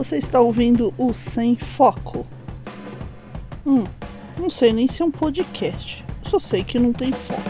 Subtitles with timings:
[0.00, 2.24] Você está ouvindo o Sem Foco.
[3.66, 3.84] Hum,
[4.38, 6.02] não sei nem se é um podcast.
[6.22, 7.42] Só sei que não tem foco.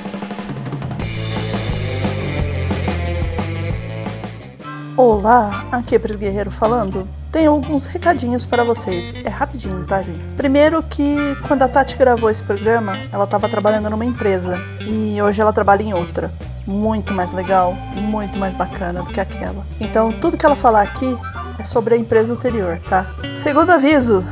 [4.96, 7.06] Olá, aqui é Pris Guerreiro falando.
[7.30, 9.14] Tenho alguns recadinhos para vocês.
[9.24, 10.18] É rapidinho, tá, gente?
[10.36, 11.14] Primeiro que
[11.46, 15.84] quando a Tati gravou esse programa, ela estava trabalhando numa empresa e hoje ela trabalha
[15.84, 16.32] em outra.
[16.66, 19.64] Muito mais legal, muito mais bacana do que aquela.
[19.80, 21.16] Então, tudo que ela falar aqui
[21.60, 23.06] é sobre a empresa anterior, tá?
[23.34, 24.24] Segundo aviso,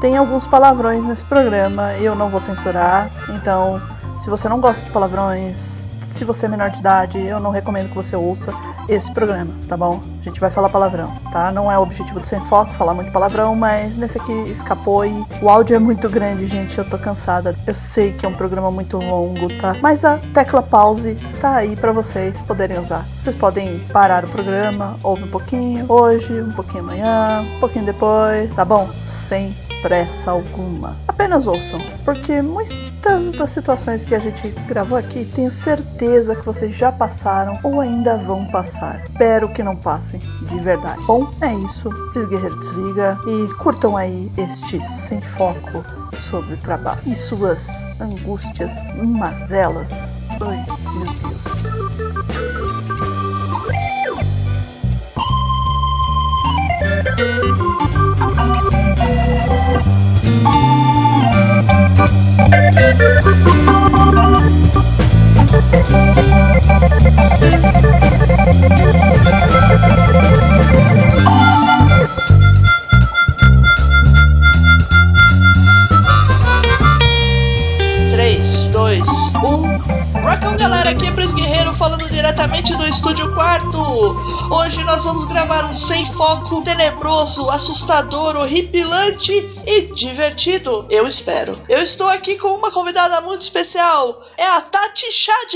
[0.00, 3.10] tem alguns palavrões nesse programa, eu não vou censurar.
[3.28, 3.80] Então,
[4.18, 7.88] se você não gosta de palavrões, se você é menor de idade, eu não recomendo
[7.88, 8.52] que você ouça
[8.88, 10.00] esse programa, tá bom?
[10.20, 11.50] A gente vai falar palavrão, tá?
[11.50, 15.24] Não é o objetivo do Sem Foco falar muito palavrão, mas nesse aqui escapou e
[15.40, 16.76] o áudio é muito grande, gente.
[16.78, 17.56] Eu tô cansada.
[17.66, 19.76] Eu sei que é um programa muito longo, tá?
[19.82, 23.04] Mas a tecla pause tá aí para vocês poderem usar.
[23.18, 28.52] Vocês podem parar o programa, ouvir um pouquinho hoje, um pouquinho amanhã, um pouquinho depois,
[28.54, 28.88] tá bom?
[29.06, 30.96] Sem pressa alguma.
[31.08, 36.74] Apenas ouçam, porque muitas das situações que a gente gravou aqui, tenho certeza que vocês
[36.74, 39.02] já passaram ou ainda vão passar.
[39.02, 41.02] Espero que não passem, de verdade.
[41.04, 41.90] Bom, é isso.
[42.12, 45.84] Fiz Guerreiro Desliga e curtam aí este Sem Foco
[46.16, 50.14] sobre o trabalho e suas angústias, mazelas.
[50.40, 51.44] Ai, meu Deus.
[65.72, 66.61] Três,
[82.52, 83.78] diretamente do Estúdio Quarto.
[84.50, 89.32] Hoje nós vamos gravar um sem foco tenebroso, assustador, horripilante
[89.66, 90.86] e divertido.
[90.90, 91.58] Eu espero.
[91.68, 94.26] Eu estou aqui com uma convidada muito especial.
[94.36, 95.54] É a Tati Chad.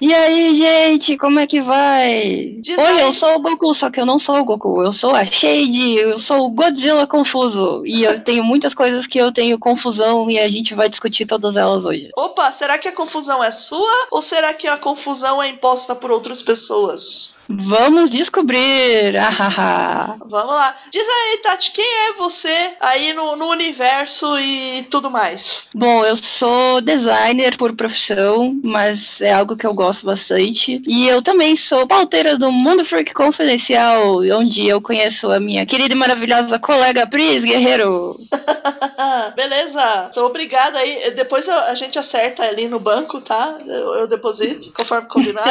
[0.00, 2.56] E aí, gente, como é que vai?
[2.60, 3.00] Diz Oi, aí.
[3.00, 5.96] eu sou o Goku, só que eu não sou o Goku, eu sou a Shade,
[5.96, 7.82] eu sou o Godzilla confuso.
[7.84, 11.56] E eu tenho muitas coisas que eu tenho confusão e a gente vai discutir todas
[11.56, 12.10] elas hoje.
[12.16, 16.10] Opa, será que a confusão é sua ou será que a confusão é imposta por
[16.10, 17.37] outras pessoas?
[17.48, 19.16] Vamos descobrir!
[19.16, 20.16] Ahaha.
[20.26, 20.76] Vamos lá.
[20.90, 25.66] Diz aí, Tati, quem é você aí no, no universo e tudo mais?
[25.74, 30.82] Bom, eu sou designer por profissão, mas é algo que eu gosto bastante.
[30.86, 35.94] E eu também sou pauteira do Mundo Freak Confidencial, onde eu conheço a minha querida
[35.94, 38.20] e maravilhosa colega Pris Guerreiro.
[39.34, 41.12] Beleza, tô obrigada aí.
[41.12, 43.56] Depois a, a gente acerta ali no banco, tá?
[43.66, 45.50] Eu, eu deposito, conforme combinado.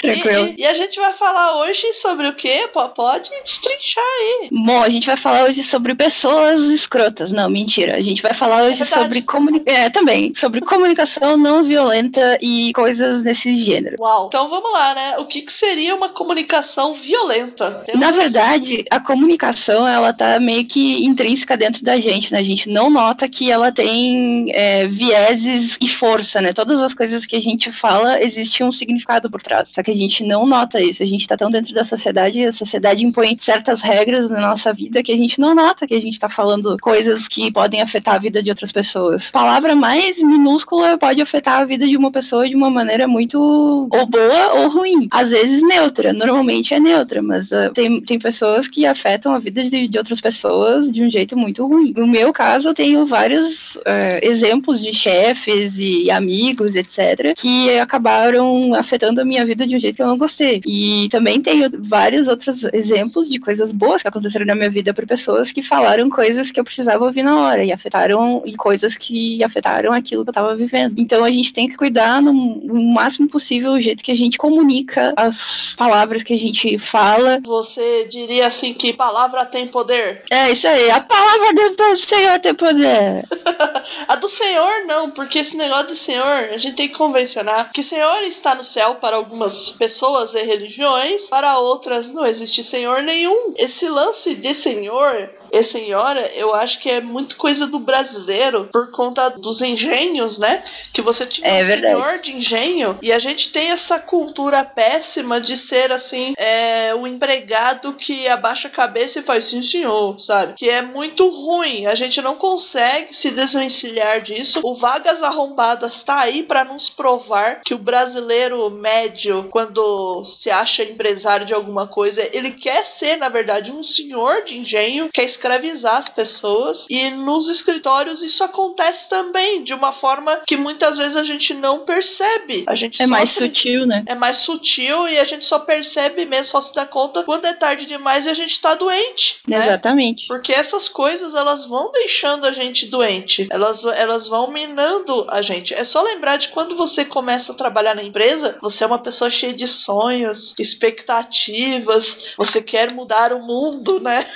[0.00, 0.42] Tranquilo.
[0.52, 2.68] E, e- e a gente vai falar hoje sobre o quê?
[2.72, 4.48] Pô, Pode destrinchar aí.
[4.52, 7.32] Bom, a gente vai falar hoje sobre pessoas escrotas.
[7.32, 7.96] Não, mentira.
[7.96, 9.02] A gente vai falar hoje verdade.
[9.02, 9.82] sobre comunicação.
[9.82, 10.34] É, também.
[10.34, 13.96] Sobre comunicação não violenta e coisas desse gênero.
[13.98, 14.26] Uau.
[14.28, 15.18] Então vamos lá, né?
[15.18, 17.84] O que, que seria uma comunicação violenta?
[17.94, 22.38] Na verdade, a comunicação, ela tá meio que intrínseca dentro da gente, né?
[22.38, 26.52] A gente não nota que ela tem é, vieses e força, né?
[26.52, 29.70] Todas as coisas que a gente fala, existe um significado por trás.
[29.70, 31.02] Só que a gente não nota isso.
[31.02, 35.02] A gente tá tão dentro da sociedade, a sociedade impõe certas regras na nossa vida
[35.02, 38.18] que a gente não nota que a gente tá falando coisas que podem afetar a
[38.18, 39.30] vida de outras pessoas.
[39.30, 44.06] Palavra mais minúscula pode afetar a vida de uma pessoa de uma maneira muito ou
[44.06, 45.08] boa ou ruim.
[45.10, 49.62] Às vezes neutra, normalmente é neutra, mas ah, tem, tem pessoas que afetam a vida
[49.64, 51.92] de, de outras pessoas de um jeito muito ruim.
[51.96, 58.74] No meu caso, eu tenho vários eh, exemplos de chefes e amigos, etc., que acabaram
[58.74, 60.61] afetando a minha vida de um jeito que eu não gostei.
[60.66, 65.06] E também tenho vários outros exemplos de coisas boas que aconteceram na minha vida por
[65.06, 69.42] pessoas que falaram coisas que eu precisava ouvir na hora e afetaram e coisas que
[69.42, 70.94] afetaram aquilo que eu tava vivendo.
[70.98, 74.38] Então a gente tem que cuidar no, no máximo possível o jeito que a gente
[74.38, 77.40] comunica as palavras que a gente fala.
[77.44, 80.22] Você diria assim que palavra tem poder?
[80.30, 83.24] É isso aí, a palavra do Senhor tem poder.
[84.08, 87.82] A do Senhor não, porque esse negócio de Senhor, a gente tem que convencionar que
[87.82, 93.54] Senhor está no céu para algumas pessoas e religiões, para outras não existe Senhor nenhum.
[93.56, 98.90] Esse lance de Senhor e senhora, eu acho que é muito coisa do brasileiro por
[98.90, 100.64] conta dos engenhos, né?
[100.94, 101.94] Que você tinha É um verdade.
[101.94, 107.06] senhor de engenho e a gente tem essa cultura péssima de ser assim, é, o
[107.06, 110.54] empregado que abaixa a cabeça e faz sim senhor, sabe?
[110.54, 111.86] Que é muito ruim.
[111.86, 114.60] A gente não consegue se desvencilhar disso.
[114.64, 120.82] O Vagas Arrombadas está aí para nos provar que o brasileiro médio, quando se acha
[120.82, 125.96] empresário de alguma coisa, ele quer ser, na verdade, um senhor de engenho, quer escravizar
[125.96, 126.86] as pessoas.
[126.88, 131.80] E nos escritórios isso acontece também, de uma forma que muitas vezes a gente não
[131.80, 132.64] percebe.
[132.68, 134.04] A gente é mais sutil, né?
[134.06, 137.52] É mais sutil e a gente só percebe mesmo, só se dá conta quando é
[137.52, 139.40] tarde demais e a gente tá doente.
[139.46, 139.58] Né?
[139.58, 140.26] Exatamente.
[140.28, 145.74] Porque essas coisas elas vão deixando a gente doente, elas, elas vão minando a gente.
[145.74, 149.30] É só lembrar de quando você começa a trabalhar na empresa, você é uma pessoa
[149.30, 154.26] cheia de sonhos, expectativas, você quer mudar o mundo, né?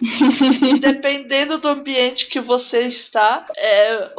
[0.80, 4.10] dependendo do ambiente que você está, é,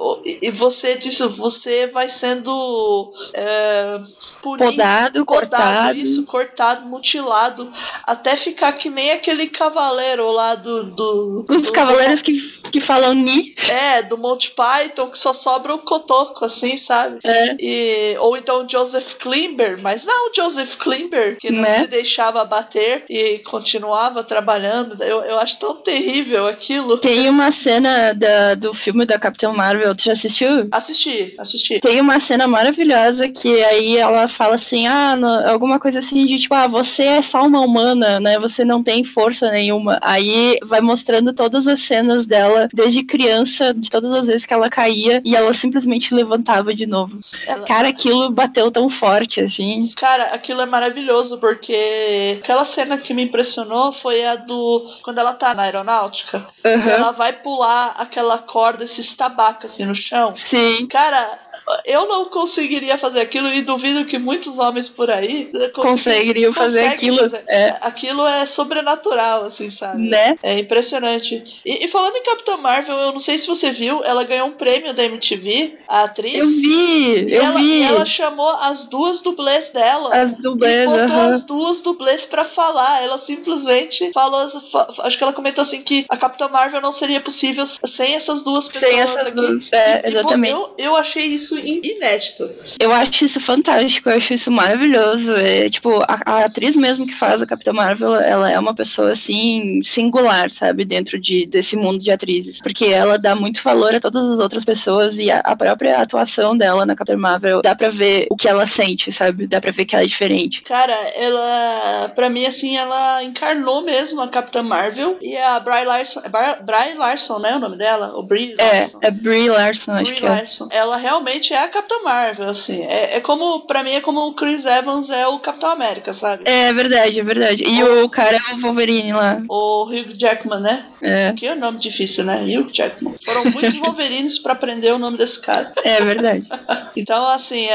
[0.41, 3.99] e você diz, você vai sendo é,
[4.41, 7.71] punido, podado, cortado, isso, cortado, mutilado,
[8.03, 10.83] até ficar que nem aquele cavaleiro lá do.
[10.83, 12.33] do Os do, cavaleiros que,
[12.71, 13.55] que falam ni.
[13.69, 17.19] É, do Monty Python, que só sobra o cotoco, assim, sabe?
[17.23, 17.55] É.
[17.59, 21.81] E, ou então Joseph Klimber, mas não Joseph Klimber, que não né?
[21.81, 25.01] se deixava bater e continuava trabalhando.
[25.03, 26.14] Eu, eu acho tão terrível
[26.47, 26.97] aquilo.
[26.97, 30.67] Tem uma cena da, do filme da Capitã Marvel, tu já assistiu?
[30.71, 31.79] Assisti, assisti.
[31.79, 36.39] Tem uma cena maravilhosa que aí ela fala assim, ah, no, alguma coisa assim de
[36.39, 38.39] tipo, ah, você é só uma humana, né?
[38.39, 39.97] Você não tem força nenhuma.
[40.01, 44.69] Aí vai mostrando todas as cenas dela desde criança, de todas as vezes que ela
[44.69, 47.19] caía e ela simplesmente levantava de novo.
[47.47, 47.65] Ela...
[47.65, 49.89] Cara, aquilo bateu tão forte assim.
[49.95, 55.33] Cara, aquilo é maravilhoso porque aquela cena que me impressionou foi a do quando ela
[55.33, 55.65] tá na
[56.05, 56.89] aeronáutica, uhum.
[56.89, 60.33] ela vai pular aquela corda, esse estabaca assim no chão.
[60.35, 60.87] Sim.
[60.87, 61.39] Cara,
[61.85, 67.17] eu não conseguiria fazer aquilo e duvido que muitos homens por aí conseguiriam fazer aquilo.
[67.17, 67.43] Fazer.
[67.47, 67.75] É.
[67.81, 70.07] Aquilo é sobrenatural, assim, sabe?
[70.07, 70.37] Né?
[70.43, 71.43] É impressionante.
[71.65, 74.53] E, e, falando em Capitã Marvel, eu não sei se você viu, ela ganhou um
[74.53, 76.35] prêmio da MTV, a atriz.
[76.35, 77.83] Eu vi, eu ela, vi.
[77.83, 80.09] ela chamou as duas dublês dela.
[80.13, 81.29] As dublês, e botou uh -huh.
[81.29, 83.01] as duas dublês pra falar.
[83.01, 84.51] Ela simplesmente falou,
[84.99, 88.67] acho que ela comentou assim que a Capitã Marvel não seria possível sem essas duas
[88.67, 88.91] pessoas.
[88.91, 89.31] Sem essas aqui.
[89.31, 90.51] duas, é, exatamente.
[90.51, 92.49] E, eu, eu achei isso inédito.
[92.79, 95.31] Eu acho isso fantástico, eu acho isso maravilhoso.
[95.33, 99.11] É, tipo, a, a, atriz mesmo que faz a Capitã Marvel, ela é uma pessoa
[99.11, 102.61] assim, singular, sabe, dentro de, desse mundo de atrizes.
[102.61, 106.57] Porque ela dá muito valor a todas as outras pessoas e a, a própria atuação
[106.57, 109.47] dela na Capitã Marvel dá pra ver o que ela sente, sabe?
[109.47, 110.61] Dá pra ver que ela é diferente.
[110.61, 116.21] Cara, ela, pra mim, assim, ela encarnou mesmo a Capitã Marvel e a Bry Larson,
[116.21, 118.17] Bry Larson, né, o nome dela?
[118.17, 118.99] O Brie é, Larson.
[119.01, 120.67] É, é Brie Larson, Brie acho que Larson.
[120.71, 120.77] é.
[120.77, 122.83] Ela realmente é a Capitã Marvel, assim.
[122.83, 126.43] É, é como, pra mim, é como o Chris Evans é o Capitão América, sabe?
[126.45, 127.63] É verdade, é verdade.
[127.65, 129.41] E o, o cara é o Wolverine lá.
[129.49, 130.85] O Hugh Jackman, né?
[131.01, 131.33] É.
[131.33, 132.41] Que é um nome difícil, né?
[132.41, 133.15] Hugh Jackman.
[133.23, 135.73] Foram muitos Wolverines pra aprender o nome desse cara.
[135.83, 136.47] É verdade.
[136.95, 137.67] então, assim,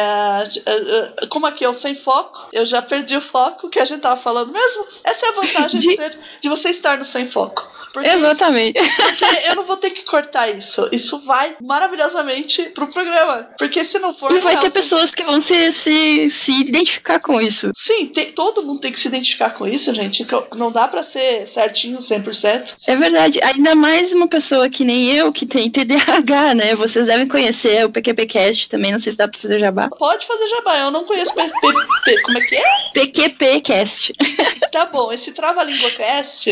[1.28, 4.52] como aqui eu sem foco, eu já perdi o foco que a gente tava falando
[4.52, 4.84] mesmo.
[5.04, 7.68] Essa é a vantagem de, de, ser, de você estar no sem foco.
[7.92, 8.80] Porque, Exatamente.
[8.80, 10.88] Porque eu não vou ter que cortar isso.
[10.92, 13.48] Isso vai maravilhosamente pro programa.
[13.60, 14.32] Porque se não for.
[14.32, 17.70] E vai ter pessoas que vão se, se, se identificar com isso.
[17.76, 20.26] Sim, tem, todo mundo tem que se identificar com isso, gente.
[20.56, 22.76] Não dá para ser certinho 100%.
[22.86, 23.38] É verdade.
[23.42, 26.74] Ainda mais uma pessoa que nem eu, que tem TDAH, né?
[26.74, 28.92] Vocês devem conhecer o PQPcast também.
[28.92, 29.90] Não sei se dá pra fazer jabá.
[29.90, 30.78] Pode fazer jabá.
[30.78, 32.22] Eu não conheço PQP.
[32.22, 32.64] Como é que é?
[32.94, 34.14] PQPcast.
[34.70, 35.12] Tá bom.
[35.12, 36.48] Esse Trava-Língua Cast,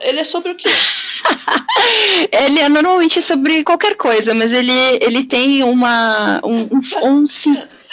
[0.00, 0.70] ele é sobre o quê?
[2.32, 6.39] ele é normalmente sobre qualquer coisa, mas ele, ele tem uma.
[6.42, 7.26] Um, um, um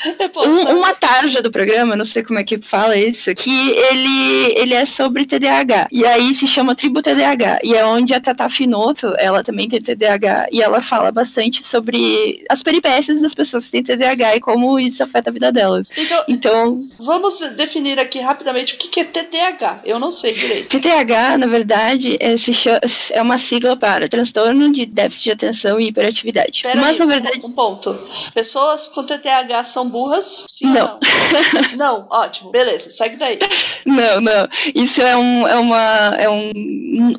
[0.46, 4.74] um, uma tarja do programa, não sei como é que fala isso, que ele, ele
[4.74, 5.88] é sobre TDAH.
[5.92, 7.60] E aí se chama Tribo TDAH.
[7.64, 10.48] E é onde a Tata Finoto, ela também tem TDAH.
[10.52, 15.04] E ela fala bastante sobre as peripécias das pessoas que têm TDAH e como isso
[15.04, 15.88] afeta a vida delas.
[15.98, 19.82] Então, então vamos definir aqui rapidamente o que é TDAH.
[19.84, 20.70] Eu não sei direito.
[20.70, 22.80] TDAH, na verdade, é, chama,
[23.12, 26.62] é uma sigla para transtorno de déficit de atenção e hiperatividade.
[26.62, 27.42] Pera Mas, aí, na verdade.
[27.44, 27.98] Um ponto.
[28.34, 30.46] Pessoas com TDAH são burras?
[30.50, 31.00] Sim não.
[31.78, 31.78] Não?
[31.78, 33.40] não, ótimo, beleza, segue daí.
[33.86, 34.48] Não, não.
[34.76, 36.52] Isso é, um, é, uma, é um,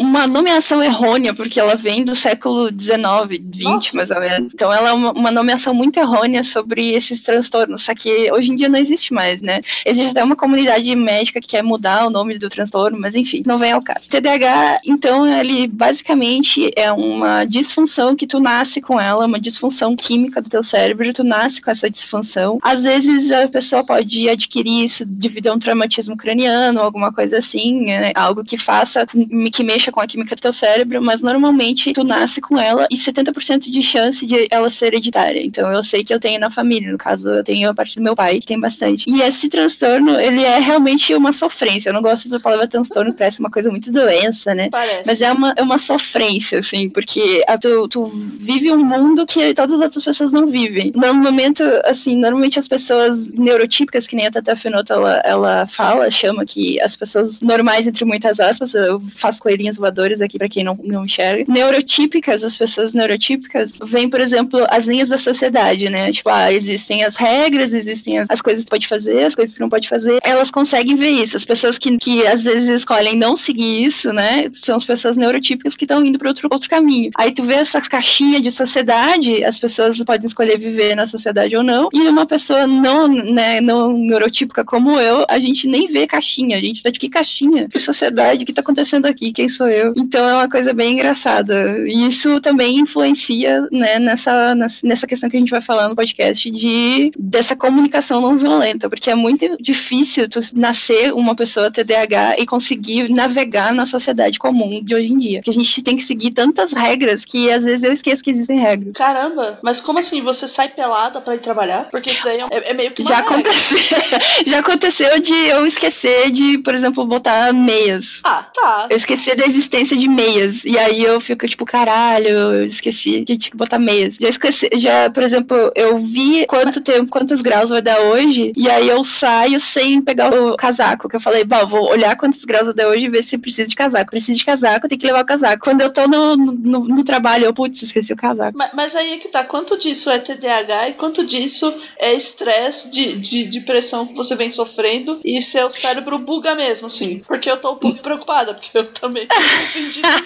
[0.01, 3.41] uma nomeação errônea, porque ela vem do século XIX,
[3.81, 4.55] XX, mais ou menos.
[4.55, 8.57] Então ela é uma, uma, nomeação muito errônea sobre esses transtornos, só que hoje em
[8.57, 9.61] dia não existe mais, né?
[9.85, 13.59] Existe até uma comunidade médica que quer mudar o nome do transtorno, mas enfim, não
[13.59, 14.09] vem ao caso.
[14.09, 20.41] TDAH, então, ele basicamente é uma disfunção que tu nasce com ela, uma disfunção química
[20.41, 24.85] do teu cérebro, tu nasce com essa disfunção Então, às vezes a pessoa pode adquirir
[24.85, 28.13] isso devido a um traumatismo craniano, alguma coisa assim, né?
[28.15, 32.41] algo que faça, que mexa com a química do teu cérebro, mas normalmente tu nasce
[32.41, 35.45] com ela e 70% de chance de ela ser hereditária.
[35.45, 38.03] Então, eu sei que eu tenho na família, no caso, eu tenho a parte do
[38.03, 39.05] meu pai, que tem bastante.
[39.09, 41.91] E esse transtorno, ele é realmente uma sofrência.
[41.91, 44.69] Eu não gosto da palavra transtorno, parece uma coisa muito doença, né?
[44.71, 45.03] Parece.
[45.07, 48.07] Mas é uma, é uma sofrência, assim, porque a, tu, tu
[48.41, 50.93] vive um mundo que todas as outras pessoas não vivem.
[50.95, 56.09] No momento, assim, normalmente as pessoas neurotípicas, que nem a Tata Fenoto, ela, ela fala,
[56.11, 60.63] chama que as pessoas normais, entre muitas aspas, eu faço coelhinhos voadores aqui para quem
[60.63, 66.13] não, não enxerga, neurotípicas, as pessoas neurotípicas, vem, por exemplo, as linhas da sociedade, né?
[66.13, 69.61] Tipo, ah, existem as regras, existem as, as coisas que pode fazer, as coisas que
[69.61, 70.19] não pode fazer.
[70.23, 71.37] Elas conseguem ver isso.
[71.37, 74.49] As pessoas que, que às vezes escolhem não seguir isso, né?
[74.53, 77.11] São as pessoas neurotípicas que estão indo para outro, outro caminho.
[77.17, 81.63] Aí tu vê essa caixinha de sociedade, as pessoas podem escolher viver na sociedade ou
[81.63, 86.57] não, e uma pessoa não, né, não neurotípica como eu, a gente nem vê caixinha,
[86.57, 87.69] a gente tá de que caixinha?
[87.69, 88.43] Que sociedade?
[88.43, 89.33] O que tá acontecendo aqui?
[89.33, 89.93] Quem sou eu?
[89.97, 91.79] Então é uma coisa bem engraçada.
[91.87, 96.51] E isso também influencia, né, nessa, nessa questão que a gente vai falar no podcast
[96.51, 102.47] de dessa comunicação não violenta, porque é muito difícil tu nascer uma pessoa TDAH e
[102.47, 105.39] conseguir navegar na sociedade comum de hoje em dia.
[105.41, 108.59] Porque a gente tem que seguir tantas regras que às vezes eu esqueço que existem
[108.59, 108.93] regras.
[108.95, 110.23] Caramba, mas como assim?
[110.23, 111.89] Você sai pelada pra ir trabalhar?
[111.91, 113.79] Porque isso é, é meio que Já aconteceu,
[114.47, 118.21] já aconteceu de eu esquecer de, por exemplo, botar meias.
[118.25, 118.87] Ah, tá.
[118.91, 120.65] Eu esqueci da existência de meias.
[120.65, 124.17] E aí eu fico tipo, caralho, eu esqueci que tinha que botar meias.
[124.21, 128.69] Já esqueci, já, por exemplo, eu vi quanto tempo, quantos graus vai dar hoje, e
[128.69, 131.09] aí eu saio sem pegar o casaco.
[131.09, 133.69] Que eu falei, bom, vou olhar quantos graus vai dar hoje e ver se precisa
[133.69, 134.11] de casaco.
[134.11, 135.65] Preciso de casaco, tem que levar o casaco.
[135.65, 138.57] Quando eu tô no, no, no trabalho, eu, putz, esqueci o casaco.
[138.57, 142.91] Ma- Mas aí é que tá, quanto disso é TDAH e quanto disso é estresse
[142.91, 147.23] de, de, de pressão que você vem sofrendo e seu cérebro buga mesmo, assim.
[147.27, 150.25] Porque eu tô um pouco preocupada, porque eu também tô entendi dizer.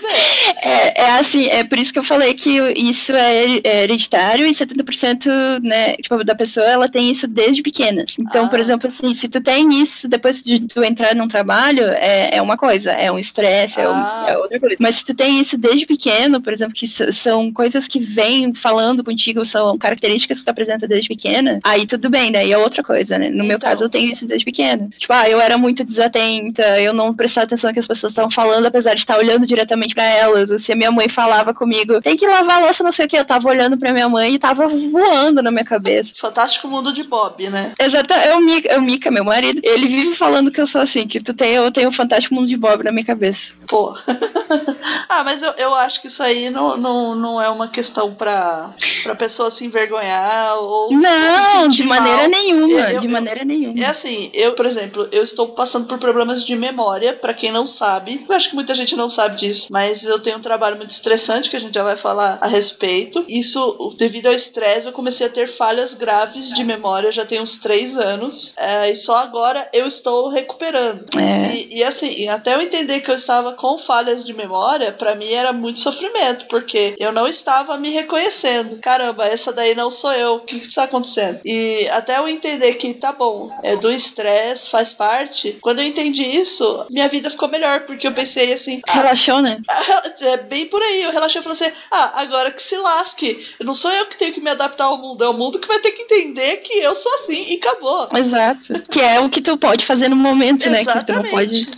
[0.62, 4.52] É, é assim, é por isso que eu falei que isso é é hereditário e
[4.52, 8.04] 70% né, tipo, da pessoa ela tem isso desde pequena.
[8.18, 8.48] Então, Ah.
[8.48, 12.42] por exemplo, assim, se tu tem isso depois de tu entrar num trabalho, é, é
[12.42, 14.26] uma coisa, é um estresse, é, um- Ah.
[14.28, 14.76] é outra coisa.
[14.78, 19.04] Mas se tu tem isso desde pequeno, por exemplo, que são coisas que vêm falando
[19.04, 23.18] contigo, são características que tu apresenta desde pequena, aí tudo bem, daí é outra coisa,
[23.18, 23.28] né?
[23.30, 23.68] No meu Então.
[23.70, 24.88] caso, eu tenho isso desde pequena.
[24.98, 28.30] Tipo, ah, eu era muito desatenta, eu não prestava atenção no que as pessoas estavam
[28.30, 30.62] falando, apesar de estar olhando diretamente pra elas.
[30.62, 33.16] Se a minha mãe falava comigo, tem que lavar a louça, não sei o que,
[33.18, 36.12] eu tava olhando pra minha mãe e tava voando na minha cabeça.
[36.20, 37.72] Fantástico mundo de Bob, né?
[37.80, 39.60] Exato, é o Mika, é o Mika, meu marido.
[39.62, 42.46] Ele vive falando que eu sou assim, que tu tem, eu tenho o fantástico mundo
[42.48, 43.52] de Bob na minha cabeça.
[43.68, 43.94] Pô.
[45.08, 48.70] ah, mas eu, eu acho que isso aí não, não, não é uma questão pra,
[49.02, 50.92] pra pessoa se envergonhar ou.
[50.92, 52.28] Não, de maneira mal.
[52.28, 53.80] nenhuma, Eu- eu- de maneira nenhuma.
[53.82, 57.66] É assim, eu, por exemplo, eu estou passando por problemas de memória, pra quem não
[57.66, 58.24] sabe.
[58.28, 61.50] Eu acho que muita gente não sabe disso, mas eu tenho um trabalho muito estressante
[61.50, 63.24] que a gente já vai falar a respeito.
[63.28, 67.56] Isso, devido ao estresse, eu comecei a ter falhas graves de memória já tem uns
[67.58, 68.54] três anos.
[68.56, 71.06] é, e só agora eu estou recuperando.
[71.18, 71.54] É.
[71.54, 75.30] E, e assim, até eu entender que eu estava com falhas de memória, pra mim
[75.30, 78.78] era muito sofrimento, porque eu não estava me reconhecendo.
[78.80, 80.34] Caramba, essa daí não sou eu.
[80.36, 81.40] O que que está acontecendo?
[81.44, 81.51] E
[81.90, 85.58] até eu entender que tá bom, é do estresse, faz parte.
[85.60, 89.58] Quando eu entendi isso, minha vida ficou melhor, porque eu pensei assim, ah, Relaxou, né?
[90.20, 91.02] é bem por aí.
[91.02, 93.46] Eu relaxei e falei assim: ah, agora que se lasque.
[93.60, 95.78] Não sou eu que tenho que me adaptar ao mundo, é o mundo que vai
[95.80, 98.08] ter que entender que eu sou assim e acabou.
[98.14, 98.82] Exato.
[98.90, 100.84] Que é o que tu pode fazer no momento, né?
[100.84, 101.68] Que tu não pode.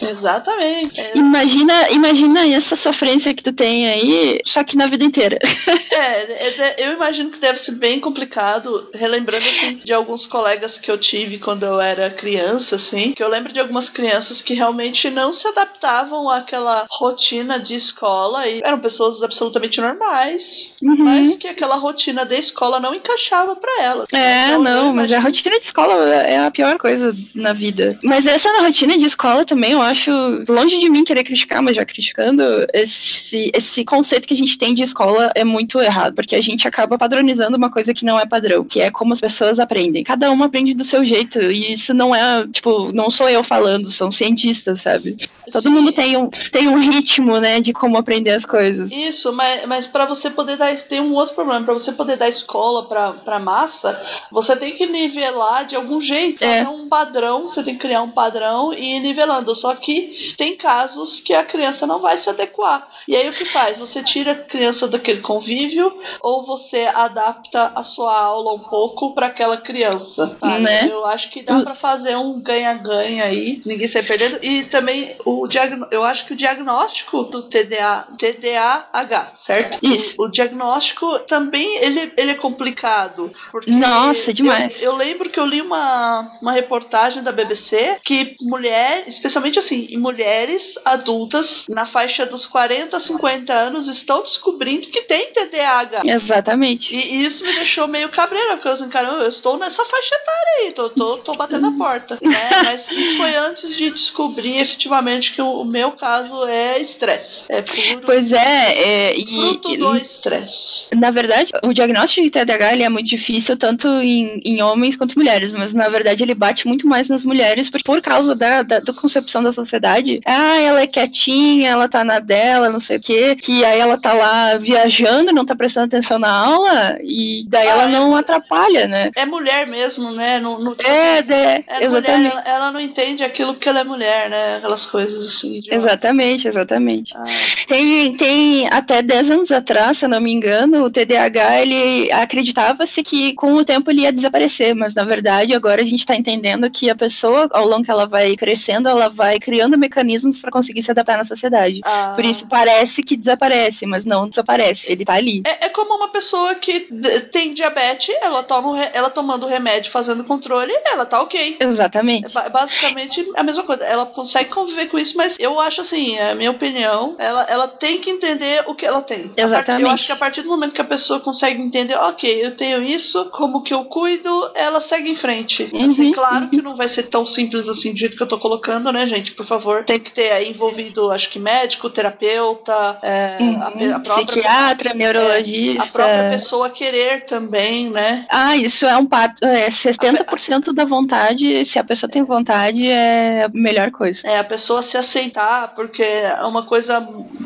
[0.00, 1.00] Exatamente.
[1.00, 5.38] É, Imagina, imagina essa sofrência que tu tem aí, só que na vida inteira.
[5.94, 10.90] É, é, eu imagino que deve ser bem complicado, relembrando assim de alguns colegas que
[10.90, 15.08] eu tive quando eu era criança, assim, que eu lembro de algumas crianças que realmente
[15.10, 20.96] não se adaptavam àquela rotina de escola e eram pessoas absolutamente normais, Uhum.
[20.98, 24.06] mas que aquela rotina da escola não encaixava pra elas.
[24.12, 27.98] É, Então, não, mas a rotina de escola é a pior coisa na vida.
[28.02, 30.10] Mas essa na rotina de escola também, eu acho,
[30.48, 32.42] longe de mim querer criticar, mas já criticando,
[32.72, 36.66] esse, esse conceito que a gente tem de escola é muito errado, porque a gente
[36.66, 40.02] acaba padronizando uma coisa que não é padrão, que é como as pessoas aprendem.
[40.02, 43.90] Cada uma aprende do seu jeito, e isso não é, tipo, não sou eu falando,
[43.90, 45.16] são cientistas, sabe?
[45.52, 45.70] Todo Sim.
[45.70, 48.90] mundo tem um, tem um ritmo, né, de como aprender as coisas.
[48.90, 50.74] Isso, mas, mas para você poder dar.
[50.82, 51.64] Tem um outro problema.
[51.64, 56.42] Para você poder dar escola pra, pra massa, você tem que nivelar de algum jeito.
[56.42, 56.60] É.
[56.60, 59.54] É um padrão, você tem que criar um padrão e ir nivelando.
[59.54, 62.88] Só que tem casos que a criança não vai se adequar.
[63.06, 63.78] E aí o que faz?
[63.78, 65.92] Você tira a criança daquele convívio
[66.22, 70.36] ou você adapta a sua aula um pouco para aquela criança.
[70.40, 70.62] Sabe?
[70.62, 70.88] Né?
[70.90, 74.38] Eu acho que dá para fazer um ganha-ganha aí, ninguém sai perdendo.
[74.42, 75.46] E também o
[75.90, 79.78] eu acho que o diagnóstico do TDA, TDAH, certo?
[79.82, 80.16] Isso.
[80.18, 83.32] O, o diagnóstico também ele, ele é complicado.
[83.66, 84.82] Nossa, demais.
[84.82, 89.96] Eu, eu, lembro que eu li uma, uma reportagem da BBC que mulher, especialmente assim,
[89.96, 96.02] mulheres adultas na faixa dos 40 a 50 anos estão descobrindo que tem TDAH.
[96.04, 96.94] Exatamente.
[96.94, 100.14] E, e isso me deixou meio cabreira, porque eu assim, cara, eu estou nessa faixa
[100.14, 102.18] etária aí, tô, tô, tô batendo na porta.
[102.24, 102.50] Né?
[102.64, 107.44] Mas isso foi antes de descobrir efetivamente que o, o meu caso é estresse.
[107.48, 108.02] É puro.
[108.04, 110.86] Pois é, é e, fruto do estresse.
[110.94, 115.18] Na verdade, o diagnóstico de TDAH ele é muito difícil tanto em, em homens quanto
[115.18, 118.78] mulheres, mas na verdade ele bate muito mais nas mulheres por, por causa da, da,
[118.80, 120.20] da concepção da sociedade.
[120.24, 123.98] Ah, ela é quietinha, ela tá na dela, não sei o quê, que aí ela
[123.98, 128.16] tá lá viajando, não tá prestando atenção na aula e daí ah, ela é, não
[128.16, 129.10] atrapalha, né?
[129.14, 130.40] É mulher mesmo, né?
[130.40, 130.76] No, no...
[130.84, 132.34] É, é, é exatamente.
[132.34, 134.56] Mulher, ela, ela, não entende aquilo porque ela é mulher, né?
[134.56, 135.60] Aquelas coisas assim.
[135.70, 137.14] Exatamente, exatamente.
[137.16, 137.24] Ah.
[137.68, 143.02] Tem, tem até 10 anos atrás, se eu não me engano, o TDAH ele acreditava-se
[143.02, 146.70] que com o tempo ele ia desaparecer, mas na verdade agora a gente está entendendo
[146.70, 150.82] que a pessoa, ao longo que ela vai crescendo, ela vai criando mecanismos para conseguir
[150.82, 151.80] se adaptar na sociedade.
[151.84, 152.12] Ah.
[152.14, 155.42] Por isso parece que desaparece, mas não desaparece, ele tá ali.
[155.46, 156.88] É, é como uma pessoa que
[157.32, 161.58] tem diabetes, ela toma ela tomando remédio, fazendo controle, ela tá ok.
[161.60, 162.36] Exatamente.
[162.36, 163.84] É basicamente a mesma coisa.
[163.84, 167.68] Ela consegue conviver com isso, mas eu acho assim, é a minha opinião, ela, ela
[167.68, 169.32] tem que entender o que ela tem.
[169.36, 169.82] Exatamente.
[169.82, 172.82] Eu acho que a partir do momento que a pessoa consegue entender, ok, eu tenho
[172.82, 175.70] isso, como que eu cuido, ela segue em frente.
[175.72, 176.50] Uhum, assim, claro uhum.
[176.50, 179.32] que não vai ser tão simples assim do jeito que eu tô colocando, né, gente?
[179.32, 183.62] Por favor, tem que ter aí envolvido, acho que médico, terapeuta, é, uhum.
[183.62, 185.82] a, a, própria psiquiatra, neurologista.
[185.82, 188.26] É, a própria pessoa querer também, né?
[188.30, 189.44] Ah, isso é um pato.
[189.44, 194.26] É 70% a, da vontade, se a pessoa tem vontade, é a melhor coisa.
[194.26, 197.00] É, a pessoa se aceitar, porque é uma coisa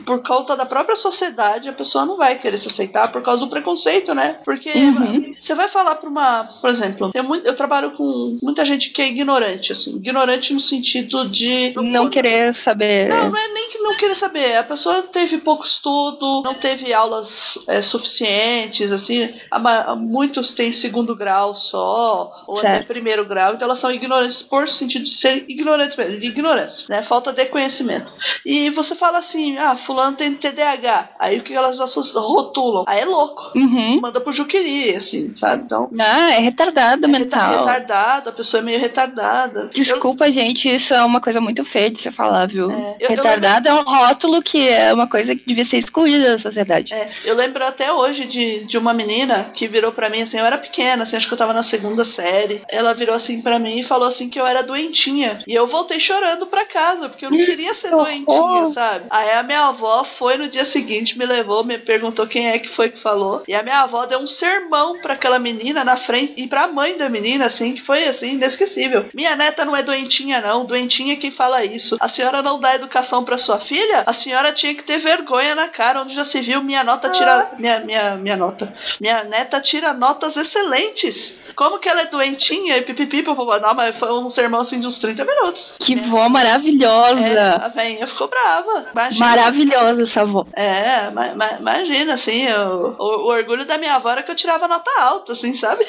[0.05, 3.50] por conta da própria sociedade, a pessoa não vai querer se aceitar por causa do
[3.50, 4.38] preconceito, né?
[4.45, 5.35] Porque uhum.
[5.38, 9.09] você vai falar para uma, por exemplo, eu, eu trabalho com muita gente que é
[9.09, 13.09] ignorante, assim, ignorante no sentido de não querer saber.
[13.09, 14.57] Não, não é nem que não querer saber.
[14.57, 19.35] A pessoa teve pouco estudo, não teve aulas é, suficientes, assim.
[19.99, 22.75] Muitos têm segundo grau só, ou certo.
[22.75, 26.87] até primeiro grau, então elas são ignorantes por sentido de ser ignorantes mesmo, de ignorância,
[26.89, 27.02] né?
[27.02, 28.13] Falta de conhecimento.
[28.45, 31.11] E você fala assim, ah, fulano tem TDAH.
[31.19, 31.78] Aí o que elas
[32.15, 32.84] rotulam?
[32.87, 33.52] Aí é louco.
[33.56, 34.00] Uhum.
[34.00, 35.65] Manda pro Juqueri, assim, sabe?
[35.65, 35.89] Então.
[35.99, 37.58] Ah, é retardado é mental.
[37.58, 39.71] Retardado, a pessoa é meio retardada.
[39.73, 40.32] Desculpa, eu...
[40.32, 42.71] gente, isso é uma coisa muito feia de você falar, viu?
[42.71, 42.97] É.
[43.00, 43.91] Eu, retardado eu lembro...
[43.91, 46.93] é um rótulo que é uma coisa que devia ser excluída da sociedade.
[46.93, 47.11] É.
[47.25, 50.58] Eu lembro até hoje de, de uma menina que virou para mim assim, eu era
[50.58, 52.62] pequena, assim, acho que eu tava na segunda série.
[52.69, 55.38] Ela virou assim para mim e falou assim que eu era doentinha.
[55.47, 59.06] E eu voltei chorando para casa, porque eu não queria ser doentinha, sabe?
[59.10, 62.75] Aí a minha avó foi no dia seguinte, me levou, me perguntou quem é que
[62.75, 63.43] foi que falou.
[63.49, 66.97] E a minha avó deu um sermão para aquela menina na frente e pra mãe
[66.97, 69.06] da menina, assim, que foi assim, inesquecível.
[69.14, 70.64] Minha neta não é doentinha, não.
[70.64, 71.97] Doentinha é quem fala isso.
[72.00, 74.04] A senhora não dá educação para sua filha?
[74.06, 77.50] A senhora tinha que ter vergonha na cara, onde já se viu minha nota tira.
[77.58, 78.73] Minha, minha, minha nota.
[79.00, 80.68] Minha neta tira notas excelentes.
[81.54, 83.59] Como que ela é doentinha e pipipi, popopó.
[83.59, 85.75] Não, mas foi um sermão assim de uns 30 minutos.
[85.81, 85.97] Que é.
[85.97, 87.21] vó maravilhosa.
[87.21, 88.89] É, a velhinha ficou brava.
[88.93, 89.26] Imagina.
[89.26, 90.45] Maravilhosa essa vó.
[90.54, 94.37] É, ma, ma, imagina, assim, o, o, o, orgulho da minha avó era que eu
[94.37, 95.85] tirava nota alta, assim, sabe?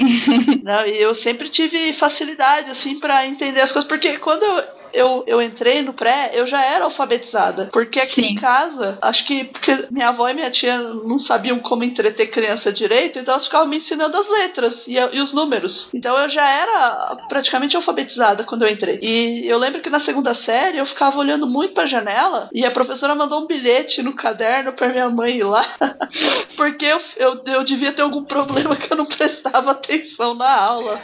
[0.62, 5.24] Não, e eu sempre tive facilidade, assim, para entender as coisas, porque quando eu eu,
[5.26, 7.68] eu entrei no pré, eu já era alfabetizada.
[7.72, 8.32] Porque aqui Sim.
[8.32, 12.72] em casa, acho que porque minha avó e minha tia não sabiam como entreter criança
[12.72, 15.90] direito, então elas ficavam me ensinando as letras e, e os números.
[15.92, 18.98] Então eu já era praticamente alfabetizada quando eu entrei.
[19.02, 22.70] E eu lembro que na segunda série eu ficava olhando muito pra janela e a
[22.70, 25.74] professora mandou um bilhete no caderno pra minha mãe ir lá.
[26.56, 31.00] porque eu, eu, eu devia ter algum problema que eu não prestava atenção na aula.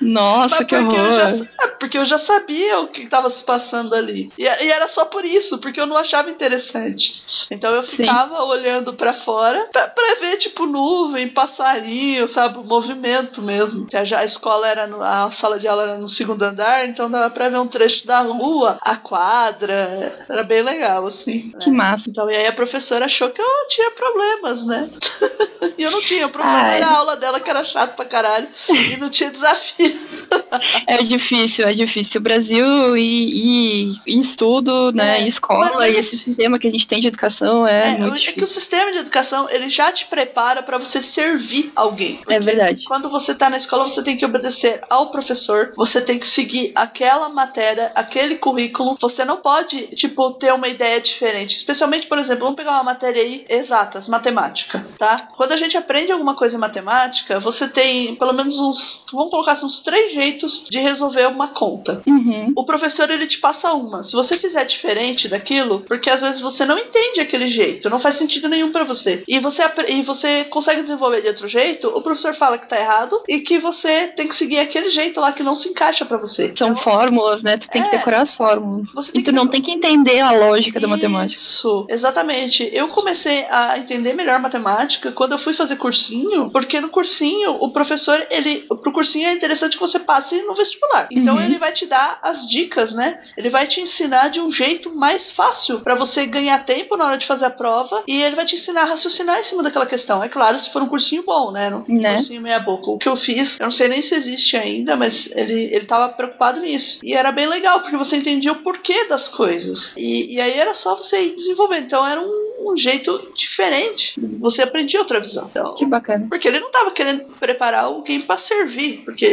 [0.00, 0.94] Nossa, que horror.
[0.94, 4.30] Eu já, é, porque eu já sabia o que estava se passando ali.
[4.36, 7.22] E, e, era só por isso, porque eu não achava interessante.
[7.50, 8.42] Então eu ficava Sim.
[8.42, 12.58] olhando para fora pra, pra, ver, tipo, nuvem, passarinho, sabe?
[12.58, 13.86] O movimento mesmo.
[13.86, 17.10] Que a, a escola era, no, a sala de aula era no segundo andar, então
[17.10, 20.24] dava pra ver um trecho da rua, a quadra.
[20.28, 21.52] Era bem legal, assim.
[21.60, 21.76] Que né?
[21.76, 22.10] massa.
[22.10, 24.90] Então, e aí a professora achou que eu tinha problemas, né?
[25.78, 26.26] e eu não tinha.
[26.26, 26.76] O problema Ai.
[26.76, 28.48] era a aula dela, que era chato pra caralho.
[28.68, 30.00] e não tinha desafio.
[30.86, 32.20] É difícil, é difícil.
[32.20, 36.70] O Brasil e, e, e estudo, né, É, e escola, e esse sistema que a
[36.70, 39.92] gente tem de educação é, É, muito é que o sistema de educação ele já
[39.92, 42.20] te prepara para você servir alguém.
[42.28, 42.84] É verdade.
[42.84, 46.72] Quando você tá na escola, você tem que obedecer ao professor, você tem que seguir
[46.74, 48.96] aquela matéria, aquele currículo.
[49.00, 51.56] Você não pode, tipo, ter uma ideia diferente.
[51.56, 55.28] Especialmente, por exemplo, vamos pegar uma matéria aí exatas, matemática, tá?
[55.36, 59.52] Quando a gente aprende alguma coisa em matemática, você tem pelo menos uns, vamos colocar
[59.52, 62.02] assim, uns três jeitos de resolver uma conta.
[62.06, 62.52] Uhum.
[62.56, 64.02] O professor ele te passa uma.
[64.02, 68.14] Se você fizer diferente daquilo, porque às vezes você não entende aquele jeito, não faz
[68.16, 69.22] sentido nenhum pra você.
[69.26, 73.22] E você e você consegue desenvolver de outro jeito, o professor fala que tá errado
[73.28, 76.52] e que você tem que seguir aquele jeito lá que não se encaixa pra você.
[76.56, 77.56] São Então, fórmulas, né?
[77.56, 77.98] Tu tem que É.
[77.98, 78.90] decorar as fórmulas.
[79.14, 81.40] E tu que não tem que entender a lógica da matemática.
[81.40, 82.68] Isso, exatamente.
[82.72, 87.72] Eu comecei a entender melhor matemática quando eu fui fazer cursinho, porque no cursinho o
[87.72, 91.08] professor, ele, pro cursinho é interessante que você passe no vestibular.
[91.10, 91.42] Então Uhum.
[91.42, 92.99] ele vai te dar as dicas, né?
[93.36, 97.18] Ele vai te ensinar de um jeito mais fácil pra você ganhar tempo na hora
[97.18, 100.22] de fazer a prova e ele vai te ensinar a raciocinar em cima daquela questão.
[100.22, 101.74] É claro, se for um cursinho bom, né?
[101.88, 102.14] Um Né?
[102.14, 102.90] cursinho meia boca.
[102.90, 106.08] O que eu fiz, eu não sei nem se existe ainda, mas ele, ele tava
[106.10, 106.98] preocupado nisso.
[107.02, 109.92] E era bem legal, porque você entendia o porquê das coisas.
[109.96, 111.84] E, e aí era só você ir desenvolvendo.
[111.84, 114.14] Então era um, um jeito diferente.
[114.40, 115.46] Você aprendia outra visão.
[115.50, 116.26] Então, Que bacana.
[116.28, 119.02] porque ele não tava querendo preparar alguém pra servir.
[119.04, 119.26] Porque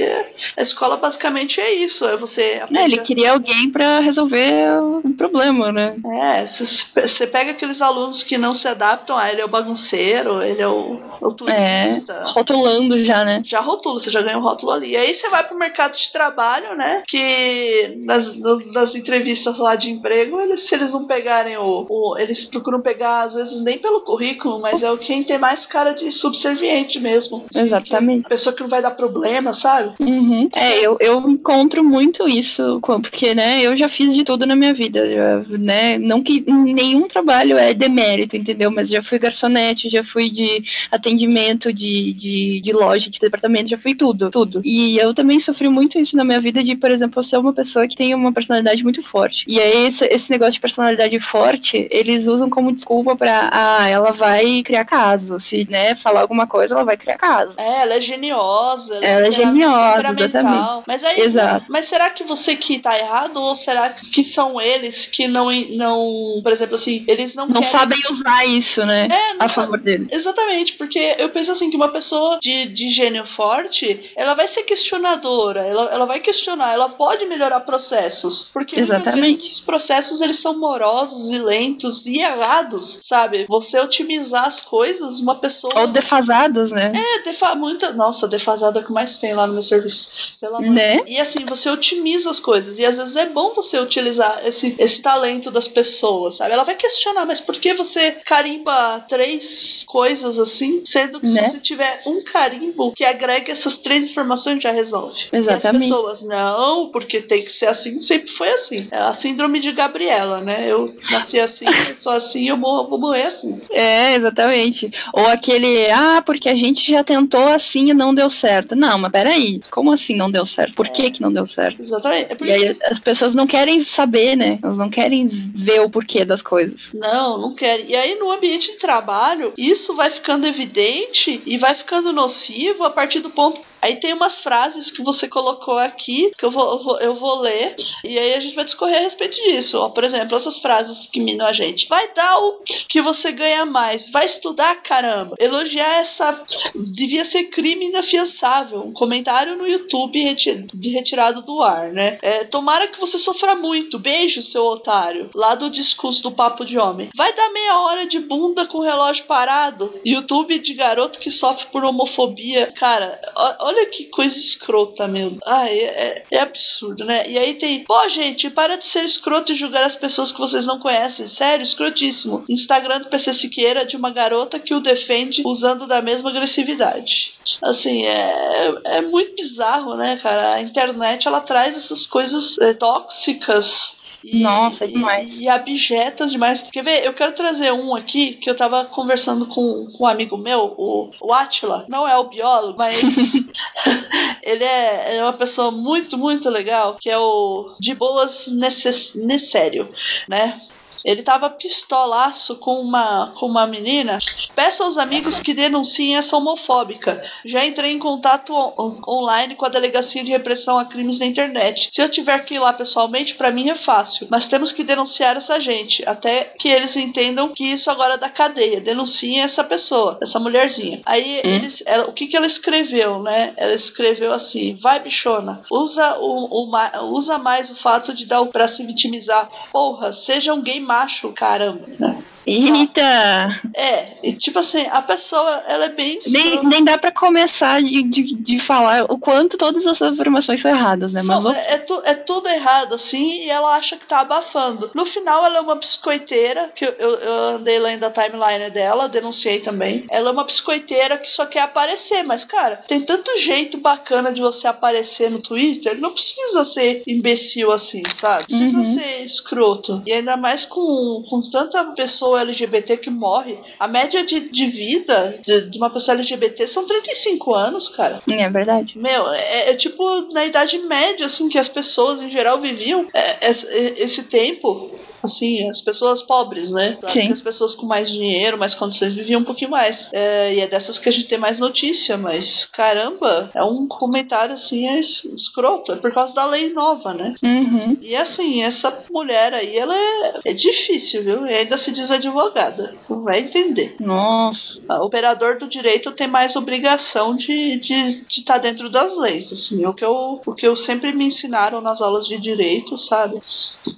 [0.56, 2.06] a escola basicamente é isso.
[2.06, 5.96] É você É, ele aprender- queria alguém pra resolver o problema, né?
[6.06, 10.62] É, você pega aqueles alunos que não se adaptam, ah, ele é o bagunceiro, ele
[10.62, 12.24] é o, o É, turista.
[12.28, 13.42] rotulando já, né?
[13.46, 14.92] Já rotula, você já ganha um rótulo ali.
[14.92, 17.04] E aí você vai pro mercado de trabalho, né?
[17.08, 18.36] Que nas,
[18.72, 23.24] nas entrevistas lá de emprego, eles, se eles não pegarem o, o- Eles procuram pegar,
[23.24, 27.46] às vezes, nem pelo currículo, mas é o quem tem mais cara de subserviente mesmo.
[27.54, 28.26] Exatamente.
[28.26, 29.94] A pessoa que não vai dar problema, sabe?
[30.00, 30.50] Uhum.
[30.56, 34.74] É, eu, eu encontro muito isso, porque, né, eu já fiz de tudo na minha
[34.74, 40.04] vida, já, né, não que nenhum trabalho é demérito, entendeu, mas já fui garçonete, já
[40.04, 44.62] fui de atendimento, de, de, de loja, de departamento, já fui tudo, tudo.
[44.66, 47.54] E eu também sofri muito isso na minha vida de, por exemplo, eu ser uma
[47.54, 49.46] pessoa que tem uma personalidade muito forte.
[49.48, 54.12] E aí, esse, esse negócio de personalidade forte, eles usam como desculpa pra, ah, ela
[54.12, 57.54] vai criar caso, se, né, falar alguma coisa, ela vai criar caso.
[57.60, 58.96] É, ela é geniosa.
[58.96, 60.84] Ela é tem a- geniosa, exatamente.
[60.88, 61.66] Mas aí, Exato.
[61.70, 66.40] mas será que você que tá errado ou será que são eles que não, não
[66.42, 67.70] por exemplo assim, eles não, Não querem...
[67.70, 70.08] sabem usar isso, né, É, a favor dele.
[70.12, 74.64] Exatamente, porque eu penso assim que uma pessoa de, de gênio forte, ela vai ser
[74.64, 79.38] questionadora, ela, ela vai questionar, ela pode melhorar processos, porque Exatamente.
[79.38, 83.46] vezes os processos eles são morosos e lentos e errados, sabe?
[83.48, 86.92] Você otimizar as coisas, uma pessoa Ou defasados, né?
[86.96, 87.92] é, defa muita.
[87.94, 90.12] Nossa, defasada é o que mais tem lá no meu serviço.
[90.40, 91.02] Pelo amor Né?
[91.08, 92.78] E assim, você otimiza as coisas.
[92.78, 96.54] E às vezes é bom você utilizar esse, esse talento das pessoas, sabe?
[96.54, 100.82] Ela vai questionar, mas por que você carimba três coisas assim?
[100.86, 101.46] Sendo que Né?
[101.46, 105.18] se você tiver um carimbo que agrega essas três informações, já resolve.
[105.32, 105.84] E as Exatamente.
[105.84, 108.88] pessoas, não, porque tem que ser assim, sempre foi assim.
[108.92, 110.70] É a síndrome de Gabriela, né?
[110.70, 113.60] Eu nasci assim, eu sou assim, eu morro, vou morrer assim.
[113.72, 114.92] É, exatamente.
[115.14, 118.76] Ou aquele, ah, porque a gente já tentou assim e não deu certo.
[118.76, 120.76] Não, mas peraí, como assim não deu certo?
[120.76, 121.82] Por que que não deu certo?
[121.82, 122.32] Exatamente.
[122.32, 124.60] É E aí as pessoas não querem saber, né?
[124.62, 126.90] Elas não querem ver o porquê das coisas.
[126.94, 127.84] Não, não quero.
[127.88, 132.90] E aí, no ambiente de trabalho, isso vai ficando evidente e vai ficando nocivo a
[132.90, 133.62] partir do ponto.
[133.82, 137.40] Aí tem umas frases que você colocou aqui, que eu vou, eu vou, eu vou
[137.42, 139.78] ler, e aí a gente vai discorrer a respeito disso.
[139.78, 141.88] Ó, por exemplo, essas frases que minam a gente.
[141.88, 144.10] Vai dar o que você ganha mais.
[144.10, 145.36] Vai estudar, caramba.
[145.40, 146.42] Elogiar essa.
[146.76, 148.82] Devia ser crime inafiançável.
[148.84, 152.18] Um comentário no YouTube reti- de retirado do ar, né?
[152.24, 154.00] É, tomara que você sofra muito.
[154.00, 155.30] Beijo, seu otário.
[155.34, 157.10] Lá do discurso do Papo de Homem.
[157.16, 159.94] Vai dar meia hora de bunda com o relógio parado.
[160.06, 162.72] YouTube de garoto que sofre por homofobia.
[162.74, 163.20] Cara,
[163.60, 165.38] olha que coisa escrota, meu.
[165.46, 167.30] Ai, é, é absurdo, né?
[167.30, 167.84] E aí tem.
[167.84, 171.28] Pô, gente, para de ser escroto e julgar as pessoas que vocês não conhecem.
[171.28, 172.46] Sério, escrotíssimo.
[172.50, 177.34] Instagram do PC Siqueira de uma garota que o defende usando da mesma agressividade.
[177.64, 180.56] Assim, é, é muito bizarro, né, cara?
[180.56, 183.98] A internet ela traz essas coisas é, tóxicas.
[184.24, 185.36] E, Nossa, é e- demais.
[185.36, 186.62] E, abjetas demais.
[186.64, 187.06] Quer ver?
[187.06, 191.12] Eu quero trazer um aqui que eu tava conversando com, com um amigo meu, o,
[191.22, 191.86] o Atila.
[191.88, 193.00] Não é o biólogo, mas
[194.44, 199.88] ele é, é uma pessoa muito, muito legal, que é o De Boas Necess- Necessário,
[200.28, 200.60] né?
[201.08, 204.18] Ele tava pistolaço com uma, com uma menina.
[204.54, 207.24] Peço aos amigos que denunciem essa homofóbica.
[207.46, 211.88] Já entrei em contato on online com a Delegacia de Repressão a Crimes na Internet.
[211.92, 214.28] Se eu tiver que ir lá pessoalmente, para mim é fácil.
[214.30, 218.30] Mas temos que denunciar essa gente, até que eles entendam que isso agora é da
[218.30, 218.82] cadeia.
[218.82, 221.00] Denunciem essa pessoa, essa mulherzinha.
[221.06, 221.42] Aí hum.
[221.46, 223.54] eles, ela, o que que ela escreveu, né?
[223.56, 228.48] Ela escreveu assim: vai bichona, usa o, o usa mais o fato de dar o
[228.48, 229.50] pra se vitimizar.
[229.72, 232.24] Porra, seja um gay macho, caramba, né?
[232.48, 233.60] Eita!
[233.76, 236.18] É, e tipo assim, a pessoa, ela é bem.
[236.28, 240.72] Nem, nem dá pra começar de, de, de, falar o quanto todas essas informações são
[240.72, 241.22] erradas, né?
[241.22, 244.90] Mas Não, é, é, tu, é, tudo errado, assim, e ela acha que tá abafando.
[244.96, 249.10] No final, ela é uma biscoiteira, que eu, eu, eu andei lendo a timeline dela,
[249.10, 250.06] denunciei também.
[250.10, 254.40] Ela é uma biscoiteira que só quer aparecer, mas, cara, tem tanto jeito bacana de
[254.40, 258.46] você aparecer no Twitter, não precisa ser imbecil assim, sabe?
[258.46, 258.86] Precisa uhum.
[258.86, 260.02] ser escroto.
[260.06, 265.40] E ainda mais com, com tanta pessoa LGBT que morre, a média de, de vida
[265.46, 268.20] de, de, uma pessoa LGBT são 35 anos, cara.
[268.28, 268.98] É verdade.
[268.98, 273.48] Meu, é, é tipo na idade média, assim, que as pessoas em geral viviam é,
[273.48, 274.92] é, esse tempo
[275.24, 276.98] assim, as pessoas pobres, né?
[277.00, 277.32] Claro Sim.
[277.32, 280.10] as pessoas com mais dinheiro, mais condições viviam um pouquinho mais.
[280.14, 284.54] É, e é dessas que a gente tem mais notícia, mas caramba, é um comentário
[284.54, 285.92] assim, é escroto.
[285.92, 287.36] É por causa da lei nova, né?
[287.44, 287.98] Uhum.
[288.02, 291.46] E assim, essa mulher aí, ela é, é difícil, viu?
[291.46, 292.96] E ainda se diz advogada.
[293.10, 293.96] Não vai entender.
[294.00, 294.80] Nossa.
[294.90, 299.52] O operador do direito tem mais obrigação de estar de, de tá dentro das leis,
[299.52, 303.40] assim, o que, eu, o que eu sempre me ensinaram nas aulas de direito, sabe?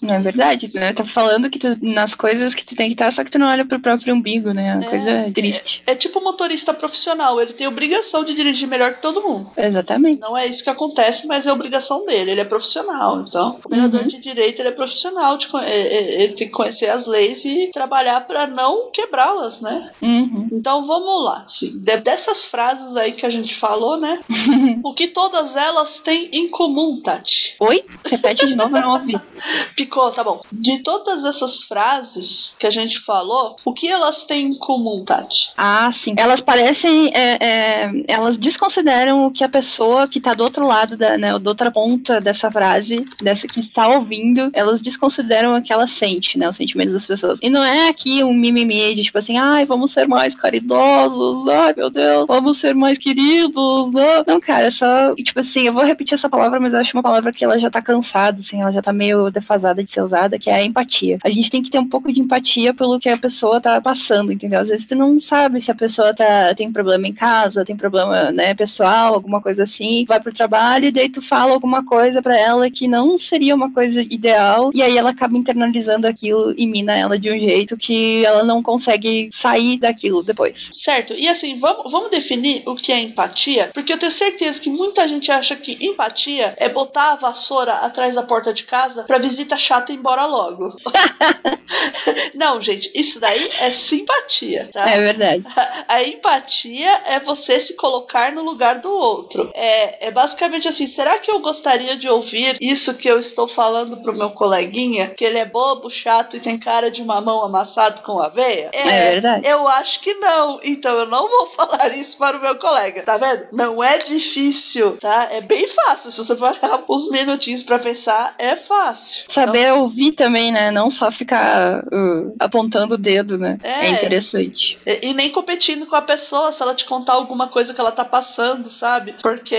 [0.02, 0.94] É verdade, né?
[0.94, 3.48] Tá falando que tu, nas coisas que tu tem que estar, só que tu não
[3.48, 4.76] olha pro próprio umbigo, né?
[4.76, 5.84] Uma é, coisa triste.
[5.86, 9.52] É, é tipo motorista profissional, ele tem obrigação de dirigir melhor que todo mundo.
[9.58, 10.22] Exatamente.
[10.22, 13.22] Não é isso que acontece, mas é obrigação dele, ele é profissional.
[13.28, 14.08] Então, o operador uhum.
[14.08, 17.70] de direito ele é profissional, de, é, é, ele tem que conhecer as leis e
[17.74, 19.92] trabalhar para não quebrá-las, né?
[20.02, 20.50] Uhum.
[20.52, 21.44] Então vamos lá.
[21.46, 24.20] Assim, dessas frases aí que a gente falou, né?
[24.84, 27.56] o que todas elas têm em comum, Tati?
[27.60, 27.84] Oi?
[28.06, 29.20] Repete de novo, eu não ouvi.
[29.76, 30.42] Picou, tá bom.
[30.52, 35.04] De todas todas essas frases que a gente falou, o que elas têm em comum,
[35.04, 35.52] Tati?
[35.58, 36.14] Ah, sim.
[36.18, 37.12] Elas parecem.
[37.14, 41.38] É, é, elas desconsideram o que a pessoa que tá do outro lado, da, né,
[41.38, 46.38] do outra ponta dessa frase, dessa que está ouvindo, elas desconsideram o que ela sente,
[46.38, 46.48] né?
[46.48, 47.40] Os sentimentos das pessoas.
[47.42, 51.74] E não é aqui um mimimi de tipo assim, ai, vamos ser mais caridosos, ai
[51.76, 53.92] meu Deus, vamos ser mais queridos.
[53.92, 55.16] Não, não cara, é só.
[55.16, 57.70] Tipo assim, eu vou repetir essa palavra, mas eu acho uma palavra que ela já
[57.70, 61.20] tá cansada, assim, ela já tá meio defasada de ser usada, que é empatia empatia.
[61.24, 64.32] A gente tem que ter um pouco de empatia pelo que a pessoa tá passando,
[64.32, 64.60] entendeu?
[64.60, 68.32] Às vezes tu não sabe se a pessoa tá, tem problema em casa, tem problema,
[68.32, 72.38] né, pessoal, alguma coisa assim, vai pro trabalho e daí tu fala alguma coisa para
[72.38, 76.98] ela que não seria uma coisa ideal e aí ela acaba internalizando aquilo e mina
[76.98, 80.72] ela de um jeito que ela não consegue sair daquilo depois.
[80.74, 81.14] Certo.
[81.14, 85.08] E assim, vamos, vamos definir o que é empatia, porque eu tenho certeza que muita
[85.08, 89.58] gente acha que empatia é botar a vassoura atrás da porta de casa pra visita
[89.58, 90.79] chata ir embora logo.
[92.34, 94.86] Não, gente, isso daí é simpatia, tá?
[94.90, 95.44] É verdade.
[95.56, 99.52] A, a, empatia é você se colocar no lugar do outro.
[99.54, 103.98] É, é basicamente assim: será que eu gostaria de ouvir isso que eu estou falando
[103.98, 105.10] pro meu coleguinha?
[105.10, 108.70] Que ele é bobo, chato e tem cara de mamão amassado com aveia?
[108.74, 109.48] É, é verdade.
[109.48, 110.60] Eu acho que não.
[110.64, 113.04] Então eu não vou falar isso para o meu colega.
[113.04, 113.48] Tá vendo?
[113.52, 115.28] Não é difícil, tá?
[115.32, 116.12] É bem fácil.
[116.12, 119.26] Se você parar uns minutinhos para pensar, é fácil.
[119.30, 120.80] Saber então, ouvir também, né?
[120.80, 123.58] Não só ficar uh, apontando o dedo, né?
[123.64, 124.80] É, é interessante.
[124.86, 127.92] E, e, nem competindo com a pessoa se ela te contar alguma coisa que ela
[127.92, 129.16] tá passando, sabe?
[129.22, 129.58] Porque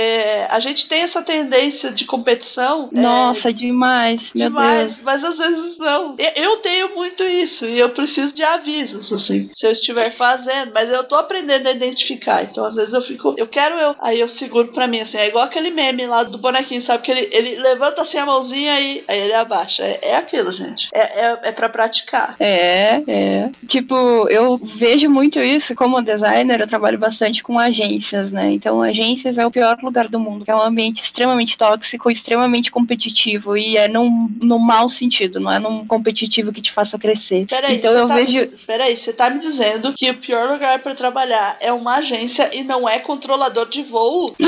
[0.48, 2.88] a gente tem essa tendência de competição.
[2.94, 4.32] É, Nossa, é, demais.
[4.34, 5.04] Meu demais, Deus.
[5.04, 6.16] mas às vezes não.
[6.36, 10.90] Eu tenho muito isso e eu preciso de avisos, assim, se eu estiver fazendo, mas
[10.90, 12.44] eu tô aprendendo a identificar.
[12.44, 15.28] Então, às vezes eu fico, eu quero eu, aí eu seguro pra mim, assim, é
[15.28, 17.02] igual aquele meme lá do bonequinho, sabe?
[17.02, 19.84] Que ele, ele levanta assim a mãozinha e aí ele abaixa.
[19.84, 20.88] É, é aquilo, gente.
[20.94, 22.36] É, é, é para praticar.
[22.38, 23.50] É, é.
[23.66, 23.94] Tipo,
[24.28, 28.52] eu vejo muito isso como designer, eu trabalho bastante com agências, né?
[28.52, 33.56] Então, agências é o pior lugar do mundo, é um ambiente extremamente tóxico, extremamente competitivo
[33.56, 37.46] e é num, num mau sentido, não é num competitivo que te faça crescer.
[37.46, 38.38] Peraí, então eu tá vejo.
[38.38, 38.46] Me...
[38.66, 42.62] Peraí, você tá me dizendo que o pior lugar para trabalhar é uma agência e
[42.62, 44.34] não é controlador de voo?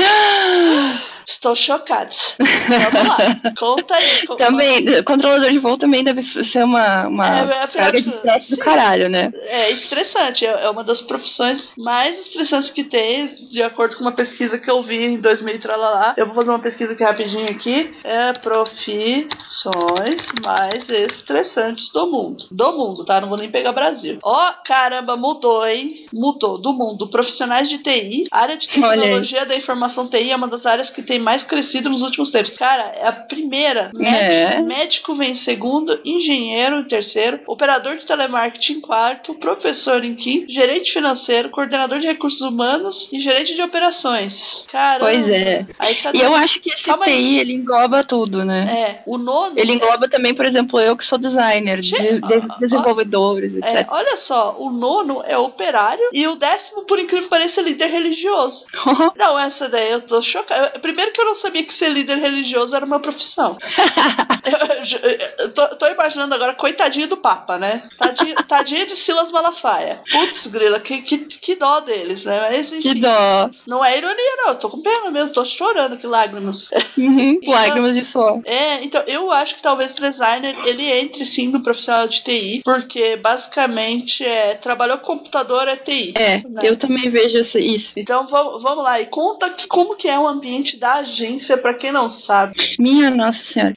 [1.25, 2.13] Estou chocado.
[2.37, 3.53] Vamos lá.
[3.57, 4.27] Conta aí.
[4.37, 8.57] Também, controlador de voo também deve ser uma, uma é, é, carga de estresse do
[8.57, 9.31] caralho, né?
[9.45, 10.45] É estressante.
[10.45, 14.69] É, é uma das profissões mais estressantes que tem, de acordo com uma pesquisa que
[14.69, 16.13] eu vi em 2000 e lá.
[16.17, 17.93] Eu vou fazer uma pesquisa aqui rapidinho aqui.
[18.03, 22.45] É profissões mais estressantes do mundo.
[22.51, 23.21] Do mundo, tá?
[23.21, 24.19] Não vou nem pegar Brasil.
[24.23, 26.05] Ó, oh, caramba, mudou, hein?
[26.13, 26.57] Mudou.
[26.57, 27.09] Do mundo.
[27.09, 31.19] Profissionais de TI, área de tecnologia da informação TI é uma das áreas que tem
[31.19, 32.51] mais crescido nos últimos tempos.
[32.51, 33.91] Cara, é a primeira.
[33.93, 34.61] Médico, é.
[34.61, 40.51] médico vem em segundo, engenheiro em terceiro, operador de telemarketing em quarto, professor em quinto,
[40.51, 44.65] gerente financeiro, coordenador de recursos humanos e gerente de operações.
[44.71, 44.99] Cara.
[44.99, 45.65] Pois é.
[45.79, 47.39] Aí, e eu acho que esse Calma TI, aí.
[47.39, 48.99] ele engloba tudo, né?
[48.99, 49.03] É.
[49.05, 49.59] O nome.
[49.59, 53.73] Ele engloba também, por exemplo, eu que sou designer, de, de desenvolvedores, etc.
[53.73, 57.63] É, olha só, o nono é operário e o décimo, por incrível que pareça, é
[57.63, 58.65] líder religioso.
[59.17, 60.79] não, essa daí eu tô chocada.
[60.79, 63.57] Primeiro que eu não sabia que ser líder religioso era uma profissão.
[64.43, 67.87] eu, eu, eu tô, tô, imaginando agora, coitadinho do Papa, né?
[67.97, 70.01] Tadinho, tadinho de Silas Malafaia.
[70.11, 72.49] Putz, grila, que, que, que dó deles, né?
[72.49, 73.49] Mas, enfim, que dó.
[73.65, 74.49] Não é ironia, não.
[74.49, 76.69] Eu tô com pena mesmo, tô chorando aqui, lágrimas.
[76.97, 78.41] Uhum, então, lágrimas de suor.
[78.45, 82.61] É, então eu acho que talvez o designer ele entre sim no profissional de TI,
[82.63, 86.13] porque basicamente é, trabalhou com computador é TI.
[86.15, 86.61] É, né?
[86.63, 87.93] eu também vejo isso.
[87.95, 91.91] Então vamos, lá, e conta que, como que é o ambiente da agência, para quem
[91.91, 92.55] não sabe.
[92.79, 93.73] Minha Nossa Senhora.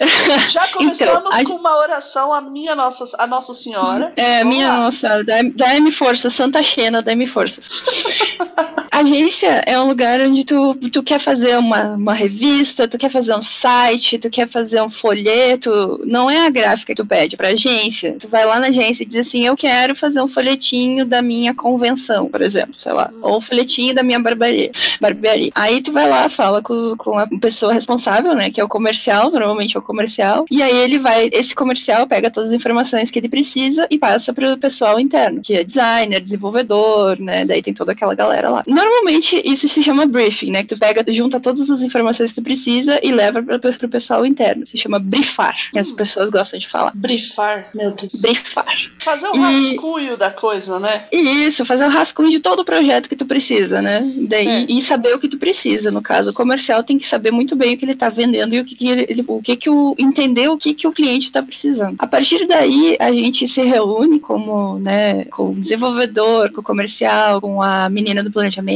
[0.48, 1.44] Já começamos então, a...
[1.44, 4.12] com uma oração a minha Nossa, a Nossa Senhora.
[4.16, 4.78] É, vamos minha lá.
[4.80, 7.68] Nossa Senhora, dá-me força, Santa Xena, dá-me forças.
[9.00, 13.34] agência é um lugar onde tu, tu quer fazer uma, uma revista, tu quer fazer
[13.34, 16.00] um site, tu quer fazer um folheto.
[16.04, 18.16] Não é a gráfica que tu pede pra agência.
[18.18, 21.54] Tu vai lá na agência e diz assim: Eu quero fazer um folhetinho da minha
[21.54, 23.10] convenção, por exemplo, sei lá.
[23.22, 24.70] Ou um folhetinho da minha barbearia.
[25.00, 25.50] barbearia.
[25.54, 28.50] Aí tu vai lá, fala com, com a pessoa responsável, né?
[28.50, 30.46] Que é o comercial, normalmente é o comercial.
[30.50, 34.32] E aí ele vai, esse comercial pega todas as informações que ele precisa e passa
[34.32, 37.44] pro pessoal interno, que é designer, desenvolvedor, né?
[37.44, 38.62] Daí tem toda aquela galera lá.
[38.86, 40.62] Normalmente isso se chama briefing, né?
[40.62, 44.24] Que tu pega, junta todas as informações que tu precisa e leva para o pessoal
[44.24, 44.64] interno.
[44.64, 45.96] Se chama briefar, que as hum.
[45.96, 46.92] pessoas gostam de falar.
[46.94, 48.14] Briefar, meu Deus.
[48.14, 48.76] Briefar.
[49.00, 49.70] Fazer o um e...
[49.70, 51.06] rascunho da coisa, né?
[51.10, 54.00] Isso, fazer o um rascunho de todo o projeto que tu precisa, né?
[54.28, 54.66] Daí, é.
[54.68, 56.30] E saber o que tu precisa, no caso.
[56.30, 58.76] O comercial tem que saber muito bem o que ele está vendendo e o que,
[58.76, 61.96] que ele, o que que o entender o que que o cliente está precisando.
[61.98, 67.40] A partir daí, a gente se reúne como, né, com o desenvolvedor, com o comercial,
[67.40, 68.75] com a menina do planejamento,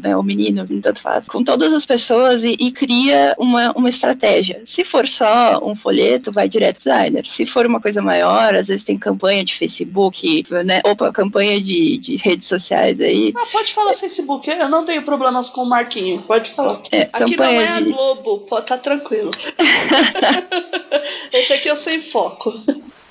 [0.00, 4.62] né, o menino, tanto faz, com todas as pessoas e, e cria uma, uma estratégia.
[4.64, 7.26] Se for só um folheto, vai direto designer.
[7.26, 10.80] Se for uma coisa maior, às vezes tem campanha de Facebook, né?
[10.84, 13.32] Opa, campanha de, de redes sociais aí.
[13.36, 13.96] Ah, pode falar é.
[13.96, 16.82] Facebook, eu não tenho problemas com o Marquinho, pode falar.
[16.92, 19.30] É, aqui não é a Globo, pode tá tranquilo.
[21.32, 22.52] Esse aqui eu sem foco.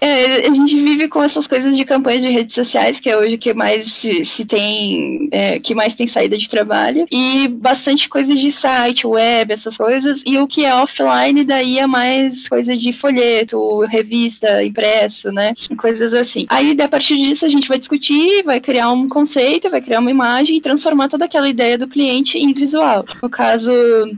[0.05, 3.39] É, a gente vive com essas coisas de campanhas de redes sociais, que é hoje
[3.39, 8.39] que mais se, se tem, é, que mais tem saída de trabalho, e bastante coisas
[8.39, 12.93] de site, web, essas coisas, e o que é offline daí é mais coisa de
[12.93, 16.45] folheto, revista, impresso, né, coisas assim.
[16.49, 20.11] Aí, a partir disso, a gente vai discutir, vai criar um conceito, vai criar uma
[20.11, 23.03] imagem e transformar toda aquela ideia do cliente em visual.
[23.23, 23.71] No caso,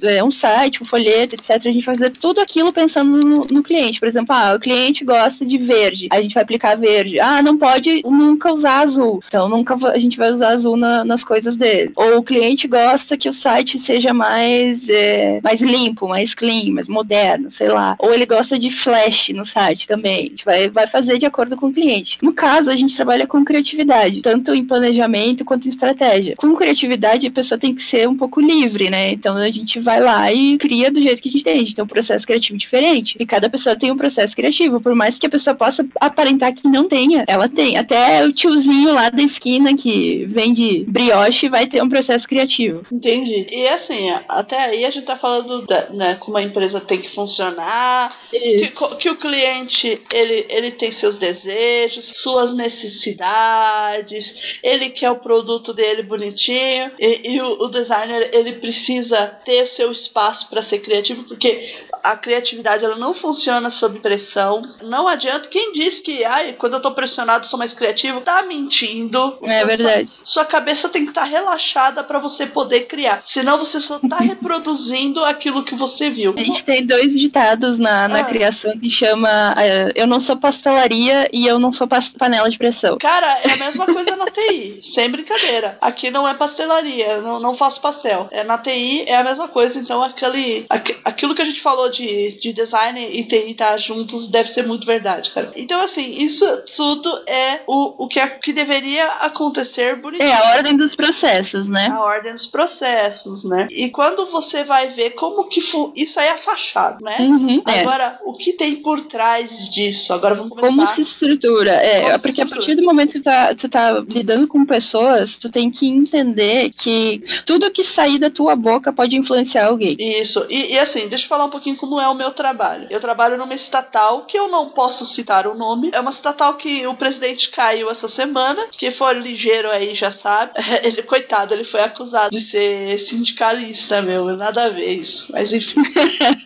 [0.03, 3.63] é um site, um folheto, etc., a gente vai fazer tudo aquilo pensando no, no
[3.63, 4.01] cliente.
[4.01, 7.19] Por exemplo, ah, o cliente gosta de ver verde, a gente vai aplicar verde.
[7.19, 9.21] Ah, não pode nunca usar azul.
[9.27, 11.91] Então nunca a gente vai usar azul na, nas coisas dele.
[11.95, 16.87] Ou o cliente gosta que o site seja mais, é, mais limpo, mais clean, mais
[16.87, 17.95] moderno, sei lá.
[17.99, 20.17] Ou ele gosta de flash no site também.
[20.17, 22.17] A gente vai, vai fazer de acordo com o cliente.
[22.21, 26.35] No caso, a gente trabalha com criatividade, tanto em planejamento quanto em estratégia.
[26.37, 29.11] Com criatividade, a pessoa tem que ser um pouco livre, né?
[29.11, 31.55] Então a gente vai lá e cria do jeito que a gente tem.
[31.55, 33.15] A gente tem um processo criativo diferente.
[33.19, 35.66] E cada pessoa tem um processo criativo, por mais que a pessoa possa
[35.99, 37.23] aparentar que não tenha.
[37.27, 37.77] Ela tem.
[37.77, 42.81] Até o tiozinho lá da esquina que vende brioche vai ter um processo criativo.
[42.91, 43.47] Entendi.
[43.51, 47.13] E assim, até aí a gente tá falando da, né, como a empresa tem que
[47.13, 55.17] funcionar, que, que, o cliente ele, ele tem seus desejos, suas necessidades, ele quer o
[55.17, 60.79] produto dele bonitinho e, e o, o designer ele precisa ter seu espaço para ser
[60.79, 61.75] criativo, porque
[62.07, 64.61] a criatividade ela não funciona sob pressão.
[64.81, 65.49] Não adianta.
[65.49, 69.37] Quem diz que, ai, quando eu tô pressionado sou mais criativo, tá mentindo.
[69.43, 70.09] É verdade.
[70.23, 73.21] Sua, sua cabeça tem que estar tá relaxada para você poder criar.
[73.25, 76.33] Senão você só tá reproduzindo aquilo que você viu.
[76.37, 78.23] A gente tem dois ditados na, na ah.
[78.23, 82.97] criação que chama uh, Eu não sou pastelaria e eu não sou panela de pressão.
[82.97, 84.79] Cara, é a mesma coisa na TI.
[84.81, 85.77] sem brincadeira.
[85.81, 88.27] Aqui não é pastelaria, não, não faço pastel.
[88.31, 91.89] É, na TI é a mesma coisa, então aquele, aqu, aquilo que a gente falou
[91.89, 95.51] de, de design e TI estar tá juntos deve ser muito verdade, cara.
[95.55, 100.29] Então, assim, isso tudo é o, o que, é, que deveria acontecer bonitinho.
[100.29, 101.87] É a ordem dos processos, né?
[101.91, 103.67] A ordem dos processos, né?
[103.71, 105.61] E quando você vai ver como que
[105.95, 107.17] isso aí é fachada, né?
[107.19, 107.79] Uhum, é.
[107.81, 108.29] Agora, é.
[108.29, 110.13] o que tem por trás disso?
[110.13, 110.67] Agora vamos começar.
[110.67, 111.71] Como se estrutura?
[111.71, 112.45] É, como porque estrutura?
[112.45, 116.71] a partir do momento que tá, você tá lidando com pessoas, tu tem que entender
[116.71, 119.95] que tudo que sair da tua boca pode influenciar alguém.
[119.99, 120.45] Isso.
[120.49, 122.85] E, e assim, deixa eu falar um pouquinho como é o meu trabalho.
[122.89, 125.89] Eu trabalho numa estatal que eu não posso citar o nome.
[125.93, 128.67] É uma estatal que o presidente caiu essa semana.
[128.73, 130.51] Que for ligeiro aí já sabe.
[130.83, 134.25] Ele, coitado, ele foi acusado de ser sindicalista, meu.
[134.35, 135.31] Nada a ver isso.
[135.31, 135.81] Mas enfim.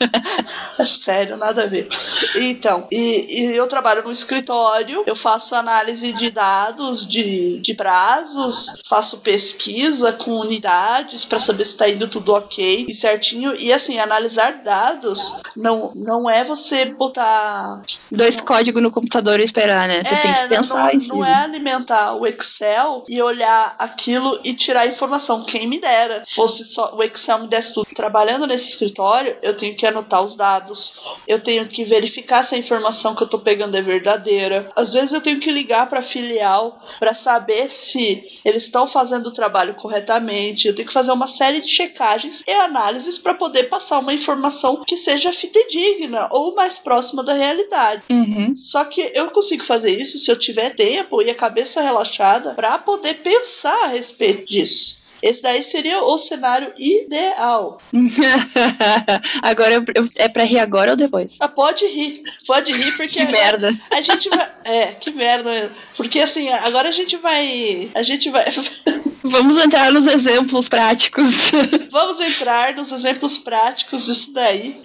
[0.86, 1.88] Sério, nada a ver.
[2.36, 5.04] Então, e, e eu trabalho no escritório.
[5.08, 11.72] Eu faço análise de dados, de, de prazos, faço pesquisa com unidades para saber se
[11.72, 13.56] está indo tudo ok e certinho.
[13.56, 15.21] E assim, analisar dados
[15.56, 20.04] não, não é você botar dois códigos no computador e esperar, né?
[20.04, 21.16] Tu é, tem que pensar não, em cima.
[21.16, 25.46] Não é alimentar o Excel e olhar aquilo e tirar informação.
[25.46, 27.88] Quem me dera fosse só o Excel me desse tudo.
[27.96, 32.58] Trabalhando nesse escritório, eu tenho que anotar os dados, eu tenho que verificar se a
[32.58, 34.70] informação que eu tô pegando é verdadeira.
[34.76, 39.34] Às vezes eu tenho que ligar para filial para saber se eles estão fazendo o
[39.34, 40.68] trabalho corretamente.
[40.68, 44.84] Eu tenho que fazer uma série de checagens e análises para poder passar uma informação
[44.86, 48.04] que seja fidedigna ou mais próxima da realidade.
[48.10, 48.56] Uhum.
[48.56, 52.78] Só que eu consigo fazer isso se eu tiver tempo e a cabeça relaxada para
[52.78, 55.01] poder pensar a respeito disso.
[55.22, 57.80] Esse daí seria o cenário ideal.
[59.42, 59.84] agora
[60.16, 61.38] é pra rir agora ou depois?
[61.40, 62.24] Ah, pode rir.
[62.48, 63.26] Pode rir porque.
[63.26, 63.74] que merda.
[63.90, 64.50] A gente vai.
[64.64, 65.72] É, que merda.
[65.96, 67.92] Porque assim, agora a gente vai.
[67.94, 68.46] A gente vai.
[69.24, 71.52] Vamos entrar nos exemplos práticos.
[71.92, 74.82] Vamos entrar nos exemplos práticos disso daí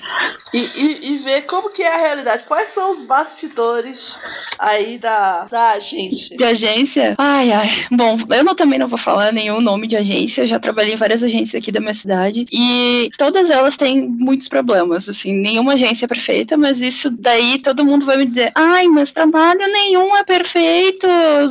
[0.53, 2.45] e, e, e, ver como que é a realidade.
[2.45, 4.18] Quais são os bastidores
[4.59, 6.37] aí da, da agência?
[6.37, 7.14] De agência?
[7.16, 7.87] Ai, ai.
[7.91, 10.26] Bom, eu não, também não vou falar nenhum nome de agência.
[10.41, 14.49] Eu já trabalhei em várias agências aqui da minha cidade e todas elas têm muitos
[14.49, 15.09] problemas.
[15.09, 19.12] Assim, nenhuma agência é perfeita, mas isso daí todo mundo vai me dizer: ai, mas
[19.12, 21.07] trabalho nenhum é perfeito,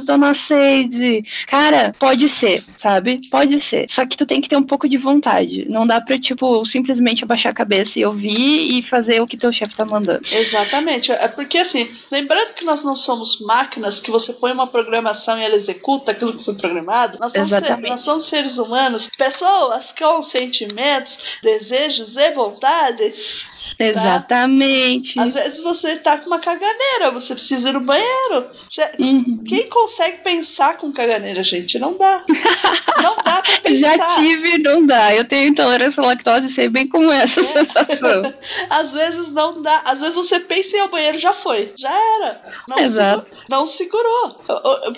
[0.06, 1.24] dona Seide.
[1.48, 3.22] Cara, pode ser sabe?
[3.32, 3.88] Pode ser.
[3.90, 5.66] Só que tu tem que ter um pouco de vontade.
[5.68, 9.52] Não dá pra, tipo, simplesmente abaixar a cabeça e ouvir e fazer o que teu
[9.52, 10.22] chefe tá mandando.
[10.32, 11.12] Exatamente.
[11.12, 15.44] É porque, assim, lembrando que nós não somos máquinas, que você põe uma programação e
[15.44, 17.90] ela executa aquilo que foi programado, nós somos, Exatamente.
[17.90, 18.65] nós somos seres humanos,
[19.10, 23.48] pessoas com sentimentos, desejos e vontades.
[23.78, 23.86] Tá?
[23.86, 25.20] Exatamente.
[25.20, 28.50] Às vezes você tá com uma caganeira, você precisa ir no banheiro.
[28.70, 28.90] Você...
[29.00, 29.44] Uhum.
[29.46, 31.78] Quem consegue pensar com caganeira, gente?
[31.78, 32.24] Não dá.
[33.02, 33.98] não dá pra pensar.
[33.98, 35.14] Já tive, não dá.
[35.14, 37.44] Eu tenho intolerância à lactose sei bem como é essa é.
[37.44, 38.34] sensação.
[38.70, 39.82] Às vezes não dá.
[39.86, 41.74] Às vezes você pensa em ir ao banheiro, já foi.
[41.78, 42.42] Já era.
[42.68, 43.26] Não Exato.
[43.26, 44.42] Segurou, não segurou.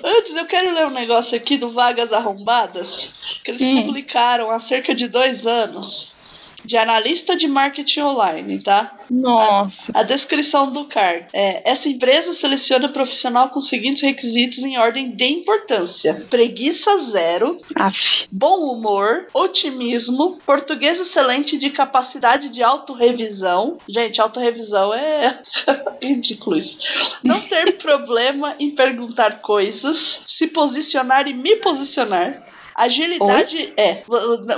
[0.04, 3.14] Antes, eu quero ler um negócio aqui do Vagas Arrombadas,
[3.44, 3.88] que eles hum.
[3.88, 6.17] publicaram há cerca de dois anos
[6.64, 8.98] de analista de marketing online, tá?
[9.10, 9.92] Nossa.
[9.94, 14.78] A, a descrição do cargo é: essa empresa seleciona profissional com os seguintes requisitos em
[14.78, 18.28] ordem de importância: preguiça zero, Aff.
[18.32, 23.78] bom humor, otimismo, português excelente de capacidade de autorrevisão.
[23.88, 25.42] Gente, autorrevisão é
[26.02, 26.80] ridículo isso.
[27.24, 32.46] Não ter problema em perguntar coisas, se posicionar e me posicionar
[32.78, 33.74] Agilidade Oi?
[33.76, 34.04] é.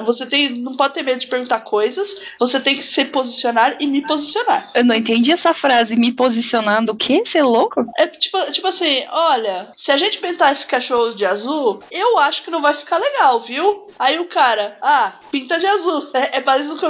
[0.05, 3.87] Você tem, não pode ter medo de perguntar coisas, você tem que se posicionar e
[3.87, 4.71] me posicionar.
[4.75, 7.23] Eu não entendi essa frase, me posicionando o quê?
[7.25, 7.85] Você é louco?
[7.97, 12.43] É tipo, tipo assim, olha, se a gente pintar esse cachorro de azul, eu acho
[12.43, 13.87] que não vai ficar legal, viu?
[13.97, 16.09] Aí o cara, ah, pinta de azul.
[16.13, 16.43] É, é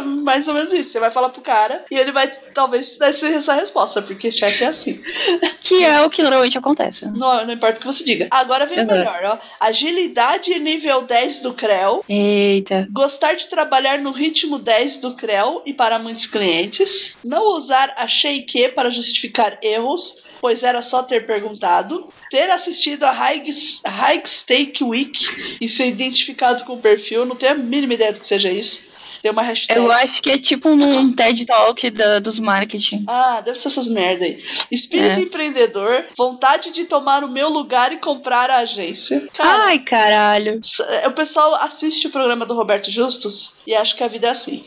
[0.03, 0.91] mais ou menos isso.
[0.91, 4.63] Você vai falar pro cara e ele vai talvez te dar essa resposta, porque chefe
[4.63, 4.99] é assim.
[5.61, 7.05] Que é o que normalmente acontece.
[7.05, 8.27] Não, não importa o que você diga.
[8.31, 9.39] Agora vem o melhor, ó.
[9.59, 12.01] Agilidade nível 10 10 do CREL.
[12.07, 12.87] Eita.
[12.91, 17.13] Gostar de trabalhar no ritmo 10 do CREL e para muitos clientes.
[17.25, 22.07] Não usar a Shake para justificar erros, pois era só ter perguntado.
[22.31, 23.43] Ter assistido a High,
[23.85, 27.25] High Stake Week e ser identificado com o perfil.
[27.25, 28.88] Não tenho a mínima ideia do que seja isso
[29.21, 29.79] Tem uma hashtag.
[29.79, 33.03] Eu acho que é tipo um TED Talk da, dos marketing.
[33.07, 34.43] Ah, deve ser essas merda aí.
[34.71, 35.21] Espírito É.
[35.21, 39.27] empreendedor, vontade de tomar o meu lugar e comprar a agência.
[39.33, 40.59] Cara, Ai, caralho.
[40.87, 44.31] É, O pessoal assiste o programa do Roberto Justus e acha que a vida é
[44.31, 44.63] assim.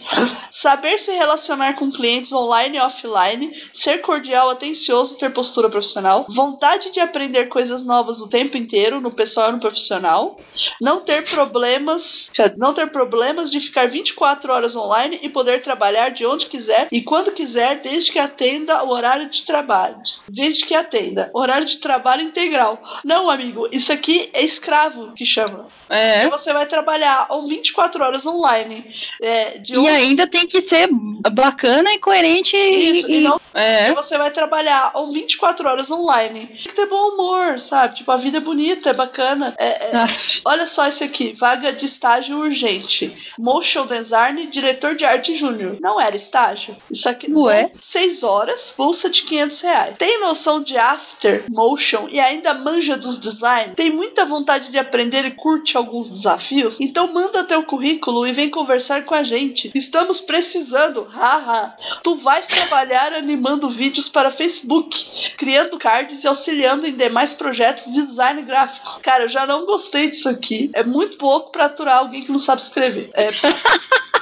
[0.50, 6.90] Saber se relacionar com clientes online e offline, ser cordial, atencioso, ter postura profissional, vontade
[6.90, 10.38] de aprender coisas novas o tempo inteiro, no pessoal e no profissional,
[10.80, 16.24] não ter problemas, não ter problemas de ficar 24 horas online e poder trabalhar de
[16.26, 19.97] onde quiser e quando quiser, desde que atenda o horário de trabalho.
[20.28, 21.30] Desde que atenda.
[21.34, 22.82] Horário de trabalho integral.
[23.05, 25.66] Não, amigo, isso aqui é escravo que chama.
[25.88, 26.28] É.
[26.30, 28.90] Você vai trabalhar ou 24 horas online.
[29.20, 30.88] É, E um- ainda tem que ser
[31.30, 33.16] bacana e coerente Isso, e.
[33.16, 33.93] e não- É.
[33.95, 36.47] Você vai trabalhar ou 24 horas online.
[36.47, 37.97] Tem que ter bom humor, sabe?
[37.97, 39.55] Tipo, a vida é bonita, é bacana.
[39.59, 40.07] É- é- Ah,
[40.47, 43.14] Olha só esse aqui, vaga de estágio urgente.
[43.38, 45.78] Motion design, diretor de arte júnior.
[45.80, 46.76] Não era estágio?
[46.91, 47.33] Isso aqui.
[47.33, 47.72] Ué?
[47.83, 49.97] 6 horas, bolsa de 500 reais.
[49.99, 53.74] Tem noção de after, motion e ainda manja dos design?
[53.74, 56.78] Tem muita vontade de aprender e curte alguns desafios?
[56.80, 59.70] Então manda teu currículo e vem conversar com a gente.
[59.74, 61.74] Estamos precisando, haha.
[62.03, 68.03] Tu vais trabalhar animando vídeos para Facebook, criando cards e auxiliando em demais projetos de
[68.03, 69.01] design gráfico.
[69.03, 70.70] Cara, eu já não gostei disso aqui.
[70.74, 73.11] É muito pouco para aturar alguém que não sabe escrever.
[73.14, 73.30] É,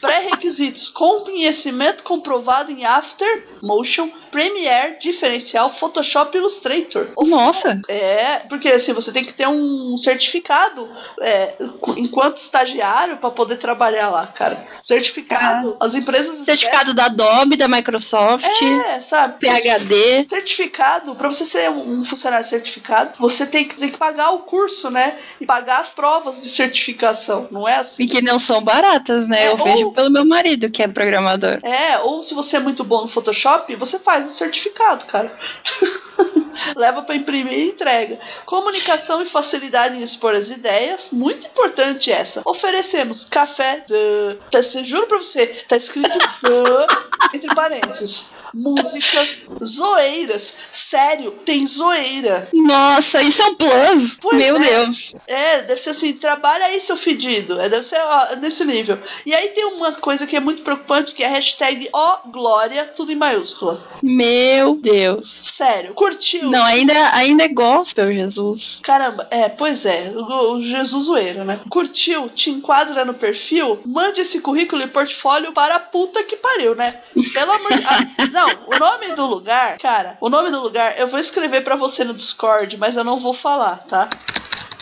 [0.00, 7.08] Pré-requisitos: conhecimento comprovado em After, Motion, Premiere, Diferencial, Photoshop Illustrator.
[7.18, 7.80] Nossa.
[7.88, 10.88] É, porque assim, você tem que ter um certificado
[11.20, 11.54] é,
[11.96, 14.66] enquanto estagiário para poder trabalhar lá, cara.
[14.80, 15.76] Certificado.
[15.80, 16.40] As empresas.
[16.40, 16.44] Ah.
[16.44, 18.46] Certificado da Adobe, da Microsoft,
[18.86, 19.38] É, sabe?
[19.40, 20.24] PHD.
[20.26, 24.90] Certificado, para você ser um funcionário certificado, você tem que, tem que pagar o curso,
[24.90, 25.18] né?
[25.40, 28.02] E pagar as provas de certificação, não é assim?
[28.02, 29.46] E que não são baratas, né?
[29.46, 31.60] É, Eu pelo meu marido, que é programador.
[31.64, 35.36] É, ou se você é muito bom no Photoshop, você faz o certificado, cara.
[36.76, 38.18] Leva pra imprimir e entrega.
[38.44, 42.42] Comunicação e facilidade em expor as ideias, muito importante essa.
[42.44, 44.38] Oferecemos café, duh.
[44.50, 46.86] Tá, juro pra você, tá escrito duh,
[47.34, 48.26] entre parênteses.
[48.54, 49.28] Música,
[49.62, 50.54] zoeiras.
[50.72, 52.48] Sério, tem zoeira.
[52.52, 54.16] Nossa, isso é um plus!
[54.20, 54.60] Pois meu é.
[54.60, 55.14] Deus.
[55.26, 57.60] É, deve ser assim, trabalha aí seu fedido.
[57.60, 58.98] É, deve ser ó, nesse nível.
[59.24, 62.86] E aí tem uma coisa que é muito preocupante, que é a hashtag ó glória,
[62.96, 63.82] tudo em maiúscula.
[64.02, 65.40] Meu Deus.
[65.42, 66.50] Sério, curtiu?
[66.50, 68.80] Não, ainda, ainda é gospel, Jesus.
[68.82, 71.60] Caramba, é, pois é, o, o Jesus zoeiro, né?
[71.68, 72.28] Curtiu?
[72.30, 73.80] Te enquadra no perfil?
[73.84, 77.00] Mande esse currículo e portfólio para a puta que pariu, né?
[77.32, 81.08] Pelo amor de ah, Não, o nome do lugar, cara, o nome do lugar, eu
[81.10, 84.08] vou escrever pra você no Discord, mas eu não vou falar, tá?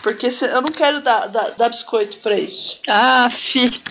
[0.02, 2.80] Porque se- eu não quero dar, dar, dar biscoito pra isso.
[2.88, 3.82] Ah, fi.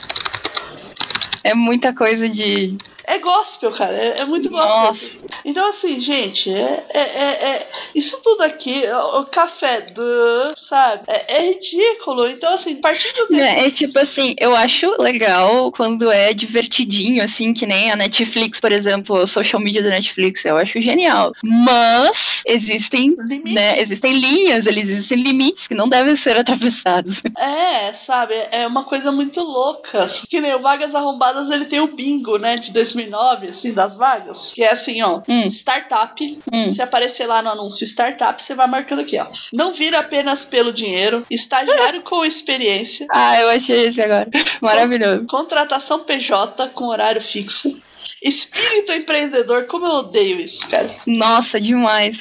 [1.43, 2.77] É muita coisa de.
[3.07, 3.95] É gospel, cara.
[3.95, 4.67] É, é muito gospel.
[4.67, 5.11] Nossa.
[5.45, 11.03] Então, assim, gente, é, é, é- é- isso tudo aqui, o, o café do, sabe?
[11.07, 12.27] É, é ridículo.
[12.27, 17.53] Então, assim, partindo desse É, é tipo assim, eu acho legal quando é divertidinho, assim,
[17.53, 21.31] que nem a Netflix, por exemplo, o social media da Netflix, eu acho genial.
[21.41, 23.53] Mas existem, limite.
[23.53, 27.21] né, existem linhas, eles existem limites que não devem ser atravessados.
[27.37, 28.33] É, sabe?
[28.51, 30.09] É uma coisa muito louca.
[30.29, 32.57] Que nem o Vagas Arrombadas, ele tem o bingo, né?
[32.57, 34.51] De 2009, assim, das vagas.
[34.53, 35.21] Que é assim, ó.
[35.27, 35.47] Hum.
[35.47, 36.39] Startup.
[36.51, 36.71] Hum.
[36.71, 39.27] Se aparecer lá no anúncio startup, você vai marcando aqui, ó.
[39.53, 41.25] Não vira apenas pelo dinheiro.
[41.29, 43.07] Estagiário com experiência.
[43.19, 44.29] Ah, eu achei esse agora.
[44.61, 45.25] Maravilhoso.
[45.25, 47.75] Contratação PJ com horário fixo.
[48.21, 50.95] Espírito empreendedor, como eu odeio isso, cara.
[51.05, 52.19] Nossa, demais.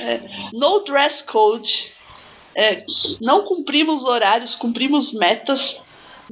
[0.53, 1.93] No dress code.
[2.57, 2.85] É,
[3.20, 5.83] não cumprimos horários, cumprimos metas.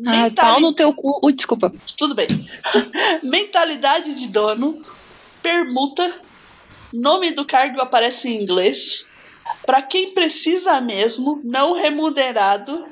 [0.07, 1.20] Ai, Mentali- pau no teu cu.
[1.22, 1.72] Ui, desculpa.
[1.97, 2.49] Tudo bem.
[3.22, 4.82] Mentalidade de dono.
[5.42, 6.12] Permuta.
[6.92, 9.05] Nome do cargo aparece em inglês.
[9.66, 12.84] Para quem precisa mesmo, não remunerado.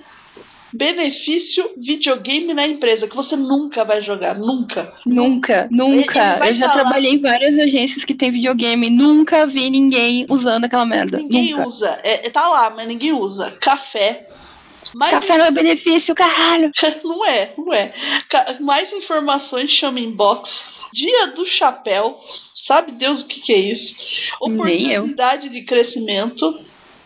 [0.74, 4.90] Benefício videogame na empresa, que você nunca vai jogar, nunca.
[5.04, 6.38] Nunca, nunca.
[6.46, 8.88] Eu já falar- trabalhei em várias agências que tem videogame.
[8.88, 11.18] Nunca vi ninguém usando aquela merda.
[11.18, 11.66] Ninguém nunca.
[11.68, 12.00] usa.
[12.02, 13.50] É, tá lá, mas ninguém usa.
[13.60, 14.26] Café.
[14.94, 16.70] Mais Café não é benefício, caralho.
[17.04, 17.94] não é, não é.
[18.28, 20.66] Ca- Mais informações chama inbox.
[20.92, 22.20] Dia do chapéu.
[22.54, 23.96] Sabe Deus o que, que é isso?
[24.48, 25.00] Nem eu.
[25.02, 26.60] Oportunidade de crescimento.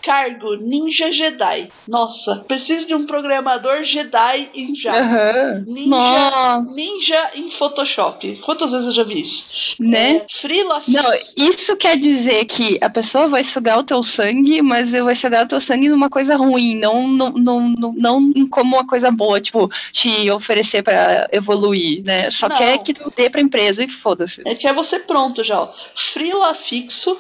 [0.07, 1.68] Cargo Ninja Jedi.
[1.88, 4.98] Nossa, preciso de um programador Jedi em Java.
[5.00, 5.64] Aham.
[5.66, 6.74] Ninja, Nossa.
[6.76, 8.36] ninja em Photoshop.
[8.44, 9.46] Quantas vezes eu já vi isso?
[9.80, 10.18] Né?
[10.18, 14.90] É, Freela Não, isso quer dizer que a pessoa vai sugar o teu sangue, mas
[14.90, 18.86] vai sugar o teu sangue numa coisa ruim, não, não, não, não, não como uma
[18.86, 22.30] coisa boa, tipo, te oferecer pra evoluir, né?
[22.30, 22.57] Só Não.
[22.57, 24.42] quer que tu dê pra empresa e foda-se.
[24.44, 25.72] É que é você pronto já, ó.
[25.96, 27.18] Freela fixo.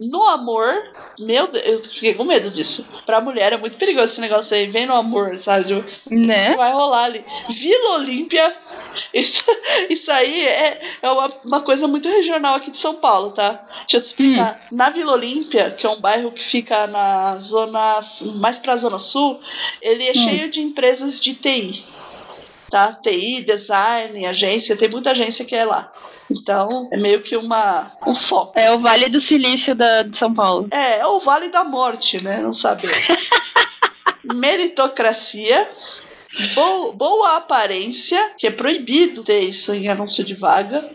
[0.00, 0.72] No amor,
[1.18, 2.86] meu Deus, eu fiquei com medo disso.
[3.06, 4.66] Pra mulher é muito perigoso esse negócio aí.
[4.66, 5.64] Vem no amor, sabe?
[5.66, 6.54] Tipo, Né?
[6.54, 7.24] Vai rolar ali.
[7.50, 8.54] Vila Olímpia.
[9.14, 9.42] Isso,
[9.88, 13.64] isso aí é, é uma, uma coisa muito regional aqui de São Paulo, tá?
[13.80, 14.56] Deixa eu te explicar.
[14.70, 18.00] Na Vila Olímpia, que é um bairro que fica na zona.
[18.34, 19.40] mais pra zona sul,
[19.80, 21.84] ele é cheio de empresas de TI.
[22.70, 22.92] Tá?
[23.02, 25.92] TI, design, agência, tem muita agência que é lá.
[26.30, 28.58] Então, é meio que uma, um foco.
[28.58, 30.66] É o Vale do Silício da, de São Paulo.
[30.72, 32.40] É, é o Vale da Morte, né?
[32.40, 32.90] Não saber.
[34.24, 35.68] Meritocracia.
[36.54, 40.90] bo- boa aparência, que é proibido ter isso em anúncio de vaga.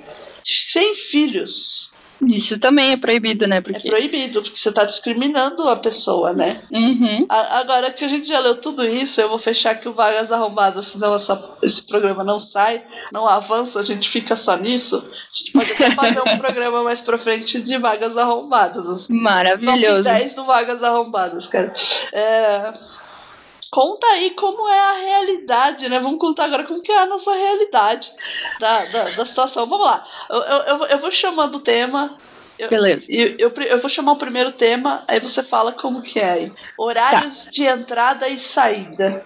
[0.46, 1.91] Sem filhos.
[2.28, 3.58] Isso também é proibido, né?
[3.58, 3.90] É Porque.
[3.90, 6.62] proibido, porque você está discriminando a pessoa, né?
[6.72, 7.26] Uhum.
[7.28, 10.32] A- Agora que a gente já leu tudo isso, eu vou fechar aqui o Vagas
[10.32, 14.98] Arrombadas, senão essa- esse programa não sai, não avança, a gente fica só nisso.
[14.98, 19.08] A gente pode até fazer um programa mais pra frente de Vagas Arrombadas.
[19.10, 20.04] Maravilhoso.
[20.04, 21.74] Top 10 do Vagas Arrombadas, cara.
[22.14, 22.74] É,
[23.72, 25.98] Conta aí como é a realidade, né?
[26.00, 28.12] Vamos contar agora como que é a nossa realidade
[28.60, 29.66] da, da, da situação.
[29.68, 30.06] Vamos lá.
[30.30, 32.18] Eu, eu, eu- eu vou chamando o tema.
[32.70, 33.06] Beleza.
[33.10, 36.54] E eu, eu vou chamar o primeiro tema, aí você fala como que é aí.
[36.78, 39.26] Horários de entrada e saída.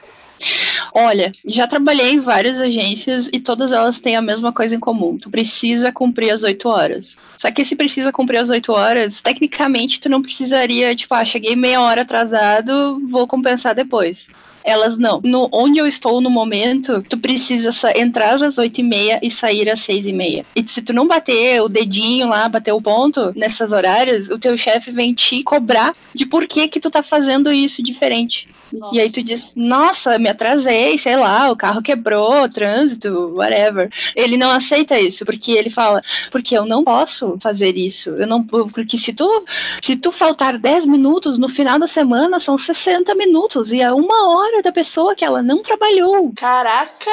[0.93, 5.17] Olha, já trabalhei em várias agências e todas elas têm a mesma coisa em comum.
[5.17, 7.15] Tu precisa cumprir as 8 horas.
[7.37, 11.55] Só que se precisa cumprir as 8 horas, tecnicamente tu não precisaria, tipo, ah, cheguei
[11.55, 14.27] meia hora atrasado, vou compensar depois.
[14.63, 15.21] Elas não.
[15.23, 19.29] No, onde eu estou no momento, tu precisa sa- entrar às 8 e meia e
[19.29, 20.43] sair às 6 e meia.
[20.55, 24.57] E se tu não bater o dedinho lá, bater o ponto nessas horários, o teu
[24.57, 28.47] chefe vem te cobrar de por que que tu tá fazendo isso diferente.
[28.79, 28.95] Nossa.
[28.95, 33.89] E aí tu diz, nossa, me atrasei, sei lá, o carro quebrou, trânsito, whatever.
[34.15, 36.01] Ele não aceita isso, porque ele fala,
[36.31, 38.09] porque eu não posso fazer isso.
[38.11, 39.45] Eu não porque se tu
[39.81, 44.35] se tu faltar 10 minutos no final da semana são 60 minutos e é uma
[44.35, 46.31] hora da pessoa que ela não trabalhou.
[46.35, 47.11] Caraca!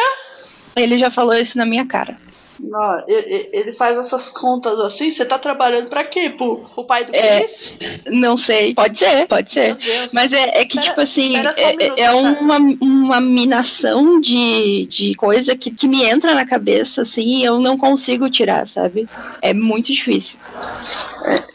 [0.74, 2.16] Ele já falou isso na minha cara.
[2.62, 6.30] Não, ele, faz essas contas assim, você tá trabalhando pra quê?
[6.30, 7.40] Pro, pro pai do É.
[7.40, 7.76] Chris?
[8.06, 9.76] Não sei, pode ser, pode ser.
[10.12, 12.16] Mas é, é que, Pera- tipo assim, só um é, minuto, é cara.
[12.16, 17.58] uma, uma minação de, de coisa que, que me entra na cabeça, assim, e eu
[17.58, 19.08] não consigo tirar, sabe?
[19.42, 20.38] É muito difícil.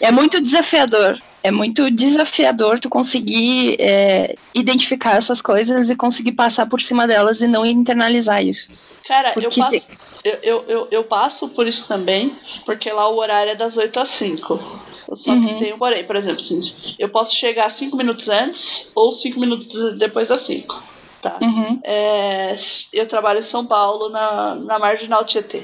[0.01, 1.17] É, é muito desafiador.
[1.41, 7.39] É muito desafiador tu conseguir é, identificar essas coisas e conseguir passar por cima delas
[7.39, 8.67] e não internalizar isso.
[9.07, 9.87] Cara, eu passo,
[10.23, 12.35] eu, eu, eu, eu passo por isso também,
[12.65, 14.59] porque lá o horário é das 8 às 5.
[15.07, 15.59] Eu só Uhum.
[15.59, 16.59] tenho porém, por exemplo, assim,
[16.99, 20.83] eu posso chegar 5 minutos antes ou 5 minutos depois das 5.
[21.21, 21.39] Tá?
[21.41, 21.79] Uhum.
[21.83, 22.57] É,
[22.93, 25.63] eu trabalho em São Paulo, na, na Marginal Tietê.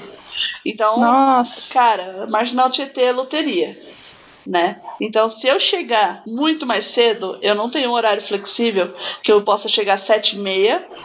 [0.64, 1.72] Então, Nossa.
[1.72, 3.78] cara, Marginal Tietê é loteria.
[4.46, 4.78] Né?
[5.00, 9.42] Então, se eu chegar muito mais cedo, eu não tenho um horário flexível que eu
[9.42, 10.38] possa chegar às 7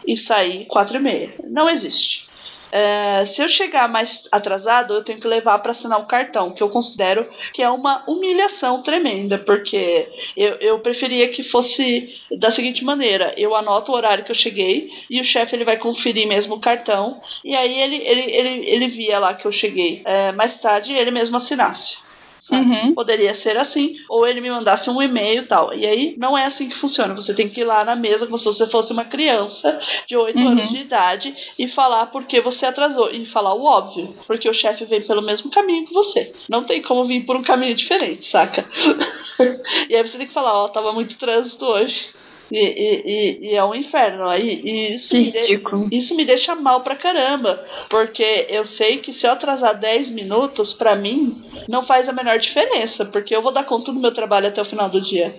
[0.06, 1.34] e sair 4 e meia.
[1.48, 2.29] Não existe.
[2.72, 6.62] É, se eu chegar mais atrasado, eu tenho que levar para assinar o cartão, que
[6.62, 12.84] eu considero que é uma humilhação tremenda, porque eu, eu preferia que fosse da seguinte
[12.84, 16.56] maneira: eu anoto o horário que eu cheguei e o chefe ele vai conferir mesmo
[16.56, 20.58] o cartão, e aí ele, ele, ele, ele via lá que eu cheguei é, mais
[20.58, 22.09] tarde e ele mesmo assinasse.
[22.56, 22.94] Uhum.
[22.94, 25.74] Poderia ser assim, ou ele me mandasse um e-mail e tal.
[25.74, 27.14] E aí não é assim que funciona.
[27.14, 30.38] Você tem que ir lá na mesa como se você fosse uma criança de 8
[30.40, 30.48] Uhum.
[30.50, 33.10] anos de idade e falar por que você atrasou.
[33.12, 34.16] E falar o óbvio.
[34.28, 36.32] Porque o chefe vem pelo mesmo caminho que você.
[36.50, 38.68] Não tem como vir por um caminho diferente, saca?
[39.90, 42.10] e aí você tem que falar, ó, tava muito trânsito hoje.
[42.52, 44.28] E, e, e, e é um inferno.
[44.28, 45.38] Aí, e isso Que me, de-
[45.92, 47.64] isso me deixa mal pra caramba.
[47.90, 52.40] Porque eu sei que se eu atrasar 10 minutos, pra mim, não faz a menor
[52.40, 53.06] diferença.
[53.06, 55.36] Porque eu vou dar conta do meu trabalho até o final do dia.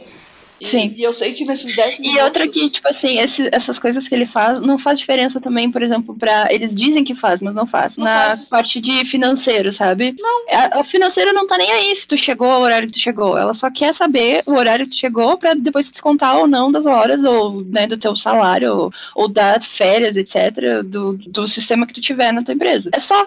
[0.61, 0.93] E, Sim.
[0.97, 2.21] e eu sei que nesses 10 minutos.
[2.21, 5.71] E outra que, tipo assim, esse- essas coisas que ele faz não faz diferença também,
[5.71, 6.49] por exemplo, pra.
[6.53, 7.97] Eles dizem que faz, mas não faz.
[7.97, 8.45] Não na faz.
[8.47, 10.15] parte de financeiro, sabe?
[10.19, 10.45] Não.
[10.51, 13.39] A, a financeira não tá nem aí se tu chegou ao horário que tu chegou.
[13.39, 16.85] Ela só quer saber o horário que tu chegou pra depois descontar ou não das
[16.87, 21.95] horas, ou né, do teu salário, ou, ou das férias, etc., do, do sistema que
[21.95, 22.91] tu tiver na tua empresa.
[22.93, 23.27] É só.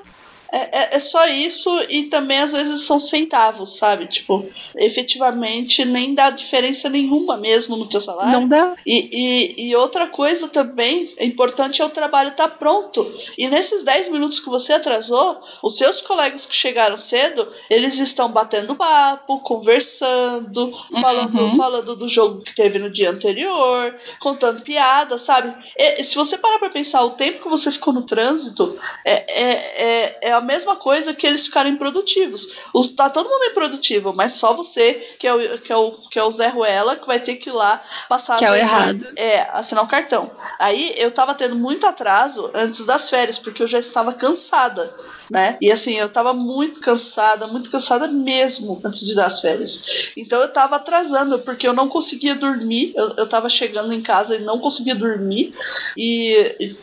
[0.54, 4.06] É, é, é, só isso e também às vezes são centavos, sabe?
[4.06, 8.34] Tipo, efetivamente nem dá diferença nenhuma mesmo no teu salário.
[8.34, 8.76] Não dá.
[8.86, 13.12] E, e, e outra coisa também, é importante é o trabalho estar tá pronto.
[13.36, 18.32] E nesses 10 minutos que você atrasou, os seus colegas que chegaram cedo, eles estão
[18.32, 21.58] batendo papo, conversando, falando, uhum.
[21.58, 25.52] falando do jogo que teve no dia anterior, contando piadas, sabe?
[25.76, 29.84] E, se você parar pra pensar o tempo que você ficou no trânsito, é, é,
[29.84, 32.56] é, é a mesma coisa que eles ficarem produtivos.
[32.74, 36.20] Os, tá todo mundo improdutivo, mas só você, que é o, que é o, que
[36.20, 38.38] é o Zé Ruela, que vai ter que ir lá passar.
[38.38, 39.08] Que é o errado.
[39.16, 40.32] É, assinar o um cartão.
[40.60, 44.94] Aí eu tava tendo muito atraso antes das férias, porque eu já estava cansada,
[45.30, 45.58] né?
[45.62, 50.12] E assim, eu tava muito cansada, muito cansada mesmo antes de dar as férias.
[50.16, 52.94] Então eu tava atrasando, porque eu não conseguia dormir.
[52.96, 55.54] Eu, eu tava chegando em casa e não conseguia dormir.
[55.98, 56.76] E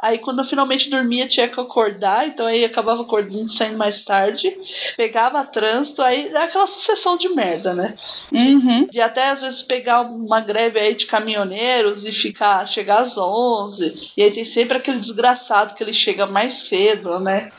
[0.00, 4.56] Aí quando eu finalmente dormia, tinha que acordar, então aí acabava acordando, saindo mais tarde,
[4.96, 7.96] pegava trânsito, aí é aquela sucessão de merda, né?
[8.32, 8.86] Uhum.
[8.86, 14.12] De até às vezes pegar uma greve aí de caminhoneiros e ficar, chegar às 11,
[14.16, 17.50] e aí tem sempre aquele desgraçado que ele chega mais cedo, né?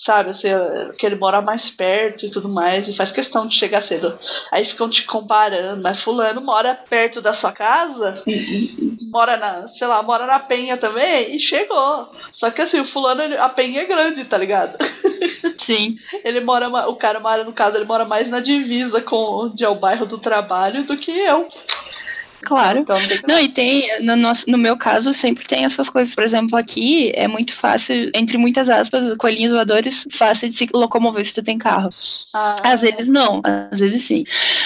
[0.00, 0.30] Sabe?
[0.30, 0.48] Assim,
[0.96, 4.18] que ele mora mais perto e tudo mais, e faz questão de chegar cedo.
[4.50, 8.22] Aí ficam te comparando, mas fulano mora perto da sua casa,
[9.12, 12.08] mora na, sei lá, mora na Penha também, e chegou.
[12.32, 14.78] Só que assim, o fulano, a Penha é grande, tá ligado?
[15.58, 15.98] Sim.
[16.24, 19.68] ele mora, o cara mora, no caso, ele mora mais na divisa com onde é
[19.68, 21.46] o bairro do trabalho do que eu.
[22.42, 22.80] Claro.
[22.80, 26.14] Então, não, e tem, no, nosso, no meu caso, sempre tem essas coisas.
[26.14, 31.26] Por exemplo, aqui é muito fácil, entre muitas aspas, coelhinhos voadores, fácil de se locomover
[31.26, 31.90] se tu tem carro.
[32.34, 32.56] Ah.
[32.62, 34.24] Às vezes não, às vezes sim.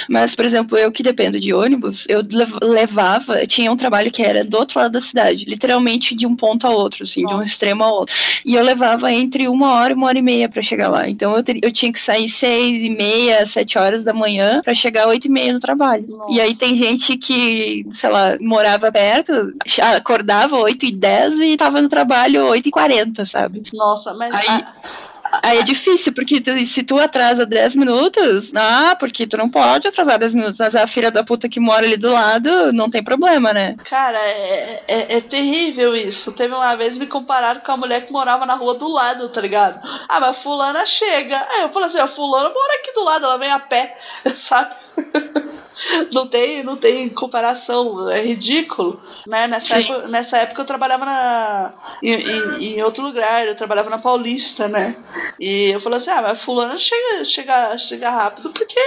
[0.08, 2.20] Mas, por exemplo, eu que dependo de ônibus, eu
[2.62, 6.66] levava, tinha um trabalho que era do outro lado da cidade, literalmente de um ponto
[6.66, 7.34] a outro, assim, Nossa.
[7.34, 8.14] de um extremo ao outro.
[8.44, 11.08] E eu levava entre uma hora e uma hora e meia para chegar lá.
[11.08, 14.74] Então eu, ter, eu tinha que sair seis e meia, sete horas da manhã para
[14.74, 16.06] chegar oito e meia no trabalho.
[16.08, 16.32] Nossa.
[16.32, 19.52] E aí tem gente que sei lá, morava perto,
[19.96, 23.62] acordava 8 e 10 e tava no trabalho 8 e 40, sabe?
[23.72, 24.34] Nossa, mas.
[24.34, 24.74] Aí, a...
[25.42, 29.88] Aí é difícil, porque tu, se tu atrasa 10 minutos, ah, porque tu não pode
[29.88, 33.02] atrasar 10 minutos, mas a filha da puta que mora ali do lado, não tem
[33.02, 33.76] problema, né?
[33.84, 36.32] Cara, é, é, é terrível isso.
[36.32, 39.40] Teve uma vez me compararam com a mulher que morava na rua do lado, tá
[39.40, 39.80] ligado?
[40.08, 41.46] Ah, mas fulana chega.
[41.50, 43.96] Aí eu falei assim, a fulana mora aqui do lado, ela vem a pé,
[44.36, 44.74] sabe?
[46.12, 49.46] Não tem, não tem comparação, é ridículo, né?
[49.46, 51.72] Nessa, época, nessa época eu trabalhava na,
[52.02, 54.96] em, em, outro lugar, eu trabalhava na Paulista, né?
[55.38, 58.80] E eu falei assim, ah, mas fulano chega, chega, chega rápido porque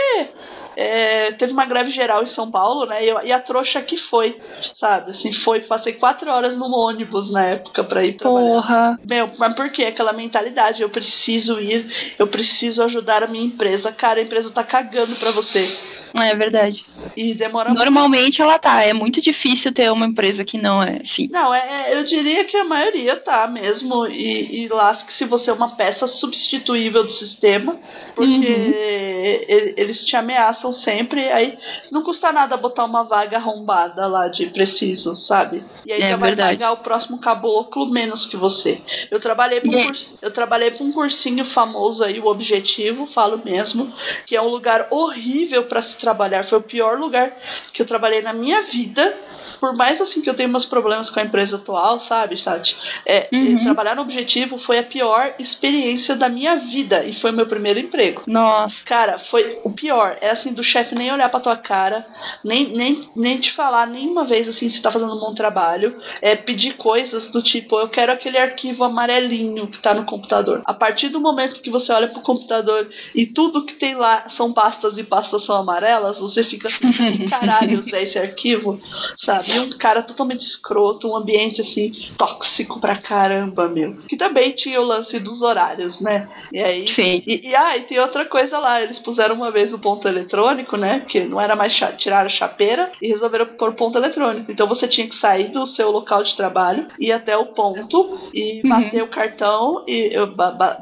[0.79, 3.03] é, teve uma greve geral em São Paulo, né?
[3.03, 4.39] E, e, a trouxa que foi,
[4.75, 5.09] sabe?
[5.09, 8.47] Assim, foi, passei quatro horas no ônibus na época pra ir trabalhar.
[8.47, 8.99] Porra.
[9.03, 9.85] Meu, mas por quê?
[9.85, 13.91] Aquela mentalidade, eu preciso ir, eu preciso ajudar a minha empresa.
[13.91, 15.67] Cara, a empresa tá cagando pra você.
[16.15, 16.85] É verdade.
[17.15, 18.43] E demora Normalmente muito.
[18.43, 18.83] ela tá.
[18.83, 21.27] É muito difícil ter uma empresa que não é assim.
[21.31, 24.07] Não, é, é eu diria que a maioria tá mesmo.
[24.07, 27.77] E, e lasque se você é uma peça substituível do sistema.
[28.15, 29.73] Porque uhum.
[29.77, 31.31] eles te ameaçam sempre.
[31.31, 31.57] Aí
[31.91, 35.63] não custa nada botar uma vaga arrombada lá de preciso, sabe?
[35.85, 36.57] E aí é já verdade.
[36.57, 38.79] vai pagar o próximo caboclo menos que você.
[39.09, 39.99] Eu trabalhei para um, yeah.
[40.21, 43.93] eu trabalhei pra um cursinho famoso aí, o Objetivo, falo mesmo,
[44.25, 46.43] que é um lugar horrível para se trabalhar.
[46.45, 47.31] Foi o pior lugar
[47.73, 49.15] que eu trabalhei na minha vida.
[49.59, 52.77] Por mais assim que eu tenha meus problemas com a empresa atual, sabe, Sati?
[53.05, 53.63] É, uhum.
[53.63, 57.05] Trabalhar no objetivo foi a pior experiência da minha vida.
[57.05, 58.23] E foi meu primeiro emprego.
[58.27, 58.83] Nossa.
[58.85, 60.17] Cara, foi o pior.
[60.21, 62.05] É assim, do chefe nem olhar pra tua cara,
[62.43, 65.99] nem, nem, nem te falar nenhuma vez assim se tá fazendo um bom trabalho.
[66.21, 70.61] É pedir coisas do tipo, eu quero aquele arquivo amarelinho que tá no computador.
[70.65, 74.53] A partir do momento que você olha pro computador e tudo que tem lá são
[74.53, 78.79] pastas e pastas são amarelas você fica assim, caralho, Zé, esse arquivo,
[79.17, 79.46] sabe?
[79.47, 83.95] E um cara totalmente escroto, um ambiente assim, tóxico pra caramba, meu.
[84.07, 86.29] Que também tinha o lance dos horários, né?
[86.51, 86.87] E aí.
[86.87, 87.23] Sim.
[87.25, 90.75] E, e, ah, e tem outra coisa lá, eles puseram uma vez o ponto eletrônico,
[90.75, 91.05] né?
[91.07, 94.51] Que não era mais tirar a chapeira e resolveram pôr ponto eletrônico.
[94.51, 98.61] Então você tinha que sair do seu local de trabalho, ir até o ponto e
[98.63, 98.69] uhum.
[98.69, 100.11] bater o cartão e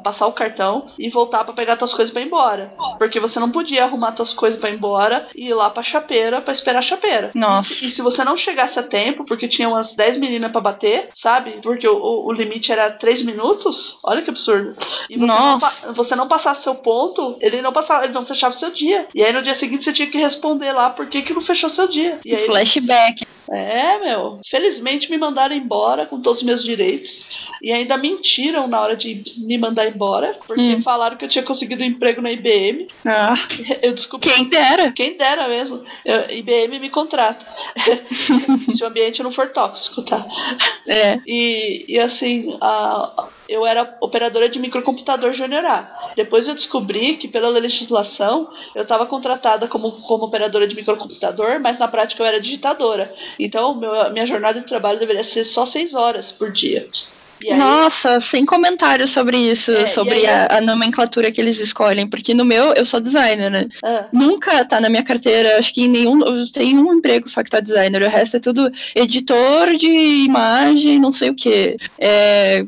[0.02, 2.74] passar o cartão e voltar para pegar suas coisas para ir embora.
[2.98, 6.40] Porque você não podia arrumar suas coisas para ir embora e ir lá pra chapeira
[6.40, 7.30] pra esperar a chapeira.
[7.34, 7.72] Nossa.
[7.72, 11.08] E, e se você não chegasse a tempo, porque tinha umas 10 meninas para bater,
[11.12, 11.60] sabe?
[11.62, 14.74] Porque o, o, limite era 3 minutos, olha que absurdo.
[15.10, 15.86] E você, Nossa.
[15.86, 19.06] Não, você não passasse seu ponto, ele não passava, ele não fechava seu dia.
[19.14, 21.68] E aí no dia seguinte você tinha que responder lá por que, que não fechou
[21.68, 22.18] seu dia.
[22.24, 23.26] E aí, Flashback.
[23.50, 24.40] É, meu.
[24.50, 27.48] Felizmente me mandaram embora com todos os meus direitos.
[27.62, 30.82] E ainda mentiram na hora de me mandar embora, porque hum.
[30.82, 32.88] falaram que eu tinha conseguido um emprego na IBM.
[33.04, 33.34] Ah.
[33.82, 34.28] Eu descobri.
[34.28, 34.92] Quem dera?
[34.92, 35.84] Quem dera mesmo.
[36.04, 37.46] Eu, IBM me contrata.
[38.72, 40.24] Se o ambiente não for tóxico, tá?
[40.86, 41.20] É.
[41.26, 46.12] E, e assim, a, eu era operadora de microcomputador júnior A.
[46.16, 51.78] Depois eu descobri que, pela legislação, eu estava contratada como, como operadora de microcomputador, mas
[51.78, 53.12] na prática eu era digitadora.
[53.38, 56.88] Então, meu, minha jornada de trabalho deveria ser só seis horas por dia.
[57.42, 57.54] Aí...
[57.54, 60.26] Nossa, sem comentários sobre isso, é, sobre aí...
[60.26, 63.68] a, a, nomenclatura que eles escolhem, porque no meu eu sou designer, né?
[63.84, 64.06] Ah.
[64.12, 66.18] Nunca tá na minha carteira, acho que em nenhum.
[66.52, 69.86] Tenho um emprego só que tá designer, o resto é tudo editor de
[70.24, 71.76] imagem, não sei o que.
[71.98, 72.64] É,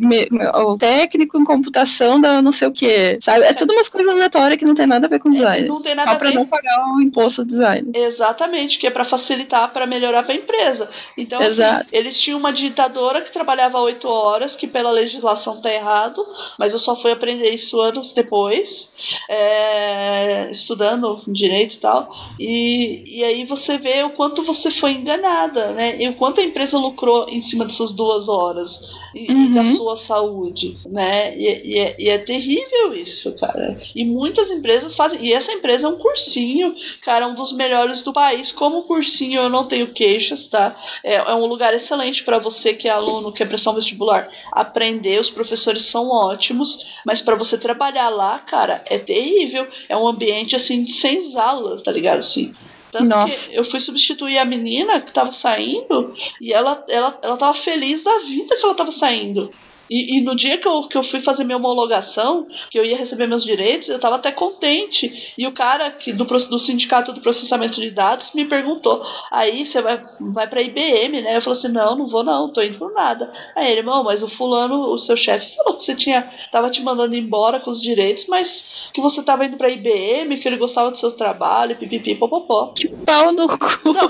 [0.55, 3.19] o técnico em computação da não sei o que.
[3.21, 3.45] Sabe?
[3.45, 5.69] É, é tudo umas coisas aleatórias que não tem nada a ver com é, design.
[5.69, 6.33] não tem nada só a ver.
[6.33, 7.91] pra não pagar o imposto do design.
[7.95, 10.89] Exatamente, que é para facilitar, para melhorar pra empresa.
[11.17, 11.63] Então, assim,
[11.93, 16.25] eles tinham uma digitadora que trabalhava oito horas que pela legislação tá errado,
[16.59, 18.93] mas eu só fui aprender isso anos depois,
[19.29, 22.15] é, estudando direito e tal.
[22.39, 26.01] E, e aí você vê o quanto você foi enganada, né?
[26.03, 28.81] E o quanto a empresa lucrou em cima dessas duas horas
[29.15, 29.55] e, uhum.
[29.55, 31.37] da sua saúde, né?
[31.37, 33.81] E, e, é, e, é, terrível isso, cara.
[33.95, 35.25] E muitas empresas fazem.
[35.25, 38.53] E essa empresa é um cursinho, cara, um dos melhores do país.
[38.53, 40.77] Como cursinho eu não tenho queixas, tá?
[41.05, 45.21] É, é um lugar excelente para você que é aluno, quer prestar um vestibular aprender,
[45.21, 49.67] os professores são ótimos, mas para você trabalhar lá, cara, é terrível.
[49.89, 52.21] É um ambiente assim sem sala, tá ligado?
[52.21, 52.55] Assim.
[52.91, 53.51] Tanto Nossa.
[53.51, 58.03] que eu fui substituir a menina que tava saindo e ela, ela, ela tava feliz
[58.03, 59.51] da vida que ela tava saindo.
[59.91, 62.97] E, e, no dia que eu, que eu fui fazer minha homologação, que eu ia
[62.97, 65.33] receber meus direitos, eu estava até contente.
[65.37, 69.81] E o cara que, do, do sindicato do processamento de dados me perguntou: aí você
[69.81, 71.37] vai, vai para IBM, né?
[71.37, 73.33] Eu falei assim: não, não vou não, tô indo por nada.
[73.57, 76.83] Aí ele, irmão, mas o fulano, o seu chefe, falou que você tinha, tava te
[76.83, 80.91] mandando embora com os direitos, mas que você tava indo para IBM, que ele gostava
[80.91, 82.73] do seu trabalho, pipipi, popopó.
[82.75, 83.93] Que pau no cu.
[83.93, 84.09] Não,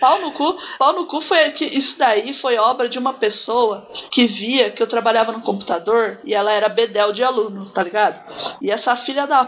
[0.00, 0.56] pau no cu.
[0.78, 4.82] Pau no cu foi que isso daí foi obra de uma pessoa que via que
[4.82, 8.20] eu trabalhava trabalhava no computador e ela era bedel de aluno, tá ligado?
[8.62, 9.42] E essa filha da,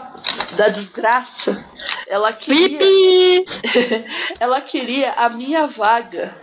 [0.57, 1.65] da desgraça,
[2.07, 2.79] ela queria.
[4.39, 6.35] ela queria a minha vaga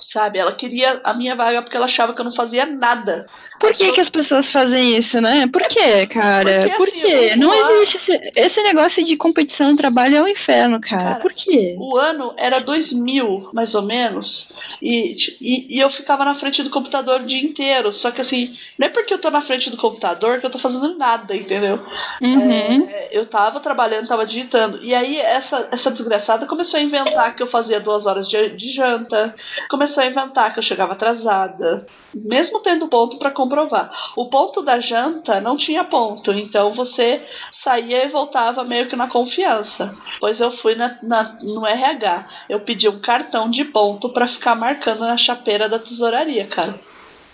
[0.00, 0.38] sabe?
[0.38, 3.26] Ela queria a minha vaga porque ela achava que eu não fazia nada.
[3.62, 5.46] Por que, que as pessoas fazem isso, né?
[5.46, 6.62] Por que, cara?
[6.62, 7.36] Porque, Por assim, quê?
[7.36, 11.02] Não existe esse, esse negócio de competição no trabalho é um inferno, cara.
[11.02, 11.20] cara.
[11.20, 11.76] Por quê?
[11.78, 14.50] O ano era 2000, mais ou menos,
[14.82, 17.92] e, e, e, eu ficava na frente do computador o dia inteiro.
[17.92, 20.58] Só que assim, não é porque eu tô na frente do computador que eu tô
[20.58, 21.78] fazendo nada, entendeu?
[22.20, 22.88] Uhum.
[22.90, 24.80] É, eu tava trabalhando, tava digitando.
[24.82, 28.72] E aí essa, essa desgraçada começou a inventar que eu fazia duas horas de, de
[28.72, 29.34] janta,
[29.70, 33.92] começou a inventar que eu chegava atrasada, mesmo tendo ponto para comprovar.
[34.16, 37.22] O ponto da janta não tinha ponto, então você
[37.52, 39.94] saía e voltava meio que na confiança.
[40.18, 44.54] Pois eu fui na, na no RH, eu pedi um cartão de ponto para ficar
[44.54, 46.80] marcando na chapeira da tesouraria, cara.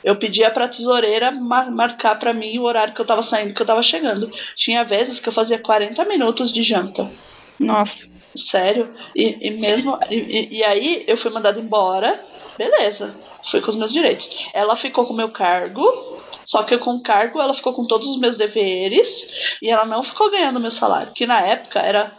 [0.03, 3.63] Eu pedia pra tesoureira mar marcar para mim o horário que eu tava saindo, que
[3.63, 4.31] eu tava chegando.
[4.55, 7.11] Tinha vezes que eu fazia 40 minutos de janta.
[7.59, 8.07] Nossa.
[8.37, 8.95] Sério.
[9.15, 9.99] E, e mesmo.
[10.11, 12.25] E, e, aí eu fui mandado embora.
[12.57, 13.17] Beleza.
[13.51, 14.29] Fui com os meus direitos.
[14.53, 15.83] Ela ficou com o meu cargo.
[16.45, 19.29] Só que com o cargo ela ficou com todos os meus deveres.
[19.61, 21.13] E ela não ficou ganhando meu salário.
[21.13, 22.13] Que na época era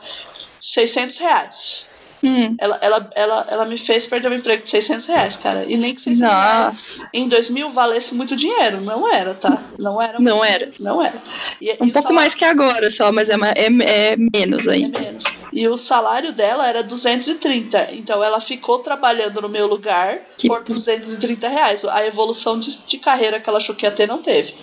[0.59, 1.85] 600 reais.
[2.23, 2.55] Hum.
[2.59, 5.65] Ela, ela, ela, ela me fez perder o emprego de 600 reais, cara.
[5.65, 6.33] E nem que 600 Nossa.
[6.33, 8.81] reais em 2000 valesse muito dinheiro.
[8.81, 9.63] Não era, tá?
[9.77, 10.19] Não era.
[10.19, 10.71] Não era.
[10.79, 11.21] Não era.
[11.61, 12.15] E, um e pouco salário...
[12.15, 14.83] mais que agora só, mas é, é, é menos aí.
[14.83, 15.25] É menos.
[15.51, 17.93] E o salário dela era 230.
[17.93, 20.47] Então ela ficou trabalhando no meu lugar que...
[20.47, 21.85] por 230 reais.
[21.85, 24.53] A evolução de, de, carreira que ela achou que ia ter não teve.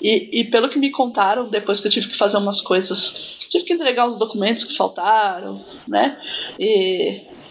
[0.00, 3.64] E, e pelo que me contaram, depois que eu tive que fazer umas coisas, tive
[3.64, 6.18] que entregar uns documentos que faltaram, né?
[6.58, 7.01] E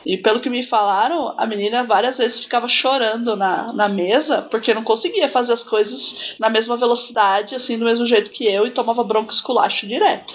[0.06, 4.74] e pelo que me falaram, a menina várias vezes ficava chorando na, na mesa porque
[4.74, 8.72] não conseguia fazer as coisas na mesma velocidade, assim, do mesmo jeito que eu, e
[8.72, 10.34] tomava bronca esculacho direto.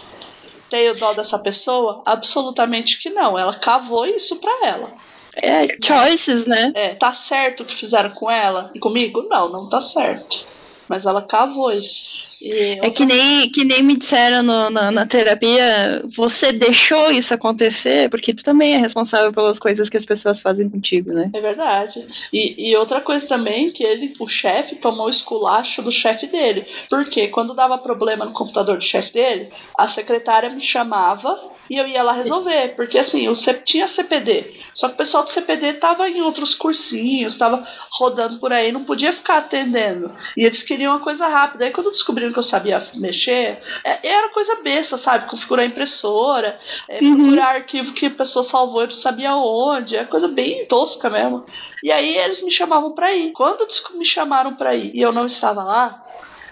[0.70, 2.02] Tenho dó dessa pessoa?
[2.04, 3.38] Absolutamente que não.
[3.38, 4.92] Ela cavou isso pra ela.
[5.34, 6.72] É, choices, né?
[6.74, 9.22] É, tá certo o que fizeram com ela e comigo?
[9.28, 10.46] Não, não tá certo.
[10.88, 12.25] Mas ela cavou isso.
[12.42, 18.10] É que nem, que nem me disseram no, na, na, terapia, você deixou isso acontecer,
[18.10, 21.30] porque tu também é responsável pelas coisas que as pessoas fazem contigo, né?
[21.34, 22.06] É verdade.
[22.32, 26.66] E, e outra coisa também, que ele, o chefe, tomou o esculacho do chefe dele.
[26.90, 31.38] Porque quando dava problema no computador do chefe dele, a secretária me chamava
[31.70, 32.74] e eu ia lá resolver.
[32.76, 33.32] Porque assim, o
[33.64, 34.54] tinha CPD.
[34.74, 38.84] Só que o pessoal do CPD tava em outros cursinhos, tava rodando por aí, não
[38.84, 40.12] podia ficar atendendo.
[40.36, 41.64] E eles queriam uma coisa rápida.
[41.64, 41.86] Aí quando
[42.32, 45.28] que eu sabia mexer, é, era coisa besta, sabe?
[45.28, 46.58] Configurar impressora,
[46.88, 47.16] é, uhum.
[47.16, 51.44] procurar arquivo que a pessoa salvou e não sabia onde, é coisa bem tosca mesmo.
[51.82, 53.32] E aí eles me chamavam para ir.
[53.32, 56.04] Quando me chamaram para ir e eu não estava lá,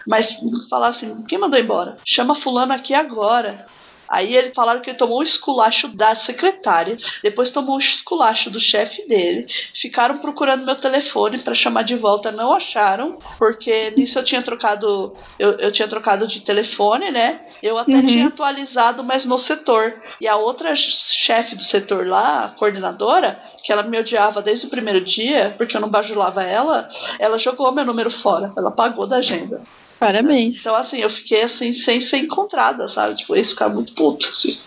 [0.07, 1.97] mas falar assim, quem mandou embora?
[2.05, 3.67] Chama fulano aqui agora.
[4.15, 8.61] Aí ele falaram que ele tomou o esculacho da secretária, depois tomou o esculacho do
[8.61, 14.25] chefe dele, ficaram procurando meu telefone para chamar de volta, não acharam, porque nisso eu
[14.25, 17.41] tinha trocado, eu, eu tinha trocado de telefone, né?
[17.61, 18.07] Eu até uhum.
[18.07, 20.01] tinha atualizado, mas no setor.
[20.21, 24.71] E a outra chefe do setor lá, a coordenadora, que ela me odiava desde o
[24.71, 26.89] primeiro dia, porque eu não bajulava ela,
[27.19, 29.61] ela jogou meu número fora, ela pagou da agenda.
[29.99, 30.61] Parabéns.
[30.61, 33.17] Então, assim, eu fiquei assim, sem ser encontrada, sabe?
[33.17, 34.59] Tipo, isso ficar muito puto, assim.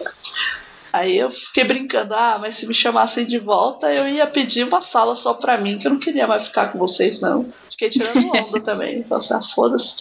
[0.91, 4.81] Aí eu fiquei brincando, ah, mas se me chamassem de volta, eu ia pedir uma
[4.81, 7.51] sala só pra mim, que eu não queria mais ficar com vocês, não.
[7.69, 8.99] Fiquei tirando onda também.
[8.99, 9.95] Então, assim, ah, foda-se,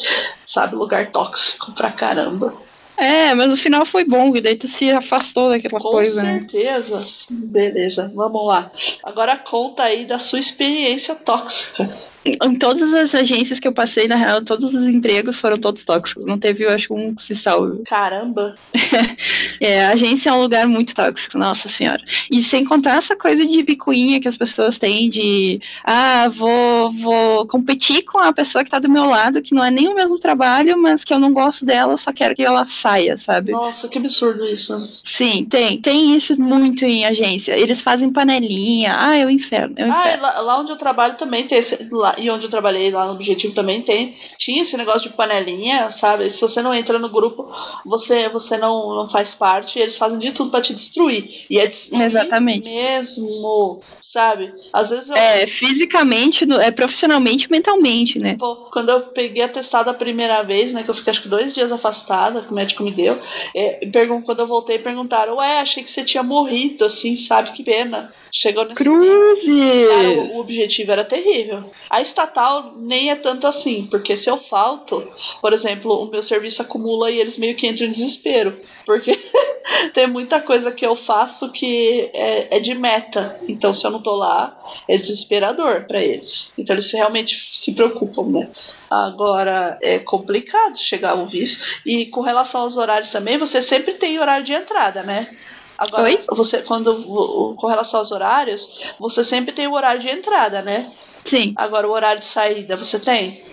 [0.49, 0.77] sabe?
[0.77, 2.55] Lugar tóxico pra caramba.
[2.97, 6.22] É, mas no final foi bom, e daí tu se afastou daquela Com coisa.
[6.22, 7.01] Com certeza.
[7.01, 7.07] Né?
[7.29, 8.70] Beleza, vamos lá.
[9.05, 11.95] Agora conta aí da sua experiência tóxica
[12.27, 16.24] em todas as agências que eu passei, na real, todos os empregos foram todos tóxicos.
[16.24, 17.83] Não teve, eu acho, um que se salve.
[17.85, 18.55] Caramba!
[19.61, 22.03] é, a agência é um lugar muito tóxico, nossa senhora.
[22.31, 27.47] E sem contar essa coisa de picuinha que as pessoas têm de ah, vou, vou
[27.47, 30.18] competir com a pessoa que tá do meu lado, que não é nem o mesmo
[30.18, 33.53] trabalho, mas que eu não gosto dela, só quero que ela saia, sabe?
[33.53, 34.74] Nossa, que absurdo isso.
[35.05, 35.81] Sim, tem.
[35.81, 37.59] Tem isso muito em agência.
[37.59, 38.97] Eles fazem panelinha.
[38.99, 39.74] Ah, é o inferno.
[39.77, 40.27] É o ah, inferno.
[40.27, 41.77] Ah, lá, lá, onde eu trabalho também tem esse.
[41.91, 45.90] Lá, e onde eu trabalhei lá no Objetivo também tem, tinha esse negócio de panelinha,
[45.90, 46.30] sabe?
[46.30, 47.48] Se você não entra no grupo,
[47.84, 51.44] você, você não, não faz parte, e eles fazem de tudo para te destruir.
[51.48, 52.68] E é destruir Exatamente.
[52.68, 54.52] mesmo, sabe?
[54.72, 55.16] Às vezes eu...
[55.16, 58.36] É, fisicamente, é profissionalmente mentalmente, né?
[58.38, 61.52] Pô, quando eu peguei atestado a primeira vez, né, que eu fiquei acho que dois
[61.52, 63.20] dias afastada, que o médico me deu,
[63.54, 63.80] é,
[64.24, 67.52] quando eu voltei, perguntaram, ué, achei que você tinha morrido, assim, sabe?
[67.52, 68.12] Que pena.
[68.32, 69.88] Chegou nesse Cruzes!
[69.88, 71.70] Cara, o, o objetivo era terrível.
[71.97, 76.61] A estatal nem é tanto assim, porque se eu falto, por exemplo, o meu serviço
[76.61, 79.18] acumula e eles meio que entram em desespero, porque
[79.94, 83.40] tem muita coisa que eu faço que é, é, de meta.
[83.49, 86.53] Então, se eu não tô lá, é desesperador para eles.
[86.59, 88.51] Então, eles realmente se preocupam, né?
[88.90, 91.64] Agora, é complicado chegar ao visto.
[91.86, 95.34] E com relação aos horários também, você sempre tem horário de entrada, né?
[95.79, 96.20] Agora, Oi?
[96.31, 98.68] você, quando, com relação aos horários,
[98.99, 100.93] você sempre tem o horário de entrada, né?
[101.24, 101.53] Sim.
[101.57, 103.45] Agora, o horário de saída, você tem?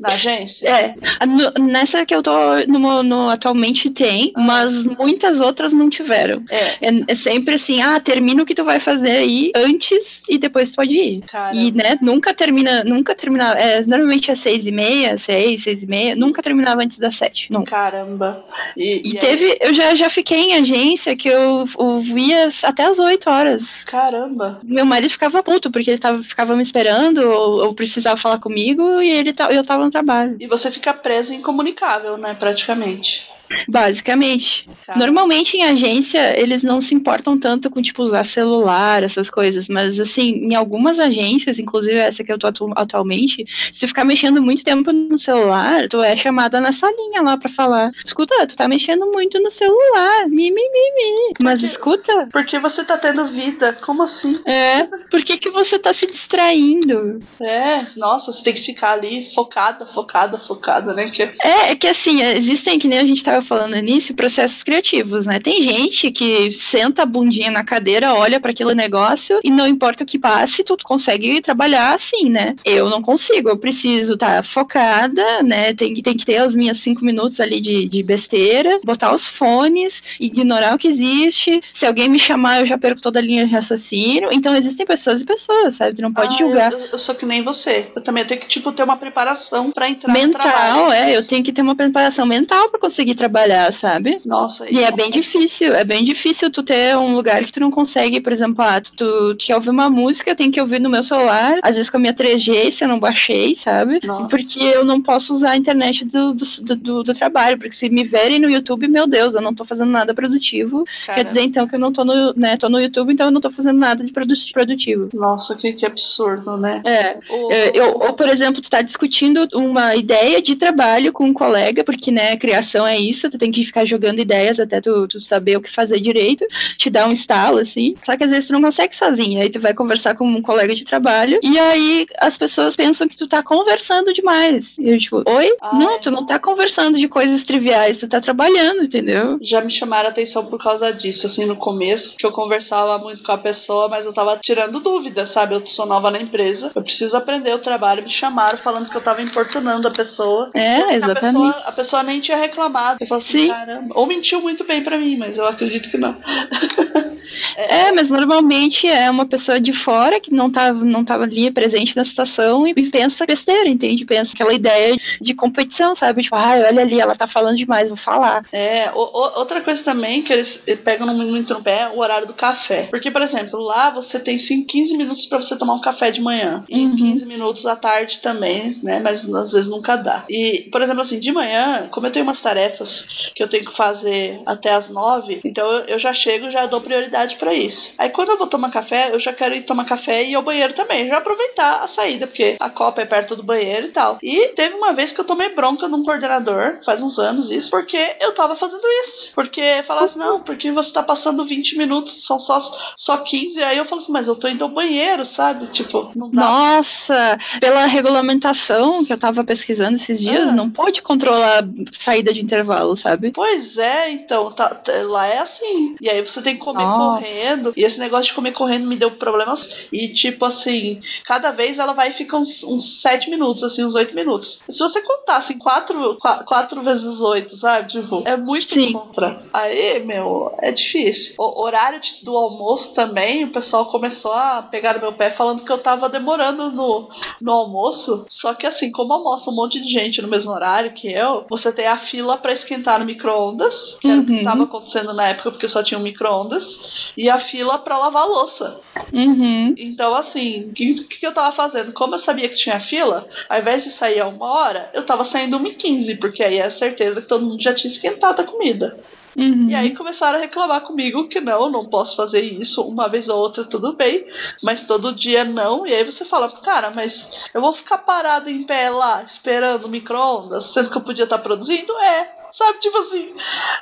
[0.00, 0.68] Na agência?
[0.68, 0.94] É.
[1.26, 2.30] No, nessa que eu tô
[2.66, 4.40] no, no atualmente tem, ah.
[4.40, 6.44] mas muitas outras não tiveram.
[6.48, 6.86] É.
[6.86, 7.04] é.
[7.08, 7.14] é.
[7.14, 10.94] sempre assim, ah, termina o que tu vai fazer aí antes e depois tu pode
[10.94, 11.20] ir.
[11.22, 11.60] Caramba.
[11.60, 13.58] E, né, nunca termina, nunca terminava.
[13.58, 17.52] É, normalmente é seis e meia, seis, seis e meia, nunca terminava antes das sete.
[17.52, 17.70] Nunca.
[17.70, 18.44] Caramba.
[18.76, 22.84] E, e, e teve, eu já, já fiquei em agência que eu, eu via até
[22.84, 23.84] as oito horas.
[23.84, 24.60] Caramba.
[24.62, 29.00] Meu marido ficava puto, porque ele tava, ficava me esperando, ou, ou precisava falar comigo,
[29.00, 30.36] e ele eu tava trabalho.
[30.40, 33.26] E você fica preso e incomunicável, né, praticamente.
[33.68, 34.68] Basicamente.
[34.96, 39.98] Normalmente em agência eles não se importam tanto com tipo usar celular, essas coisas, mas
[40.00, 44.42] assim, em algumas agências, inclusive essa que eu tô atu atualmente, se tu ficar mexendo
[44.42, 48.68] muito tempo no celular, tu é chamada na salinha lá para falar: "Escuta, tu tá
[48.68, 50.28] mexendo muito no celular".
[50.28, 51.34] Mi, mi, mi, mi.
[51.40, 53.78] Mas escuta, porque você tá tendo vida?
[53.84, 54.40] Como assim?
[54.44, 57.20] É, por que que você tá se distraindo?
[57.40, 61.10] É, nossa, você tem que ficar ali focada, focada, focada, né?
[61.10, 61.22] Que...
[61.22, 65.26] É, é que assim, existem que nem a gente tá estava falando início, processos criativos,
[65.26, 65.38] né?
[65.38, 70.04] Tem gente que senta a bundinha na cadeira, olha para aquele negócio e não importa
[70.04, 72.54] o que passe, tu consegue trabalhar assim, né?
[72.64, 75.72] Eu não consigo, eu preciso estar tá focada, né?
[75.74, 79.28] Tem que, tem que ter os minhas cinco minutos ali de, de besteira, botar os
[79.28, 81.60] fones, ignorar o que existe.
[81.72, 84.30] Se alguém me chamar, eu já perco toda a linha de raciocínio.
[84.32, 85.96] Então existem pessoas e pessoas, sabe?
[85.96, 86.72] Tu não pode ah, julgar.
[86.72, 87.90] Eu, eu, sou que nem você.
[87.94, 90.92] Eu também tenho que, tipo, ter uma preparação para entrar mental, no trabalho.
[90.92, 91.16] é.
[91.16, 94.20] Eu tenho que ter uma preparação mental para conseguir trabalhar trabalhar, sabe?
[94.24, 97.70] Nossa, E é bem difícil, é bem difícil tu ter um lugar que tu não
[97.70, 100.80] consegue, por exemplo, ah, tu, tu, tu quer ouvir uma música, eu tenho que ouvir
[100.80, 104.00] no meu celular, às vezes com a minha 3G, se eu não baixei, sabe?
[104.02, 104.28] Nossa.
[104.28, 106.44] Porque eu não posso usar a internet do, do,
[106.76, 109.90] do, do trabalho, porque se me verem no YouTube, meu Deus, eu não tô fazendo
[109.90, 110.84] nada produtivo.
[111.06, 113.32] Quer Cara, dizer, então, que eu não tô no, né, tô no YouTube, então eu
[113.32, 115.08] não tô fazendo nada de produ- produtivo.
[115.14, 116.82] Nossa, que, que absurdo, né?
[116.84, 121.24] É, O- é, eu, ou, por exemplo, tu tá discutindo uma ideia de trabalho com
[121.24, 125.08] um colega, porque, né, criação é isso, tu tem que ficar jogando ideias até tu,
[125.08, 126.44] tu saber o que fazer direito,
[126.76, 127.94] te dá um estalo, assim.
[128.04, 130.74] Só que às vezes tu não consegue sozinho, aí tu vai conversar com um colega
[130.74, 134.76] de trabalho, e aí as pessoas pensam que tu tá conversando demais.
[134.78, 135.52] E eu, tipo, oi?
[135.60, 135.78] Ai.
[135.78, 139.38] Não, tu não tá conversando de coisas triviais, tu tá trabalhando, entendeu?
[139.40, 143.22] Já me chamaram a atenção por causa disso, assim, no começo, que eu conversava muito
[143.22, 145.54] com a pessoa, mas eu tava tirando dúvidas, sabe?
[145.54, 149.02] Eu sou nova na empresa, eu preciso aprender o trabalho, me chamaram falando que eu
[149.02, 150.50] tava importunando a pessoa.
[150.54, 151.20] É, A exatamente.
[151.20, 152.98] pessoa, a pessoa nem tinha reclamado.
[153.00, 153.48] Eu falei assim, Sim.
[153.48, 153.94] caramba.
[153.98, 156.16] Ou mentiu muito bem pra mim, mas eu acredito que não.
[157.56, 161.94] É, mas normalmente é uma pessoa de fora que não tava, não tava ali presente
[161.96, 164.04] na situação e pensa besteira, entende?
[164.04, 166.22] Pensa aquela ideia de competição, sabe?
[166.22, 168.44] Tipo, ah, olha ali, ela tá falando demais, vou falar.
[168.52, 171.88] É, o- o- outra coisa também que eles eh, pegam no- muito no pé é
[171.88, 172.84] o horário do café.
[172.90, 176.20] Porque, por exemplo, lá você tem 5, 15 minutos pra você tomar um café de
[176.22, 176.64] manhã.
[176.68, 176.96] E Uhum.
[176.96, 179.00] 15 minutos à tarde também, né?
[179.00, 180.24] Mas às vezes nunca dá.
[180.30, 182.97] E, por exemplo, assim, de manhã, como eu tenho umas tarefas
[183.34, 187.36] que eu tenho que fazer até as 9, então eu, já chego já dou prioridade
[187.36, 187.92] pra isso.
[187.98, 190.42] Aí quando eu vou tomar café, eu já quero ir tomar café e ir ao
[190.42, 191.06] banheiro também.
[191.08, 194.18] Já aproveitar a saída, porque a copa é perto do banheiro e tal.
[194.22, 198.16] E teve uma vez que eu tomei bronca num coordenador, faz uns anos isso, porque
[198.20, 199.32] eu tava fazendo isso.
[199.34, 202.58] Porque falasse, não, porque você tá passando 20 minutos, são só,
[202.96, 203.62] só 15.
[203.62, 205.66] Aí eu falo assim, mas eu tô indo ao banheiro, sabe?
[205.68, 206.40] Tipo, não dá.
[206.42, 210.52] Nossa, pela regulamentação que eu tava pesquisando esses dias, Ah.
[210.52, 213.30] não pode controlar saída de intervalo, sabe?
[213.32, 215.96] Pois é, então, tá- tá- lá é assim.
[216.00, 217.28] E aí você tem que comer Nossa.
[217.28, 217.72] correndo.
[217.76, 219.70] E esse negócio de comer correndo me deu problemas.
[219.92, 224.14] E tipo assim, cada vez ela vai ficar uns, uns 7 minutos, assim, uns 8
[224.14, 224.60] minutos.
[224.68, 226.16] Se você contar assim, 4,
[226.46, 227.88] 4 vezes 8, sabe?
[227.88, 228.92] Tipo, é muito Sim.
[228.92, 229.42] contra.
[229.52, 231.34] Aí, meu, é difícil.
[231.38, 235.64] O horário de- do almoço também, o pessoal começou a pegar no meu pé falando
[235.64, 237.08] que eu tava demorando no,
[237.40, 238.24] no almoço.
[238.28, 241.72] Só que assim, como almoça um monte de gente no mesmo horário que eu, você
[241.72, 244.44] tem a fila pra esquentar no micro-ondas, que era o que Uhum.
[244.44, 248.26] tava acontecendo na época, porque só tinha um micro-ondas, e a fila pra lavar a
[248.26, 248.80] louça.
[249.12, 249.74] Uhum.
[249.76, 251.92] Então, assim, o que, que eu tava fazendo?
[251.92, 255.24] Como eu sabia que tinha fila, ao invés de sair a uma hora, eu tava
[255.24, 258.44] saindo uma e quinze, porque aí é certeza que todo mundo já tinha esquentado a
[258.44, 258.98] comida.
[259.36, 259.68] Uhum.
[259.70, 262.82] E aí começaram a reclamar comigo que não, não posso fazer isso.
[262.82, 264.26] Uma vez ou outra tudo bem,
[264.60, 265.86] mas todo dia não.
[265.86, 269.88] E aí você fala, cara, mas eu vou ficar parado em pé lá, esperando o
[269.88, 271.92] micro-ondas, sendo que eu podia estar produzindo?
[271.98, 272.37] É.
[272.52, 273.28] Sabe, tipo assim,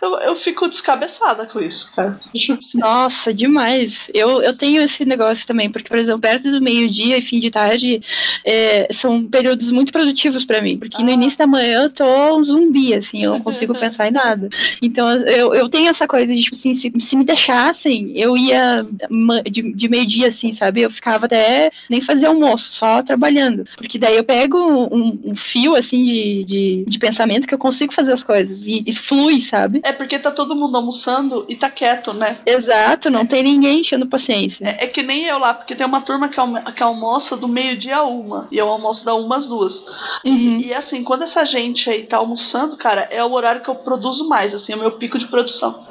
[0.03, 2.19] eu, eu fico descabeçada com isso, cara.
[2.75, 4.11] Nossa, demais.
[4.12, 7.51] Eu, eu tenho esse negócio também, porque, por exemplo, perto do meio-dia e fim de
[7.51, 8.03] tarde
[8.45, 11.12] é, são períodos muito produtivos pra mim, porque no Ah.
[11.12, 14.49] início da manhã eu tô um zumbi, assim, eu não consigo pensar em nada.
[14.83, 18.87] Então eu, eu tenho essa coisa de, tipo assim, se, se me deixassem, eu ia
[19.51, 20.83] de, de meio-dia, assim, sabe?
[20.83, 23.64] Eu ficava até nem fazer almoço, só trabalhando.
[23.77, 27.93] Porque daí eu pego um, um fio, assim, de, de, de pensamento que eu consigo
[27.93, 29.81] fazer as coisas e isso flui, sabe?
[29.83, 32.39] É porque tá todo mundo almoçando e tá quieto, né?
[32.47, 34.65] Exato, não tem ninguém enchendo paciência.
[34.65, 37.49] É, é que nem eu lá, porque tem uma turma que, almo que almoça do
[37.49, 38.47] meio-dia a uma.
[38.51, 39.85] E eu almoço da uma às duas.
[40.25, 40.61] Uhum.
[40.61, 44.29] E assim, quando essa gente aí tá almoçando, cara, é o horário que eu produzo
[44.29, 45.85] mais, assim, é o meu pico de produção.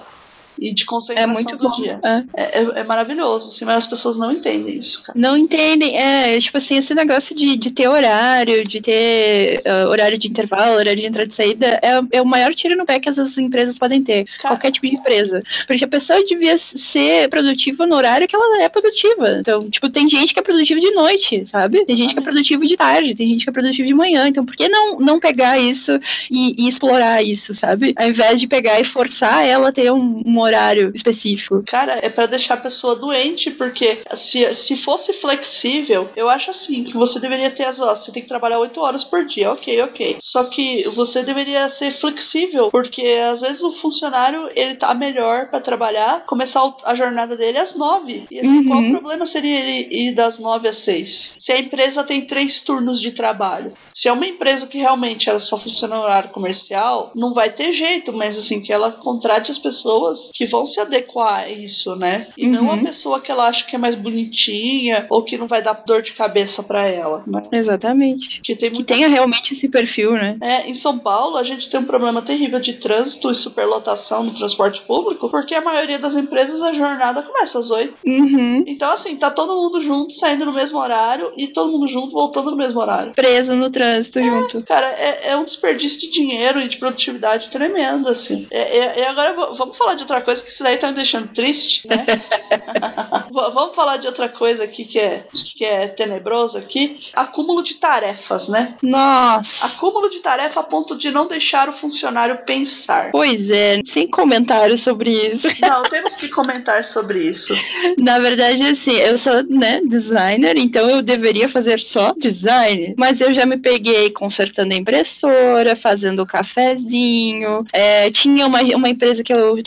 [0.59, 1.75] E de É concentração muito do bom.
[1.75, 1.99] dia.
[2.03, 2.23] é.
[2.35, 5.17] É, é- é maravilhoso, assim, mas as pessoas não entendem isso, cara.
[5.17, 10.17] Não entendem, é, tipo assim, esse negócio de, de ter horário, de ter ah, horário
[10.17, 13.09] de intervalo, horário de entrada e saída, é, é o maior tiro no pé que
[13.09, 15.43] essas empresas podem ter, Cara, qualquer tipo de empresa.
[15.67, 19.37] Porque a pessoa devia ser produtiva no horário que ela é produtiva.
[19.39, 21.85] Então, tipo, tem gente que é produtiva de noite, sabe?
[21.85, 24.27] Tem gente que é produtiva de tarde, tem gente que é produtiva de manhã.
[24.27, 25.99] Então, por que não, não pegar isso
[26.29, 27.93] e, e explorar isso, sabe?
[27.97, 31.63] Ao invés de pegar e forçar ela a ter um, um horário específico.
[31.65, 36.83] Cara, é pra deixar a pessoa doente, porque se, se fosse flexível, eu acho assim,
[36.83, 39.81] que você deveria ter as horas, você tem que trabalhar 8 horas por dia, ok,
[39.83, 40.17] ok.
[40.21, 45.59] Só que você deveria ser flexível, porque às vezes o funcionário, ele tá melhor pra
[45.61, 48.25] trabalhar, começar a jornada dele às 9.
[48.31, 48.67] E assim, Uhum.
[48.67, 51.35] qual o problema seria ele ir das 9 às 6?
[51.39, 53.73] Se a empresa tem três turnos de trabalho.
[53.93, 57.73] Se é uma empresa que realmente ela só funciona no horário comercial, não vai ter
[57.73, 62.27] jeito, mas assim, que ela contrate as pessoas que vão se adequar a isso, né?
[62.37, 62.51] E uhum.
[62.51, 65.81] não a pessoa que ela acha que é mais bonitinha ou que não vai dar
[65.85, 67.41] dor de cabeça para ela, né?
[67.53, 68.41] Exatamente.
[68.43, 68.83] Que, tem muita...
[68.83, 70.37] que tenha realmente esse perfil, né?
[70.41, 74.35] É, em São Paulo a gente tem um problema terrível de trânsito e superlotação no
[74.35, 77.93] transporte público, porque a maioria das empresas a jornada começa às oito.
[78.05, 78.65] Uhum.
[78.67, 82.51] Então, assim, tá todo mundo junto, saindo no mesmo horário e todo mundo junto, voltando
[82.51, 83.13] no mesmo horário.
[83.13, 84.63] Preso no trânsito é, junto.
[84.63, 88.47] Cara, é, é, um desperdício de dinheiro e de produtividade tremendo, assim.
[88.51, 91.27] É, é, e agora vamos falar de outra coisa, que isso daí tá me deixando
[91.33, 92.05] triste, né?
[93.31, 96.99] vamos falar de outra coisa aqui que é, que é tenebroso aqui.
[97.13, 98.75] Acúmulo de tarefas, né?
[98.81, 99.65] Nossa!
[99.65, 103.11] Acúmulo de tarefa a ponto de não deixar o funcionário pensar.
[103.11, 105.47] Pois é, sem comentários sobre isso.
[105.61, 107.53] Não, temos que comentar sobre isso.
[107.97, 112.95] Na verdade, assim, eu sou, né, designer, então eu deveria fazer só design.
[112.97, 117.65] Mas eu já me peguei consertando a impressora, fazendo o cafezinho.
[117.73, 119.63] É, tinha uma, uma empresa que eu, eu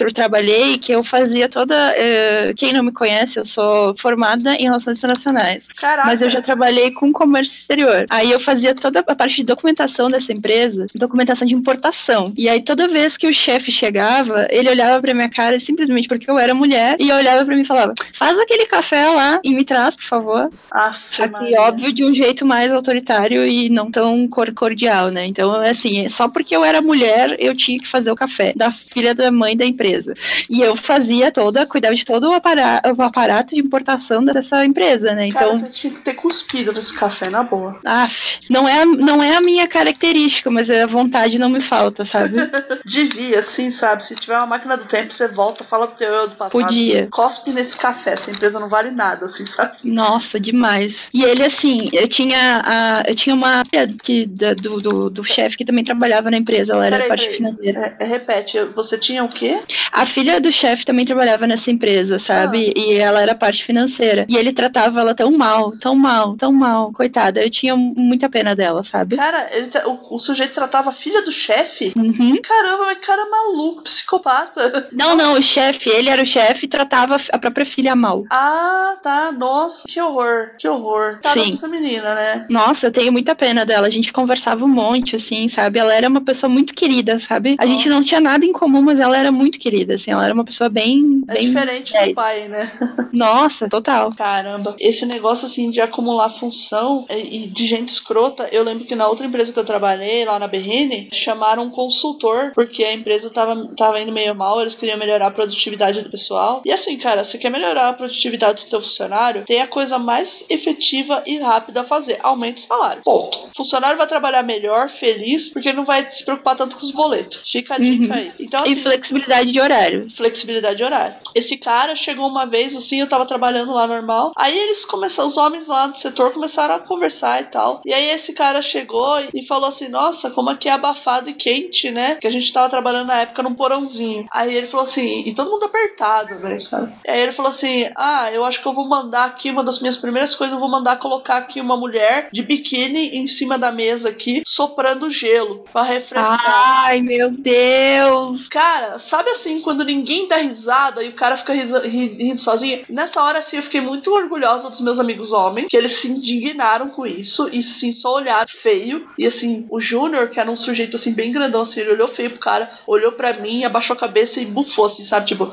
[0.49, 1.75] trabalhei que eu fazia toda.
[1.97, 5.69] É, quem não me conhece, eu sou formada em relações internacionais.
[5.77, 6.09] Caraca.
[6.09, 8.07] Mas eu já trabalhei com comércio exterior.
[8.09, 12.33] Aí eu fazia toda a parte de documentação dessa empresa, documentação de importação.
[12.37, 16.31] E aí toda vez que o chefe chegava, ele olhava pra minha cara simplesmente porque
[16.31, 19.65] eu era mulher e olhava pra mim e falava: faz aquele café lá e me
[19.65, 20.51] traz, por favor.
[20.73, 25.27] Ah, Só que, óbvio, de um jeito mais autoritário e não tão cordial, né?
[25.27, 29.15] Então, assim, só porque eu era mulher, eu tinha que fazer o café da filha
[29.15, 30.15] da mãe da empresa.
[30.49, 35.15] E eu fazia toda, cuidava de todo o aparato, o aparato de importação dessa empresa,
[35.15, 35.27] né?
[35.27, 35.41] Então.
[35.43, 37.79] Cara, você tinha que ter cuspido nesse café, na boa.
[37.85, 42.37] Af, não é, não é a minha característica, mas a vontade não me falta, sabe?
[42.85, 44.05] Devia, sim, sabe?
[44.05, 46.53] Se tiver uma máquina do tempo, você volta, fala pro teu eu do passado.
[46.53, 47.09] Podia.
[47.11, 49.77] Cospe nesse café, essa empresa não vale nada, assim, sabe?
[49.85, 51.09] Nossa, demais.
[51.13, 53.65] E ele, assim, eu tinha, a, eu tinha uma
[54.03, 57.25] que, da, do, do, do chefe que também trabalhava na empresa, ela era peraí, parte
[57.25, 57.37] peraí.
[57.37, 57.97] financeira.
[57.99, 59.61] É, é, repete, você tinha o quê?
[59.93, 62.73] A filha do chefe também trabalhava nessa empresa, sabe?
[62.77, 62.81] Ah.
[62.81, 64.27] E ela era parte financeira.
[64.29, 67.43] E ele tratava ela tão mal, tão mal, tão mal, coitada.
[67.43, 69.17] Eu tinha muita pena dela, sabe?
[69.17, 71.93] Cara, ele, o, o sujeito tratava a filha do chefe?
[71.97, 72.41] Uhum.
[72.43, 74.89] Caramba, mas cara maluco, psicopata.
[74.93, 78.25] Não, não, o chefe, ele era o chefe e tratava a própria filha mal.
[78.31, 79.31] Ah, tá.
[79.33, 81.21] Nossa, que horror, que horror.
[81.23, 81.53] Tá Sim.
[81.53, 82.47] essa menina, né?
[82.49, 83.87] Nossa, eu tenho muita pena dela.
[83.87, 85.79] A gente conversava um monte, assim, sabe?
[85.79, 87.57] Ela era uma pessoa muito querida, sabe?
[87.59, 90.08] A gente não tinha nada em comum, mas ela era muito querida, assim.
[90.11, 91.23] Ela era uma pessoa bem.
[91.29, 92.73] É bem diferente do pai, né?
[93.13, 94.15] Nossa, total.
[94.15, 94.77] Caramba.
[94.79, 99.27] Esse negócio, assim, de acumular função e de gente escrota, eu lembro que na outra
[99.27, 104.01] empresa que eu trabalhei, lá na Berrine, chamaram um consultor, porque a empresa tava, tava
[104.01, 106.63] indo meio mal, eles queriam melhorar a produtividade do pessoal.
[106.65, 110.45] E assim, cara, você quer melhorar a produtividade do seu funcionário, tem a coisa mais
[110.49, 113.03] efetiva e rápida a fazer: aumenta o salário.
[113.03, 113.39] Ponto.
[113.39, 117.43] O funcionário vai trabalhar melhor, feliz, porque não vai se preocupar tanto com os boletos.
[117.51, 118.13] Fica a dica uhum.
[118.13, 118.33] aí.
[118.39, 119.98] Então, assim, e flexibilidade de horário.
[120.17, 121.17] Flexibilidade de horário.
[121.35, 124.33] Esse cara chegou uma vez, assim, eu tava trabalhando lá normal.
[124.37, 127.83] Aí eles começaram, os homens lá do setor começaram a conversar e tal.
[127.85, 131.91] E aí esse cara chegou e falou assim: Nossa, como aqui é abafado e quente,
[131.91, 132.17] né?
[132.17, 134.27] Que a gente tava trabalhando na época num porãozinho.
[134.31, 136.93] Aí ele falou assim, e todo mundo apertado, né, cara?
[137.05, 139.81] E aí ele falou assim: Ah, eu acho que eu vou mandar aqui, uma das
[139.81, 143.73] minhas primeiras coisas, eu vou mandar colocar aqui uma mulher de biquíni em cima da
[143.73, 146.85] mesa aqui, soprando gelo para refrescar.
[146.85, 148.49] Ai, meu Deus!
[148.49, 152.85] Cara, sabe assim, quando ninguém dá risada e o cara fica rindo sozinho?
[152.91, 156.91] Nessa hora, assim, eu fiquei muito orgulhosa dos meus amigos homens, que eles se indignaram
[156.91, 159.09] com isso e, assim, só olharam feio.
[159.19, 162.31] E, assim, o Júnior, que era um sujeito, assim, bem grandão, assim, ele olhou feio
[162.31, 165.27] pro cara, olhou para mim, abaixou a cabeça e bufou, assim, sabe?
[165.27, 165.51] Tipo,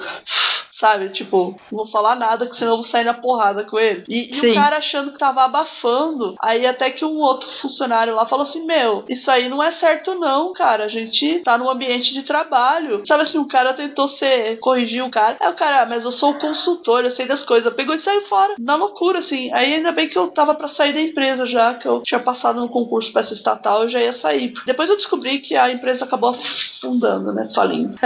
[0.77, 1.10] sabe?
[1.10, 4.03] Tipo, não vou falar nada, que senão eu vou sair na porrada com ele.
[4.10, 6.35] E, e, o cara achando que tava abafando.
[6.41, 10.15] Aí até que um outro funcionário lá falou assim: Meu, isso aí não é certo,
[10.15, 10.85] não, cara.
[10.85, 13.06] A gente tá num ambiente de trabalho.
[13.07, 15.38] Sabe assim, o cara tentou ser, corrigir o cara.
[15.39, 17.73] Aí o cara, ah, mas eu sou o consultor, eu sei das coisas.
[17.73, 18.56] Pegou e saiu fora.
[18.60, 19.52] Na loucura, assim.
[19.53, 22.60] Aí ainda bem que eu tava para sair da empresa já, que eu tinha passado
[22.60, 24.53] no concurso pra essa estatal, eu já ia sair.
[24.65, 27.49] Depois eu descobri que a empresa acabou afundando, né?
[27.53, 27.97] Falindo.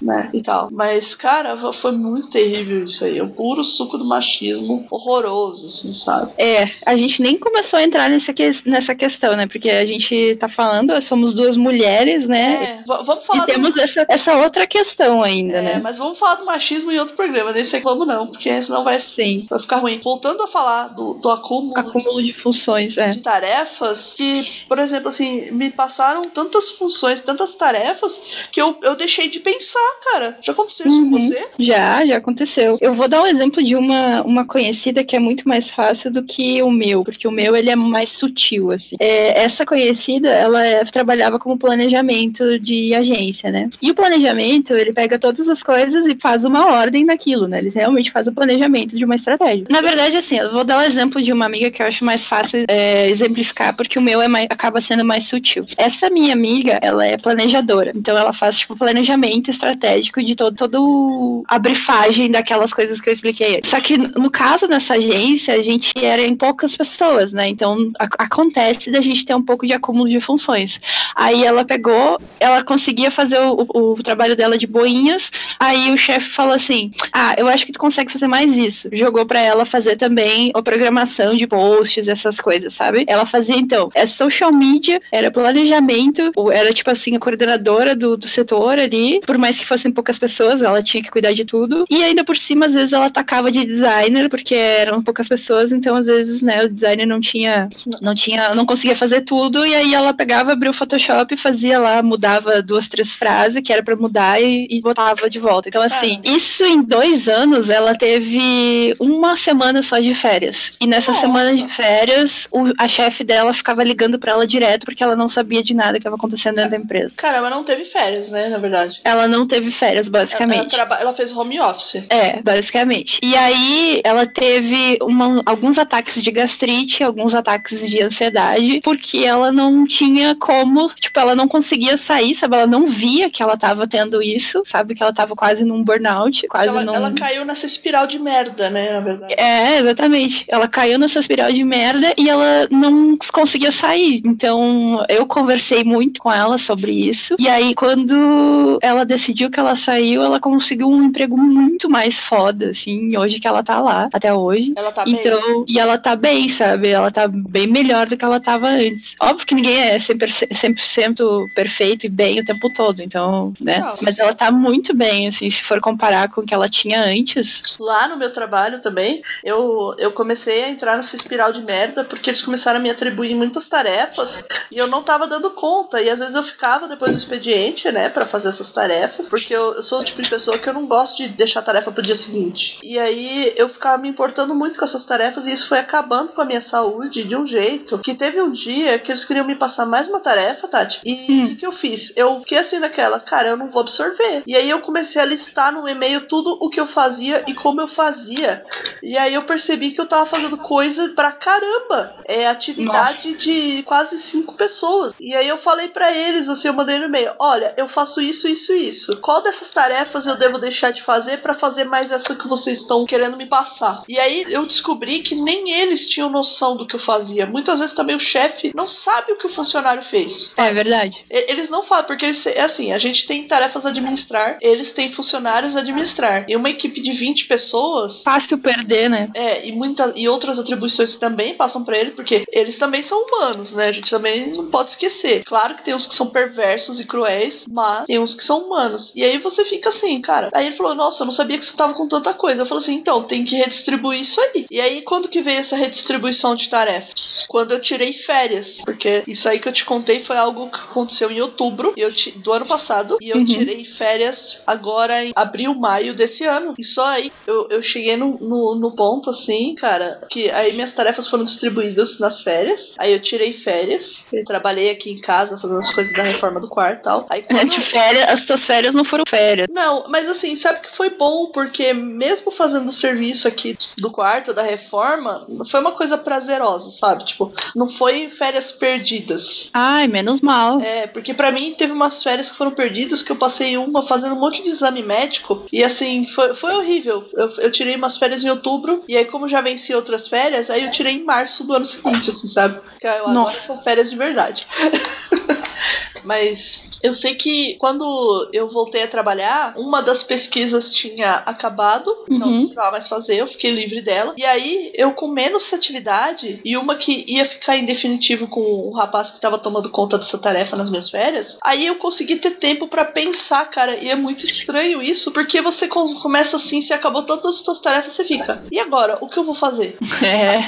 [0.00, 0.30] né?
[0.32, 0.68] E tal.
[0.70, 3.18] Mas, cara, foi foi muito terrível isso aí.
[3.18, 6.32] É o puro suco do machismo horroroso, assim, sabe?
[6.38, 9.46] É, a gente nem começou a entrar nessa, que, nessa questão, né?
[9.46, 12.80] Porque a gente tá falando, somos duas mulheres, né?
[12.80, 13.44] É, vamos falar.
[13.44, 13.46] E do...
[13.46, 15.80] temos essa, essa outra questão ainda, é, né?
[15.82, 19.46] Mas vamos falar do machismo em outro programa, nesse reclamo não, porque senão vai, Sim.
[19.48, 20.00] vai ficar ruim.
[20.02, 23.10] Voltando a falar do, do acúmulo, acúmulo de funções, é.
[23.10, 28.22] de tarefas, que, por exemplo, assim, me passaram tantas funções, tantas tarefas,
[28.52, 30.38] que eu, eu deixei de pensar, cara.
[30.42, 31.10] Já aconteceu isso uhum.
[31.10, 31.48] com você?
[31.58, 32.76] Já Já, já aconteceu.
[32.78, 36.22] Eu vou dar um exemplo de uma, uma conhecida que é muito mais fácil do
[36.22, 38.96] que o meu, porque o meu ele é mais sutil, assim.
[39.00, 43.70] É, essa conhecida, ela é, trabalhava como planejamento de agência, né?
[43.80, 47.58] E o planejamento, ele pega todas as coisas e faz uma ordem naquilo, né?
[47.58, 49.64] Ele realmente faz o planejamento de uma estratégia.
[49.70, 52.26] Na verdade, assim, eu vou dar um exemplo de uma amiga que eu acho mais
[52.26, 55.64] fácil é, exemplificar, porque o meu é mais, acaba sendo mais sutil.
[55.78, 61.42] Essa minha amiga, ela é planejadora, então ela faz, tipo, planejamento estratégico de todo, todo
[61.48, 63.60] a brifagem daquelas coisas que eu expliquei.
[63.64, 67.48] Só que no caso dessa agência, a gente era em poucas pessoas, né?
[67.48, 70.80] Então acontece da gente ter um pouco de acúmulo de funções.
[71.14, 75.98] Aí ela pegou, ela conseguia fazer o, o, o trabalho dela de boinhas, aí o
[75.98, 78.88] chefe falou assim: Ah, eu acho que tu consegue fazer mais isso.
[78.92, 83.04] Jogou para ela fazer também a programação de posts, essas coisas, sabe?
[83.08, 88.28] Ela fazia então, é social media, era planejamento, era tipo assim, a coordenadora do, do
[88.28, 91.59] setor ali, por mais que fossem poucas pessoas, ela tinha que cuidar de tudo.
[91.90, 95.96] E ainda por cima, às vezes ela atacava de designer, porque eram poucas pessoas, então
[95.96, 97.68] às vezes, né, o designer não tinha,
[98.00, 102.02] não tinha, não conseguia fazer tudo, e aí ela pegava, abria o Photoshop, fazia lá,
[102.02, 105.68] mudava duas, três frases que era para mudar e, e botava de volta.
[105.68, 106.30] Então, assim, ah.
[106.30, 110.72] isso em dois anos ela teve uma semana só de férias.
[110.80, 111.26] E nessa Nossa.
[111.26, 115.28] semana de férias, o, a chefe dela ficava ligando para ela direto porque ela não
[115.28, 117.14] sabia de nada que estava acontecendo dentro da empresa.
[117.16, 119.00] Caramba, não teve férias, né, na verdade.
[119.04, 120.74] Ela não teve férias, basicamente.
[120.74, 122.04] Ela, ela, ela fez home office.
[122.08, 123.18] É, basicamente.
[123.22, 129.50] E aí ela teve uma, alguns ataques de gastrite, alguns ataques de ansiedade, porque ela
[129.50, 132.56] não tinha como, tipo, ela não conseguia sair, sabe?
[132.56, 134.94] Ela não via que ela tava tendo isso, sabe?
[134.94, 136.94] Que ela tava quase num burnout, quase ela, num...
[136.94, 139.34] ela caiu nessa espiral de merda, né, na verdade.
[139.36, 140.44] É, exatamente.
[140.48, 144.20] Ela caiu nessa espiral de merda e ela não conseguia sair.
[144.24, 147.36] Então, eu conversei muito com ela sobre isso.
[147.38, 152.70] E aí, quando ela decidiu que ela saiu, ela conseguiu um emprego muito mais foda,
[152.70, 154.72] assim, hoje que ela tá lá, até hoje.
[154.76, 155.64] Ela tá então, bem.
[155.68, 156.88] E ela tá bem, sabe?
[156.88, 159.14] Ela tá bem melhor do que ela tava antes.
[159.20, 161.14] Óbvio que ninguém é 100%, 100
[161.54, 163.92] perfeito e bem o tempo todo, então, né?
[164.02, 167.62] Mas ela tá muito bem, assim, se for comparar com o que ela tinha antes.
[167.78, 172.30] Lá no meu trabalho também, eu, eu comecei a entrar nessa espiral de merda porque
[172.30, 176.00] eles começaram a me atribuir muitas tarefas e eu não tava dando conta.
[176.00, 179.74] E às vezes eu ficava depois do expediente, né, para fazer essas tarefas, porque eu,
[179.74, 182.02] eu, sou o tipo de pessoa que eu não gosto de deixar a tarefa pro
[182.02, 182.78] dia seguinte.
[182.82, 186.40] E aí eu ficava me importando muito com essas tarefas e isso foi acabando com
[186.40, 189.86] a minha saúde de um jeito que teve um dia que eles queriam me passar
[189.86, 191.00] mais uma tarefa, Tati.
[191.04, 191.44] E hum.
[191.44, 192.12] o que, que eu fiz?
[192.16, 194.42] Eu fiquei assim naquela, cara, eu não vou absorver.
[194.46, 197.80] E aí eu comecei a listar no e-mail tudo o que eu fazia e como
[197.80, 198.64] eu fazia.
[199.02, 202.14] E aí eu percebi que eu tava fazendo coisa pra caramba.
[202.24, 203.38] É atividade Nossa.
[203.38, 205.14] de quase cinco pessoas.
[205.20, 208.48] E aí eu falei para eles, assim, eu mandei no e-mail: olha, eu faço isso,
[208.48, 209.20] isso e isso.
[209.20, 211.09] Qual dessas tarefas eu devo deixar de fazer
[211.42, 214.02] para fazer mais essa que vocês estão querendo me passar?
[214.08, 217.46] E aí eu descobri que nem eles tinham noção do que eu fazia.
[217.46, 220.52] Muitas vezes também o chefe não sabe o que o funcionário fez.
[220.56, 221.24] É verdade.
[221.28, 225.12] Eles não falam, porque eles, é assim, a gente tem tarefas a administrar, eles têm
[225.12, 226.44] funcionários a administrar.
[226.48, 228.22] E uma equipe de 20 pessoas.
[228.22, 229.30] Fácil perder, né?
[229.34, 233.72] É, e, muita, e outras atribuições também passam para ele, porque eles também são humanos,
[233.72, 233.88] né?
[233.88, 235.44] A gente também não pode esquecer.
[235.44, 239.12] Claro que tem uns que são perversos e cruéis, mas tem uns que são humanos.
[239.14, 240.48] E aí você fica assim, cara.
[240.52, 242.60] Aí ele falou: Nossa, eu não sabia que você tava com tanta coisa.
[242.60, 244.66] Eu falei assim: Então, tem que redistribuir isso aí.
[244.70, 247.46] E aí, quando que veio essa redistribuição de tarefas?
[247.48, 248.82] Quando eu tirei férias.
[248.84, 251.94] Porque isso aí que eu te contei foi algo que aconteceu em outubro
[252.36, 253.16] do ano passado.
[253.18, 253.46] E eu uhum.
[253.46, 256.74] tirei férias agora em abril, maio desse ano.
[256.78, 260.92] E só aí eu, eu cheguei no, no, no ponto, assim, cara, que aí minhas
[260.92, 262.94] tarefas foram distribuídas nas férias.
[262.98, 264.22] Aí eu tirei férias.
[264.30, 267.26] Eu trabalhei aqui em casa fazendo as coisas da reforma do quarto e tal.
[267.30, 267.70] Aí, quando...
[267.70, 269.66] de férias, as tuas férias não foram férias.
[269.72, 274.52] Não, mas assim, sabe que foi bom, porque mesmo fazendo o serviço aqui do quarto,
[274.52, 277.24] da reforma, foi uma coisa prazerosa, sabe?
[277.26, 279.70] Tipo, não foi férias perdidas.
[279.72, 280.80] Ai, menos mal.
[280.80, 284.34] É, porque para mim teve umas férias que foram perdidas que eu passei uma fazendo
[284.34, 287.28] um monte de exame médico e assim, foi, foi horrível.
[287.34, 290.84] Eu, eu tirei umas férias em outubro e aí, como já venci outras férias, aí
[290.84, 292.80] eu tirei em março do ano seguinte, assim, sabe?
[293.00, 293.60] Que agora Nossa.
[293.66, 294.66] são férias de verdade.
[296.24, 302.46] Mas eu sei que quando eu voltei a trabalhar, uma das pesquisas tinha acabado, então
[302.46, 302.52] uhum.
[302.52, 304.34] não precisava mais fazer, eu fiquei livre dela.
[304.36, 308.92] E aí eu com menos atividade e uma que ia ficar em definitivo com o
[308.92, 312.86] rapaz que estava tomando conta dessa tarefa nas minhas férias, aí eu consegui ter tempo
[312.86, 313.96] para pensar, cara.
[313.96, 318.12] E é muito estranho isso, porque você começa assim, se acabou todas as suas tarefas,
[318.12, 318.60] você fica.
[318.70, 319.18] E agora?
[319.20, 319.96] O que eu vou fazer?
[320.22, 320.60] É.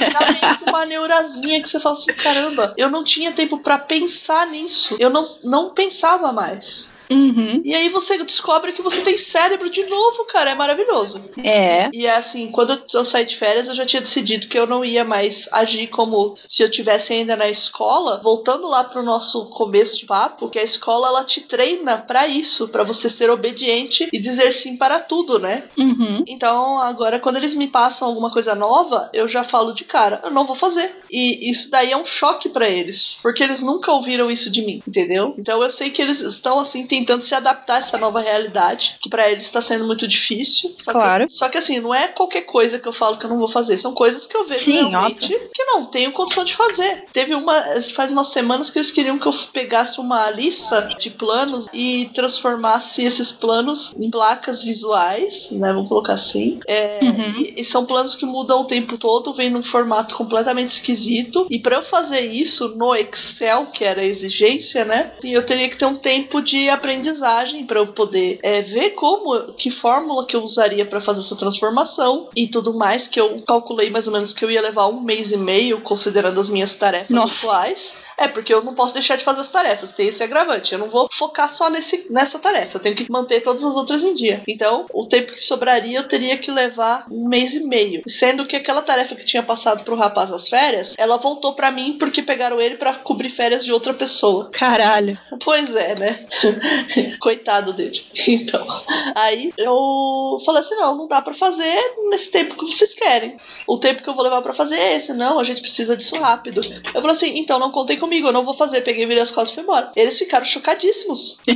[0.68, 4.96] Uma neurazinha que você fala assim, caramba, eu não tinha tempo para pensar nisso.
[4.98, 6.91] Eu não, não pensava mais.
[7.10, 7.62] Uhum.
[7.64, 10.50] E aí você descobre que você tem cérebro de novo, cara.
[10.50, 11.22] É maravilhoso.
[11.42, 11.90] É.
[11.92, 14.84] E é assim, quando eu saí de férias, eu já tinha decidido que eu não
[14.84, 18.20] ia mais agir como se eu tivesse ainda na escola.
[18.22, 22.68] Voltando lá pro nosso começo de papo, que a escola ela te treina para isso,
[22.68, 25.64] para você ser obediente e dizer sim para tudo, né?
[25.76, 26.24] Uhum.
[26.26, 30.30] Então, agora quando eles me passam alguma coisa nova, eu já falo de cara, eu
[30.30, 30.96] não vou fazer.
[31.10, 34.82] E isso daí é um choque para eles, porque eles nunca ouviram isso de mim,
[34.86, 35.34] entendeu?
[35.38, 39.08] Então eu sei que eles estão assim tentando se adaptar a essa nova realidade, que
[39.08, 40.74] para eles está sendo muito difícil.
[40.76, 41.26] Só Claro.
[41.26, 43.48] Que, só que assim, não é qualquer coisa que eu falo que eu não vou
[43.48, 47.04] fazer, são coisas que eu vejo Sim, realmente que não tenho condição de fazer.
[47.10, 51.66] Teve uma faz umas semanas que eles queriam que eu pegasse uma lista de planos
[51.72, 55.72] e transformasse esses planos em placas visuais, né?
[55.72, 56.60] Vamos colocar assim.
[56.66, 57.34] É, Uhum.
[57.38, 61.46] e, e são planos que mudam o tempo todo, vem num formato completamente esquisito.
[61.50, 65.12] E para eu fazer isso no Excel, que era a exigência, né?
[65.18, 69.54] assim, Eu teria que ter um tempo de aprendizagem para eu poder é, ver como,
[69.54, 73.06] que fórmula que eu usaria para fazer essa transformação e tudo mais.
[73.06, 76.40] Que eu calculei mais ou menos que eu ia levar um mês e meio, considerando
[76.40, 77.46] as minhas tarefas Nossa.
[77.46, 77.96] atuais.
[78.16, 80.72] É, porque eu não posso deixar de fazer as tarefas, tem esse agravante.
[80.72, 84.04] Eu não vou focar só nesse, nessa tarefa, eu tenho que manter todas as outras
[84.04, 84.42] em dia.
[84.46, 88.02] Então, o tempo que sobraria eu teria que levar um mês e meio.
[88.06, 91.96] Sendo que aquela tarefa que tinha passado pro rapaz nas férias, ela voltou pra mim
[91.98, 94.50] porque pegaram ele pra cobrir férias de outra pessoa.
[94.50, 95.18] Caralho.
[95.44, 96.26] Pois é, né?
[97.20, 98.02] Coitado dele.
[98.26, 98.66] Então,
[99.14, 101.78] aí eu falei assim: não, não dá pra fazer
[102.08, 103.36] nesse tempo que vocês querem.
[103.66, 105.12] O tempo que eu vou levar pra fazer é esse.
[105.12, 106.62] Não, a gente precisa disso rápido.
[106.64, 108.80] Eu falei assim: então não contem comigo, eu não vou fazer.
[108.80, 109.92] Peguei, virei as costas e fui embora.
[109.94, 111.38] Eles ficaram chocadíssimos.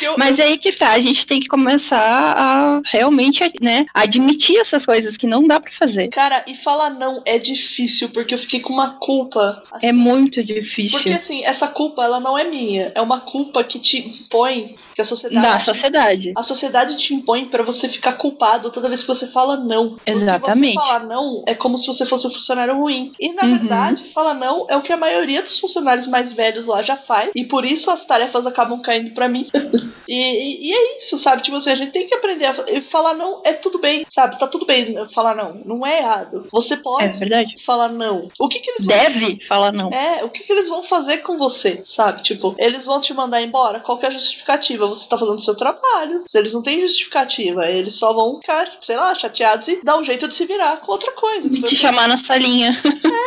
[0.00, 4.56] Eu, Mas é aí que tá, a gente tem que começar a realmente, né, admitir
[4.58, 6.08] essas coisas que não dá pra fazer.
[6.08, 9.62] Cara, e falar não é difícil, porque eu fiquei com uma culpa.
[9.82, 10.98] É assim, muito difícil.
[10.98, 12.92] Porque assim, essa culpa ela não é minha.
[12.94, 15.46] É uma culpa que te impõe, que a sociedade.
[15.46, 16.32] Da sociedade.
[16.36, 19.90] A sociedade te impõe pra você ficar culpado toda vez que você fala não.
[19.90, 20.74] Porque Exatamente.
[20.74, 23.12] Você falar não é como se você fosse um funcionário ruim.
[23.18, 23.58] E na Uhum.
[23.58, 27.30] verdade, falar não é o que a maioria dos funcionários mais velhos lá já faz.
[27.34, 29.48] E por isso as tarefas acabam caindo pra mim.
[30.08, 31.42] e, e- e é isso, sabe?
[31.42, 33.40] Tipo assim, a gente tem que aprender a fa- falar não.
[33.44, 34.38] É tudo bem, sabe?
[34.38, 35.54] Tá tudo bem falar não.
[35.64, 36.46] Não é errado.
[36.52, 37.54] Você É pode verdade.
[37.64, 38.28] falar não.
[38.38, 39.90] O que que eles vão Deve falar não.
[39.92, 42.22] é, o que, que eles vão fazer com você, sabe?
[42.22, 43.80] Tipo, eles vão te mandar embora?
[43.80, 44.83] Qual é a justificativa?
[44.88, 46.24] Você tá fazendo o seu trabalho.
[46.34, 50.26] Eles não têm justificativa, eles só vão ficar, sei lá, chateados e dar um jeito
[50.28, 51.48] de se virar com outra coisa.
[51.50, 52.72] Te chamar na salinha.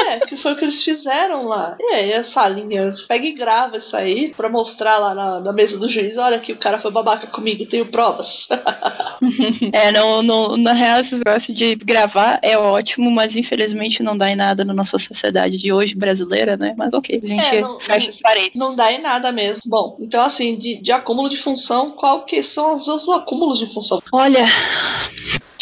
[0.07, 1.75] é, que foi o que eles fizeram lá.
[1.79, 5.53] E aí, essa linha, você pega e grava isso aí pra mostrar lá na, na
[5.53, 8.47] mesa do juiz: olha que o cara foi babaca comigo, tenho provas.
[9.73, 14.29] É, no, no, na real, esse negócio de gravar é ótimo, mas infelizmente não dá
[14.29, 16.73] em nada na nossa sociedade de hoje brasileira, né?
[16.77, 18.55] Mas ok, a gente É, não- fecha as paredes.
[18.55, 19.61] Não dá em nada mesmo.
[19.65, 23.73] Bom, então assim, de, de acúmulo de função, qual que são os, os acúmulos de
[23.73, 24.01] função?
[24.11, 24.43] Olha,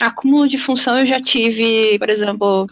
[0.02, 2.68] acúmulo de função eu já tive, por exemplo,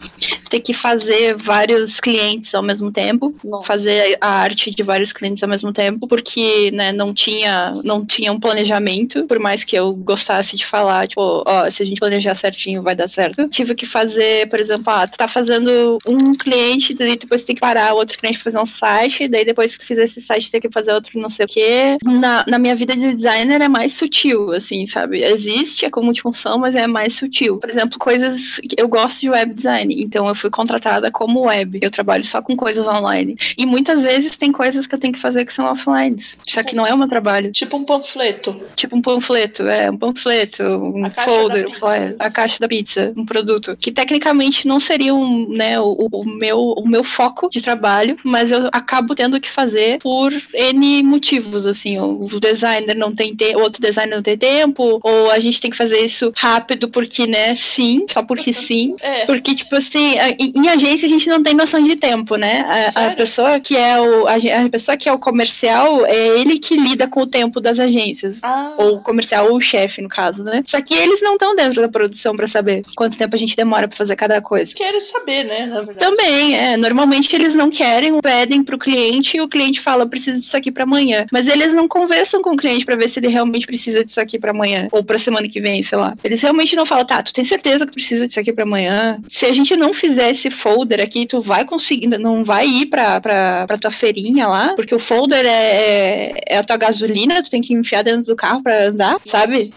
[0.54, 3.66] ter que fazer vários clientes ao mesmo tempo, Nossa.
[3.66, 8.32] fazer a arte de vários clientes ao mesmo tempo, porque né, não tinha não tinha
[8.32, 12.36] um planejamento, por mais que eu gostasse de falar, tipo, ó, se a gente planejar
[12.36, 13.48] certinho vai dar certo.
[13.48, 17.56] Tive que fazer, por exemplo, ah, tu tá fazendo um cliente, daí depois tu tem
[17.56, 20.20] que parar o outro cliente pra fazer um site, daí depois que tu fizer esse
[20.20, 21.98] site tem que fazer outro não sei o quê.
[22.04, 25.20] Na, na minha vida de designer é mais sutil, assim, sabe?
[25.20, 27.58] Existe a como de função, mas é mais sutil.
[27.58, 31.78] Por exemplo, coisas que eu gosto de web design, então eu fui contratada como web.
[31.80, 33.36] Eu trabalho só com coisas online.
[33.56, 36.18] E muitas vezes tem coisas que eu tenho que fazer que são offline.
[36.46, 37.50] Só que não é o meu trabalho.
[37.52, 38.60] Tipo um panfleto.
[38.76, 43.76] Tipo um panfleto, é, um panfleto, um folder, flyer, a caixa da pizza, um produto.
[43.80, 48.50] Que tecnicamente não seria um, né, o, o meu, o meu foco de trabalho, mas
[48.50, 53.80] eu acabo tendo que fazer por N motivos, assim, o designer não tem tempo, outro
[53.80, 58.04] designer não tem tempo, ou a gente tem que fazer isso rápido porque, né, sim,
[58.10, 58.96] só porque sim.
[59.00, 59.24] É.
[59.26, 62.64] Porque, tipo assim, em em agência a gente não tem noção de tempo, né?
[62.94, 64.26] A, a pessoa que é o.
[64.26, 64.34] A,
[64.64, 68.38] a pessoa que é o comercial é ele que lida com o tempo das agências.
[68.42, 70.62] Ah, Ou o comercial, ou o chefe, no caso, né?
[70.66, 73.86] Só que eles não estão dentro da produção pra saber quanto tempo a gente demora
[73.86, 74.72] pra fazer cada coisa.
[74.74, 75.66] quero saber, né?
[75.66, 75.98] Na verdade.
[75.98, 76.76] Também, é.
[76.76, 80.70] Normalmente eles não querem, pedem pro cliente e o cliente fala, eu preciso disso aqui
[80.72, 81.26] pra amanhã.
[81.30, 84.38] Mas eles não conversam com o cliente pra ver se ele realmente precisa disso aqui
[84.38, 84.88] pra amanhã.
[84.92, 86.14] Ou pra semana que vem, sei lá.
[86.24, 89.20] Eles realmente não falam, tá, tu tem certeza que precisa disso aqui pra amanhã?
[89.28, 92.86] Se a gente não fizer fizer esse folder aqui, tu vai conseguir, não vai ir
[92.86, 97.50] pra, pra, pra tua feirinha lá, porque o folder é, é a tua gasolina, tu
[97.50, 99.72] tem que enfiar dentro do carro pra andar, sabe?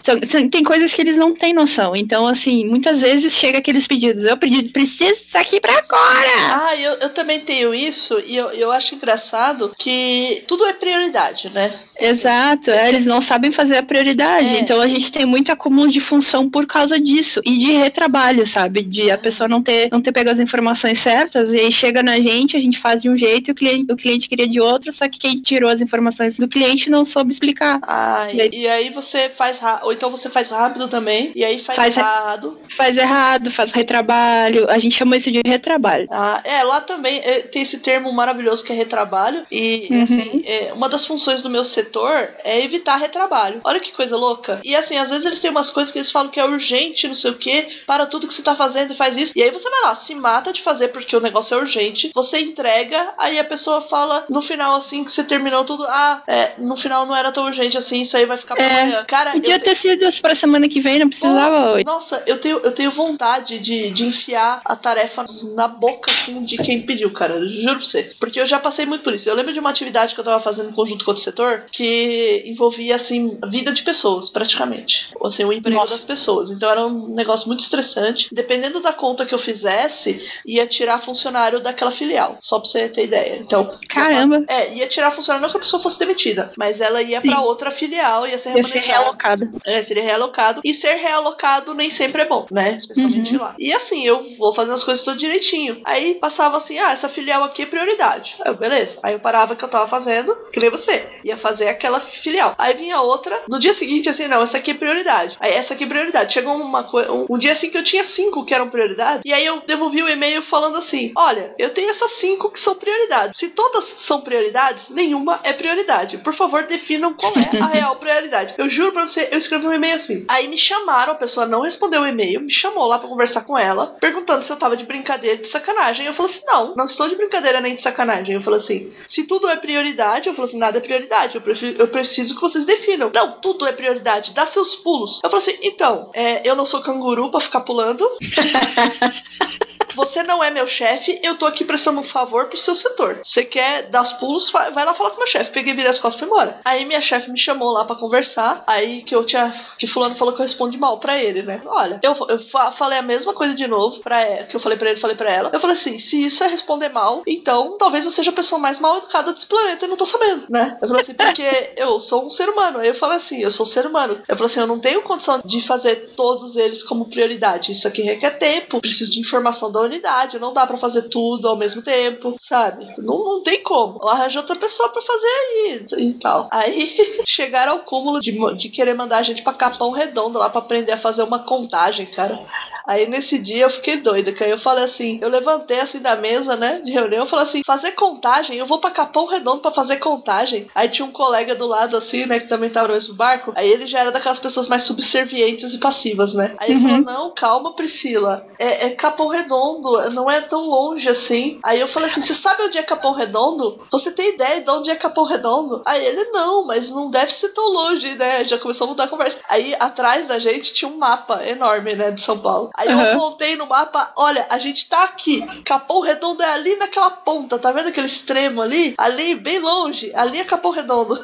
[0.52, 1.96] Tem coisas que eles não têm noção.
[1.96, 4.26] Então, assim, muitas vezes chega aqueles pedidos.
[4.26, 6.68] Eu pedi, preciso isso aqui pra agora!
[6.68, 11.50] Ah, eu, eu também tenho isso, e eu, eu acho engraçado que tudo é prioridade,
[11.50, 11.80] né?
[12.00, 14.56] Exato, é, eles não sabem fazer a prioridade.
[14.56, 14.60] É.
[14.60, 17.42] Então a gente tem muito acúmulo de função por causa disso.
[17.44, 18.84] E de retrabalho, sabe?
[18.84, 22.18] De a pessoa não ter, não ter pego as informações certas, e aí chega na
[22.18, 24.92] gente, a gente faz de um jeito e o cliente, o cliente queria de outro,
[24.92, 27.80] só que quem tirou as informações do cliente não soube explicar.
[27.84, 31.60] Ah, e aí, e aí você faz ou então você faz rápido também, e aí
[31.60, 32.60] faz, faz errado.
[32.76, 34.70] Faz errado, faz retrabalho.
[34.70, 36.08] A gente chama isso de retrabalho.
[36.12, 39.46] Ah, é, lá também é, tem esse termo maravilhoso que é retrabalho.
[39.52, 40.02] E, uhum.
[40.04, 43.62] assim, é, uma das funções do meu setor é evitar retrabalho.
[43.64, 44.62] Olha que coisa louca.
[44.64, 47.16] E assim, às vezes eles têm umas coisas que eles falam que é urgente, não
[47.16, 49.34] sei o que, para tudo que você tá fazendo e faz isso.
[49.36, 52.40] E aí você vai lá, se mata de fazer porque o negócio é urgente, você
[52.40, 56.78] entrega, aí a pessoa fala no final, assim, que você terminou tudo, ah, é, no
[56.78, 59.06] final não era tão urgente assim, isso aí vai ficar pra é, amanhã.
[59.06, 61.86] Cara, podia ter sido pra semana que vem, não precisava hoje.
[61.86, 65.26] Nossa, eu tenho, eu tenho vontade de, de enfiar a tarefa
[65.56, 67.40] na boca, assim, de quem pediu, cara.
[67.42, 68.16] Juro pra você.
[68.20, 69.30] Porque eu já passei muito por isso.
[69.30, 72.44] Eu lembro de uma atividade que eu tava fazendo em conjunto com outro setor que
[72.46, 75.10] envolvia, assim, a vida de pessoas, praticamente.
[75.20, 75.94] Ou assim, o emprego Nossa.
[75.94, 76.52] das pessoas.
[76.52, 78.30] Então era um negócio muito estressante.
[78.32, 80.07] Dependendo da conta que eu fizesse,
[80.46, 82.38] ia tirar funcionário daquela filial.
[82.42, 83.38] Só pra você ter ideia.
[83.38, 83.78] Então.
[83.88, 84.44] Caramba!
[84.48, 87.72] É, ia tirar funcionário não que a pessoa fosse demitida, mas ela ia para outra
[87.72, 89.52] filial, ia ser ia ser realocada.
[89.66, 90.62] É, seria realocado.
[90.64, 92.78] E ser realocado nem sempre é bom, né?
[92.78, 93.42] Especialmente uhum.
[93.42, 93.56] lá.
[93.60, 95.82] E assim, eu vou fazendo as coisas tudo direitinho.
[95.86, 98.36] Aí passava assim, ah, essa filial aqui é prioridade.
[98.42, 99.00] Aí eu, beleza.
[99.04, 101.08] Aí eu parava o que eu tava fazendo, que nem você.
[101.24, 102.56] Ia fazer aquela filial.
[102.58, 105.36] Aí vinha outra, no dia seguinte, assim, não, essa aqui é prioridade.
[105.40, 106.34] Aí essa aqui é prioridade.
[106.34, 109.22] Chegou uma coisa, um, um, dia assim que eu tinha cinco que eram prioridade.
[109.26, 112.76] E aí eu devolvi o e-mail falando assim: olha, eu tenho essas cinco que são
[112.76, 113.38] prioridades.
[113.38, 116.18] Se todas são prioridades, nenhuma é prioridade.
[116.20, 118.56] Por favor, definam qual é a real prioridade.
[118.58, 120.26] Eu juro pra você, eu escrevi um e-mail assim.
[120.28, 123.58] Aí me chamaram, a pessoa não respondeu o e-mail, me chamou lá para conversar com
[123.58, 126.06] ela, perguntando se eu tava de brincadeira, de sacanagem.
[126.06, 128.36] Eu falei assim: não, não estou de brincadeira nem de sacanagem.
[128.36, 131.36] Eu falei assim: se tudo é prioridade, eu falei assim: nada é prioridade.
[131.36, 133.12] Eu, prefiro, eu preciso que vocês definam.
[133.14, 135.20] Não, tudo é prioridade, dá seus pulos.
[135.24, 138.08] Eu falei assim: então, é, eu não sou canguru para ficar pulando.
[139.98, 143.20] você não é meu chefe, eu tô aqui prestando um favor pro seu setor.
[143.24, 145.52] Você quer dar os pulos, vai lá falar com meu chefe.
[145.52, 146.62] Peguei, virei as costas e fui embora.
[146.64, 150.36] Aí minha chefe me chamou lá para conversar, aí que eu tinha, que fulano falou
[150.36, 151.60] que eu respondi mal para ele, né?
[151.66, 152.40] Olha, eu, eu
[152.74, 155.32] falei a mesma coisa de novo para ela, que eu falei para ele, falei para
[155.32, 155.50] ela.
[155.52, 158.80] Eu falei assim, se isso é responder mal, então talvez eu seja a pessoa mais
[158.80, 160.78] mal educada desse planeta e não tô sabendo, né?
[160.80, 162.80] Eu falei assim, porque eu sou um ser humano.
[162.80, 164.22] Aí eu falei assim, eu sou um ser humano.
[164.28, 167.72] Eu falei assim, eu não tenho condição de fazer todos eles como prioridade.
[167.72, 171.58] Isso aqui requer tempo, preciso de informação da unidade, não dá para fazer tudo ao
[171.58, 172.86] mesmo tempo, sabe?
[172.98, 174.08] Não, não tem como.
[174.08, 176.48] Arranjou outra pessoa para fazer aí e tal.
[176.52, 180.60] Aí chegaram ao cúmulo de, de querer mandar a gente pra Capão Redondo lá para
[180.60, 182.40] aprender a fazer uma contagem, cara.
[182.88, 186.16] Aí nesse dia eu fiquei doida, que aí eu falei assim, eu levantei assim da
[186.16, 189.74] mesa, né, de reunião, eu falei assim, fazer contagem, eu vou pra Capão Redondo para
[189.74, 190.68] fazer contagem.
[190.74, 193.70] Aí tinha um colega do lado assim, né, que também tava no mesmo barco, aí
[193.70, 196.56] ele já era daquelas pessoas mais subservientes e passivas, né.
[196.58, 197.04] Aí ele falou, uhum.
[197.04, 199.67] não, calma Priscila, é, é Capão Redondo,
[200.12, 201.60] não é tão longe assim.
[201.64, 203.80] Aí eu falei assim, você sabe onde é Capão Redondo?
[203.92, 205.82] Você tem ideia de onde é Capão Redondo?
[205.86, 209.08] Aí ele, não, mas não deve ser tão longe, né, já começou a mudar a
[209.08, 209.40] conversa.
[209.50, 212.70] Aí atrás da gente tinha um mapa enorme, né, de São Paulo.
[212.76, 213.02] Aí uhum.
[213.02, 215.46] eu voltei no mapa, olha, a gente tá aqui.
[215.64, 218.94] Capão Redondo é ali naquela ponta, tá vendo aquele extremo ali?
[218.98, 221.18] Ali, bem longe, ali é Capão Redondo.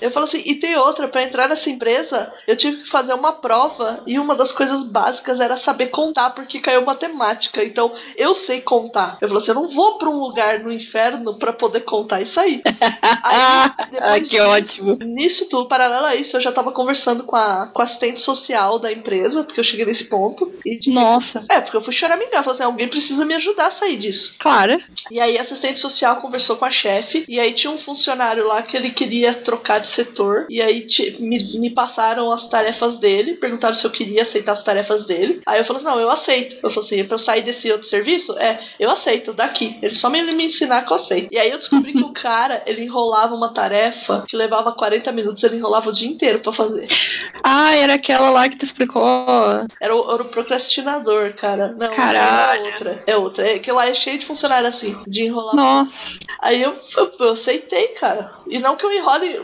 [0.00, 3.32] Eu falo assim, e tem outra, para entrar nessa empresa, eu tive que fazer uma
[3.32, 7.62] prova e uma das coisas básicas era saber contar, porque caiu matemática.
[7.62, 9.18] Então, eu sei contar.
[9.20, 12.40] Eu falo assim, eu não vou para um lugar no inferno para poder contar isso
[12.40, 12.62] aí.
[14.00, 14.96] aí ah, que ótimo.
[15.00, 18.78] Nisso tudo, paralelo a isso, eu já tava conversando com a, com a assistente social
[18.78, 20.50] da empresa, porque eu cheguei nesse ponto.
[20.64, 21.44] E Nossa.
[21.48, 22.42] É, porque eu fui choramingar.
[22.42, 24.36] Falei assim, alguém precisa me ajudar a sair disso.
[24.38, 24.82] Claro.
[25.10, 28.62] E aí a assistente social conversou com a chefe, e aí tinha um funcionário lá
[28.62, 33.34] que ele queria trocar de setor, e aí te, me, me passaram as tarefas dele,
[33.34, 35.42] perguntaram se eu queria aceitar as tarefas dele.
[35.46, 36.56] Aí eu falei assim, não, eu aceito.
[36.56, 38.36] Eu falei assim, é pra eu sair desse outro serviço?
[38.38, 39.78] É, eu aceito, daqui.
[39.82, 41.32] Ele só me, me ensinar que eu aceito.
[41.32, 45.42] E aí eu descobri que o cara, ele enrolava uma tarefa que levava 40 minutos,
[45.44, 46.86] ele enrolava o dia inteiro para fazer.
[47.42, 49.02] Ah, era aquela lá que tu explicou.
[49.80, 51.74] Era o, era o procrastinador, cara.
[51.78, 52.66] Não, Caralho.
[52.66, 53.02] é outra.
[53.06, 53.48] É outra.
[53.48, 55.54] É, que lá é cheio de funcionário assim, de enrolar.
[55.54, 56.18] Nossa.
[56.40, 58.32] Aí eu, eu, eu aceitei, cara.
[58.46, 59.38] E não que eu enrole